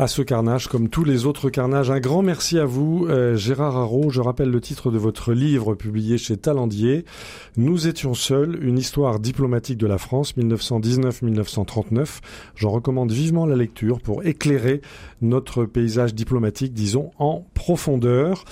à 0.00 0.06
ce 0.06 0.22
carnage, 0.22 0.66
comme 0.66 0.88
tous 0.88 1.04
les 1.04 1.26
autres 1.26 1.50
carnages. 1.50 1.90
Un 1.90 2.00
grand 2.00 2.22
merci 2.22 2.58
à 2.58 2.64
vous, 2.64 3.06
euh, 3.10 3.36
Gérard 3.36 3.76
Haro. 3.76 4.08
Je 4.08 4.22
rappelle 4.22 4.50
le 4.50 4.58
titre 4.58 4.90
de 4.90 4.96
votre 4.96 5.34
livre 5.34 5.74
publié 5.74 6.16
chez 6.16 6.38
Talandier. 6.38 7.04
Nous 7.58 7.86
étions 7.86 8.14
seuls, 8.14 8.58
une 8.64 8.78
histoire 8.78 9.20
diplomatique 9.20 9.76
de 9.76 9.86
la 9.86 9.98
France, 9.98 10.34
1919-1939. 10.38 12.20
J'en 12.56 12.70
recommande 12.70 13.12
vivement 13.12 13.44
la 13.44 13.56
lecture 13.56 14.00
pour 14.00 14.24
éclairer 14.24 14.80
notre 15.20 15.66
paysage 15.66 16.14
diplomatique, 16.14 16.72
disons, 16.72 17.10
en 17.18 17.44
profondeur. 17.52 18.46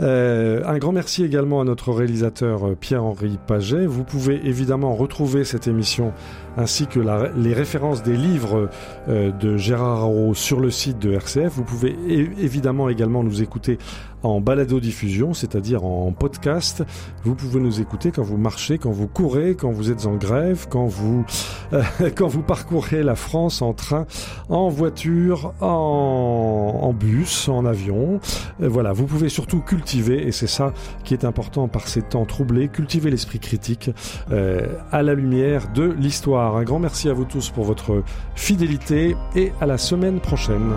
Euh, 0.00 0.62
un 0.64 0.78
grand 0.78 0.92
merci 0.92 1.24
également 1.24 1.60
à 1.60 1.64
notre 1.64 1.92
réalisateur 1.92 2.68
euh, 2.68 2.74
Pierre-Henri 2.74 3.38
Paget. 3.46 3.86
Vous 3.86 4.02
pouvez 4.02 4.40
évidemment 4.44 4.94
retrouver 4.94 5.44
cette 5.44 5.68
émission 5.68 6.12
ainsi 6.56 6.86
que 6.86 7.00
les 7.36 7.52
références 7.52 8.02
des 8.02 8.16
livres 8.16 8.68
de 9.08 9.56
Gérard 9.56 10.00
Haro 10.00 10.34
sur 10.34 10.60
le 10.60 10.70
site 10.70 10.98
de 10.98 11.12
RCF. 11.12 11.52
Vous 11.54 11.64
pouvez 11.64 11.96
évidemment 12.08 12.88
également 12.88 13.22
nous 13.22 13.42
écouter 13.42 13.78
en 14.24 14.40
balado-diffusion, 14.40 15.34
c'est-à-dire 15.34 15.84
en 15.84 16.12
podcast. 16.12 16.82
Vous 17.24 17.34
pouvez 17.34 17.60
nous 17.60 17.80
écouter 17.80 18.10
quand 18.10 18.22
vous 18.22 18.36
marchez, 18.36 18.78
quand 18.78 18.90
vous 18.90 19.06
courez, 19.06 19.54
quand 19.54 19.70
vous 19.70 19.90
êtes 19.90 20.06
en 20.06 20.14
grève, 20.14 20.66
quand 20.68 20.86
vous, 20.86 21.24
euh, 21.72 21.82
quand 22.16 22.26
vous 22.26 22.42
parcourez 22.42 23.02
la 23.02 23.14
France 23.14 23.62
en 23.62 23.72
train, 23.72 24.06
en 24.48 24.68
voiture, 24.68 25.54
en, 25.60 26.92
bus, 26.98 27.48
en 27.48 27.64
avion. 27.64 28.20
Euh, 28.62 28.68
voilà, 28.68 28.92
vous 28.92 29.06
pouvez 29.06 29.28
surtout 29.28 29.60
cultiver, 29.60 30.26
et 30.26 30.32
c'est 30.32 30.46
ça 30.46 30.72
qui 31.04 31.14
est 31.14 31.24
important 31.24 31.68
par 31.68 31.88
ces 31.88 32.02
temps 32.02 32.24
troublés, 32.24 32.68
cultiver 32.68 33.10
l'esprit 33.10 33.38
critique 33.38 33.90
euh, 34.30 34.66
à 34.90 35.02
la 35.02 35.14
lumière 35.14 35.72
de 35.72 35.84
l'histoire. 35.84 36.56
Un 36.56 36.64
grand 36.64 36.78
merci 36.78 37.08
à 37.08 37.12
vous 37.12 37.24
tous 37.24 37.50
pour 37.50 37.64
votre 37.64 38.02
fidélité 38.34 39.16
et 39.36 39.52
à 39.60 39.66
la 39.66 39.78
semaine 39.78 40.20
prochaine. 40.20 40.72